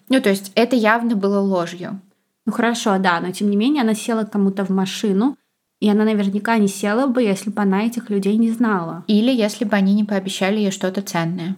Ну, 0.09 0.21
то 0.21 0.29
есть 0.29 0.51
это 0.55 0.75
явно 0.75 1.15
было 1.15 1.39
ложью. 1.39 1.99
Ну 2.45 2.51
хорошо, 2.51 2.97
да, 2.99 3.19
но 3.19 3.31
тем 3.31 3.49
не 3.49 3.55
менее 3.55 3.83
она 3.83 3.93
села 3.93 4.23
кому-то 4.23 4.65
в 4.65 4.69
машину, 4.69 5.37
и 5.79 5.89
она 5.89 6.03
наверняка 6.03 6.57
не 6.57 6.67
села 6.67 7.07
бы, 7.07 7.23
если 7.23 7.49
бы 7.49 7.61
она 7.61 7.85
этих 7.85 8.09
людей 8.09 8.37
не 8.37 8.51
знала. 8.51 9.03
Или 9.07 9.31
если 9.31 9.65
бы 9.65 9.75
они 9.75 9.93
не 9.93 10.03
пообещали 10.03 10.59
ей 10.59 10.71
что-то 10.71 11.01
ценное. 11.01 11.55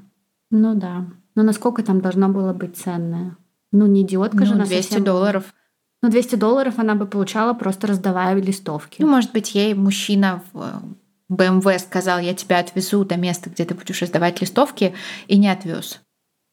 Ну 0.50 0.76
да. 0.76 1.06
Но 1.36 1.44
насколько 1.44 1.84
там 1.84 2.00
должно 2.00 2.30
было 2.30 2.54
быть 2.54 2.78
ценное? 2.78 3.36
Ну, 3.74 3.88
не 3.88 4.04
идиотка 4.04 4.38
ну, 4.38 4.46
же 4.46 4.56
на 4.56 4.66
200 4.66 4.84
совсем... 4.84 5.04
долларов. 5.04 5.54
Ну, 6.02 6.10
200 6.10 6.36
долларов 6.36 6.76
она 6.78 6.96
бы 6.96 7.06
получала, 7.06 7.54
просто 7.54 7.88
раздавая 7.88 8.36
листовки. 8.36 9.02
Ну, 9.02 9.08
может 9.08 9.34
быть, 9.34 9.56
ей 9.56 9.74
мужчина 9.74 10.44
в 10.54 10.84
BMW 11.32 11.80
сказал, 11.80 12.20
я 12.20 12.34
тебя 12.34 12.60
отвезу 12.60 13.04
до 13.04 13.18
места, 13.18 13.50
где 13.50 13.66
ты 13.66 13.74
будешь 13.74 14.02
раздавать 14.02 14.40
листовки, 14.40 14.94
и 15.28 15.38
не 15.38 15.50
отвез. 15.50 16.02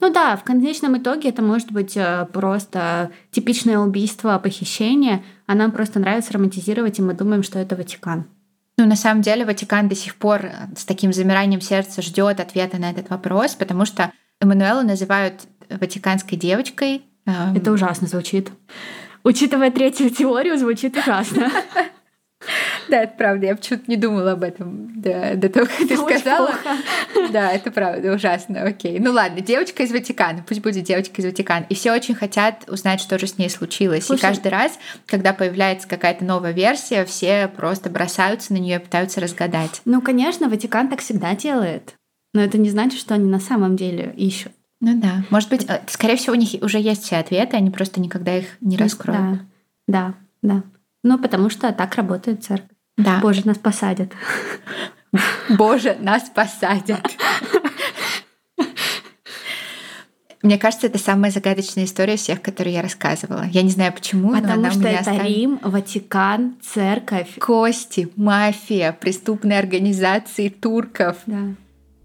Ну 0.00 0.10
да, 0.10 0.34
в 0.36 0.44
конечном 0.44 0.96
итоге 0.96 1.28
это 1.28 1.42
может 1.42 1.70
быть 1.72 1.94
э, 1.94 2.26
просто 2.32 3.10
типичное 3.32 3.78
убийство, 3.78 4.38
похищение, 4.38 5.22
а 5.46 5.54
нам 5.54 5.72
просто 5.72 6.00
нравится 6.00 6.32
романтизировать, 6.32 6.98
и 6.98 7.02
мы 7.02 7.12
думаем, 7.12 7.42
что 7.42 7.58
это 7.58 7.76
Ватикан. 7.76 8.24
Ну, 8.78 8.86
на 8.86 8.96
самом 8.96 9.20
деле, 9.20 9.44
Ватикан 9.44 9.88
до 9.88 9.94
сих 9.94 10.14
пор 10.14 10.46
с 10.74 10.86
таким 10.86 11.12
замиранием 11.12 11.60
сердца 11.60 12.00
ждет 12.00 12.40
ответа 12.40 12.78
на 12.78 12.90
этот 12.90 13.10
вопрос, 13.10 13.54
потому 13.54 13.84
что 13.84 14.10
Эммануэлу 14.40 14.82
называют 14.82 15.42
ватиканской 15.68 16.38
девочкой, 16.38 17.02
это 17.26 17.72
ужасно 17.72 18.06
звучит. 18.06 18.50
Учитывая 19.22 19.70
третью 19.70 20.10
теорию, 20.10 20.58
звучит 20.58 20.96
ужасно. 20.96 21.50
Да, 22.88 23.02
это 23.02 23.12
правда. 23.16 23.46
Я 23.46 23.56
почему-то 23.56 23.84
не 23.86 23.96
думала 23.96 24.32
об 24.32 24.42
этом 24.42 25.00
до, 25.00 25.34
до 25.36 25.48
того, 25.48 25.66
как 25.66 25.88
ты 25.88 25.96
сказала. 25.96 26.54
Да, 27.30 27.52
это 27.52 27.70
правда, 27.70 28.14
ужасно. 28.14 28.62
Окей. 28.62 28.98
Ну 28.98 29.12
ладно, 29.12 29.40
девочка 29.40 29.82
из 29.82 29.92
Ватикана. 29.92 30.42
Пусть 30.46 30.62
будет 30.62 30.84
девочка 30.84 31.20
из 31.20 31.24
Ватикана. 31.26 31.66
И 31.68 31.74
все 31.74 31.92
очень 31.92 32.14
хотят 32.14 32.64
узнать, 32.68 33.00
что 33.00 33.18
же 33.18 33.26
с 33.26 33.38
ней 33.38 33.50
случилось. 33.50 34.06
Слушай, 34.06 34.20
и 34.20 34.22
каждый 34.22 34.48
раз, 34.48 34.78
когда 35.06 35.32
появляется 35.32 35.86
какая-то 35.86 36.24
новая 36.24 36.52
версия, 36.52 37.04
все 37.04 37.46
просто 37.48 37.90
бросаются 37.90 38.52
на 38.52 38.58
нее 38.58 38.76
и 38.76 38.80
пытаются 38.80 39.20
разгадать. 39.20 39.82
Ну, 39.84 40.00
конечно, 40.00 40.48
Ватикан 40.48 40.88
так 40.88 41.00
всегда 41.00 41.34
делает. 41.36 41.94
Но 42.32 42.40
это 42.42 42.58
не 42.58 42.70
значит, 42.70 42.98
что 42.98 43.14
они 43.14 43.28
на 43.28 43.40
самом 43.40 43.76
деле 43.76 44.14
ищут. 44.16 44.52
Ну 44.80 45.00
да. 45.00 45.24
Может 45.30 45.50
быть, 45.50 45.66
э, 45.68 45.80
скорее 45.88 46.16
всего, 46.16 46.34
у 46.34 46.38
них 46.38 46.54
уже 46.62 46.78
есть 46.78 47.04
все 47.04 47.16
ответы, 47.16 47.56
они 47.56 47.70
просто 47.70 48.00
никогда 48.00 48.36
их 48.36 48.56
не 48.60 48.76
раскроют. 48.76 49.40
Да, 49.86 50.14
да, 50.42 50.54
да. 50.54 50.62
Ну, 51.02 51.18
потому 51.18 51.50
что 51.50 51.72
так 51.72 51.94
работает 51.96 52.44
церковь. 52.44 52.68
Да. 52.96 53.20
Боже, 53.20 53.42
нас 53.44 53.58
посадят. 53.58 54.12
Боже, 55.48 55.96
нас 56.00 56.30
посадят. 56.30 57.00
Мне 60.42 60.56
кажется, 60.58 60.86
это 60.86 60.98
самая 60.98 61.30
загадочная 61.30 61.84
история 61.84 62.16
всех, 62.16 62.40
которые 62.40 62.74
я 62.74 62.82
рассказывала. 62.82 63.44
Я 63.52 63.60
не 63.62 63.68
знаю 63.68 63.92
почему, 63.92 64.30
Потому 64.30 64.54
но 64.54 64.60
она 64.60 64.70
что 64.70 64.88
это 64.88 65.00
осталась... 65.00 65.22
Рим, 65.22 65.60
Ватикан, 65.62 66.56
церковь. 66.62 67.38
Кости, 67.38 68.10
мафия, 68.16 68.92
преступные 68.92 69.58
организации 69.58 70.48
турков. 70.48 71.18
Да. 71.26 71.54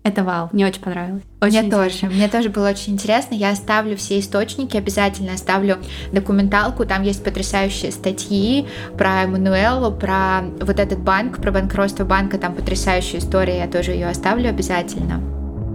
Это 0.06 0.24
вау, 0.24 0.49
мне 0.51 0.68
очень 0.68 0.82
понравилось. 0.82 1.24
Очень 1.41 1.58
мне 1.62 1.68
интересно. 1.68 1.89
тоже, 1.89 2.16
мне 2.16 2.28
тоже 2.28 2.49
было 2.49 2.70
очень 2.70 2.93
интересно. 2.93 3.34
Я 3.34 3.49
оставлю 3.49 3.97
все 3.97 4.20
источники, 4.20 4.78
обязательно 4.78 5.34
оставлю 5.34 5.80
документалку. 6.12 6.86
Там 6.86 7.01
есть 7.01 7.24
потрясающие 7.24 7.91
статьи 7.91 8.68
про 8.99 9.24
Эммануэлу, 9.24 9.91
про 9.91 10.43
вот 10.62 10.80
этот 10.80 10.99
банк, 10.99 11.41
про 11.41 11.51
банкротство 11.51 12.06
банка. 12.06 12.38
Там 12.38 12.53
потрясающая 12.53 13.18
история, 13.18 13.58
я 13.58 13.68
тоже 13.68 13.93
ее 13.93 14.08
оставлю 14.08 14.47
обязательно. 14.49 15.24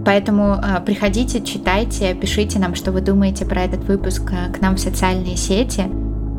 Поэтому 0.05 0.55
э, 0.55 0.79
приходите, 0.85 1.43
читайте, 1.43 2.13
пишите 2.13 2.57
нам, 2.57 2.73
что 2.73 2.93
вы 2.93 3.01
думаете 3.01 3.45
про 3.45 3.63
этот 3.63 3.83
выпуск 3.83 4.31
э, 4.31 4.53
к 4.53 4.61
нам 4.61 4.77
в 4.77 4.79
социальные 4.79 5.35
сети. 5.35 5.83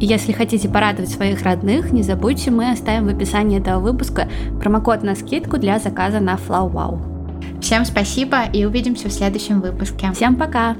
Если 0.01 0.33
хотите 0.33 0.67
порадовать 0.67 1.11
своих 1.11 1.43
родных, 1.43 1.93
не 1.93 2.03
забудьте, 2.03 2.51
мы 2.51 2.73
оставим 2.73 3.07
в 3.07 3.15
описании 3.15 3.61
этого 3.61 3.81
выпуска 3.81 4.31
промокод 4.63 5.03
на 5.03 5.15
скидку 5.15 5.59
для 5.59 5.79
заказа 5.79 6.21
на 6.21 6.37
FlowWow. 6.37 7.12
Всем 7.61 7.85
спасибо 7.85 8.45
и 8.53 8.65
увидимся 8.65 9.09
в 9.09 9.13
следующем 9.13 9.61
выпуске. 9.61 10.11
Всем 10.13 10.37
пока! 10.37 10.77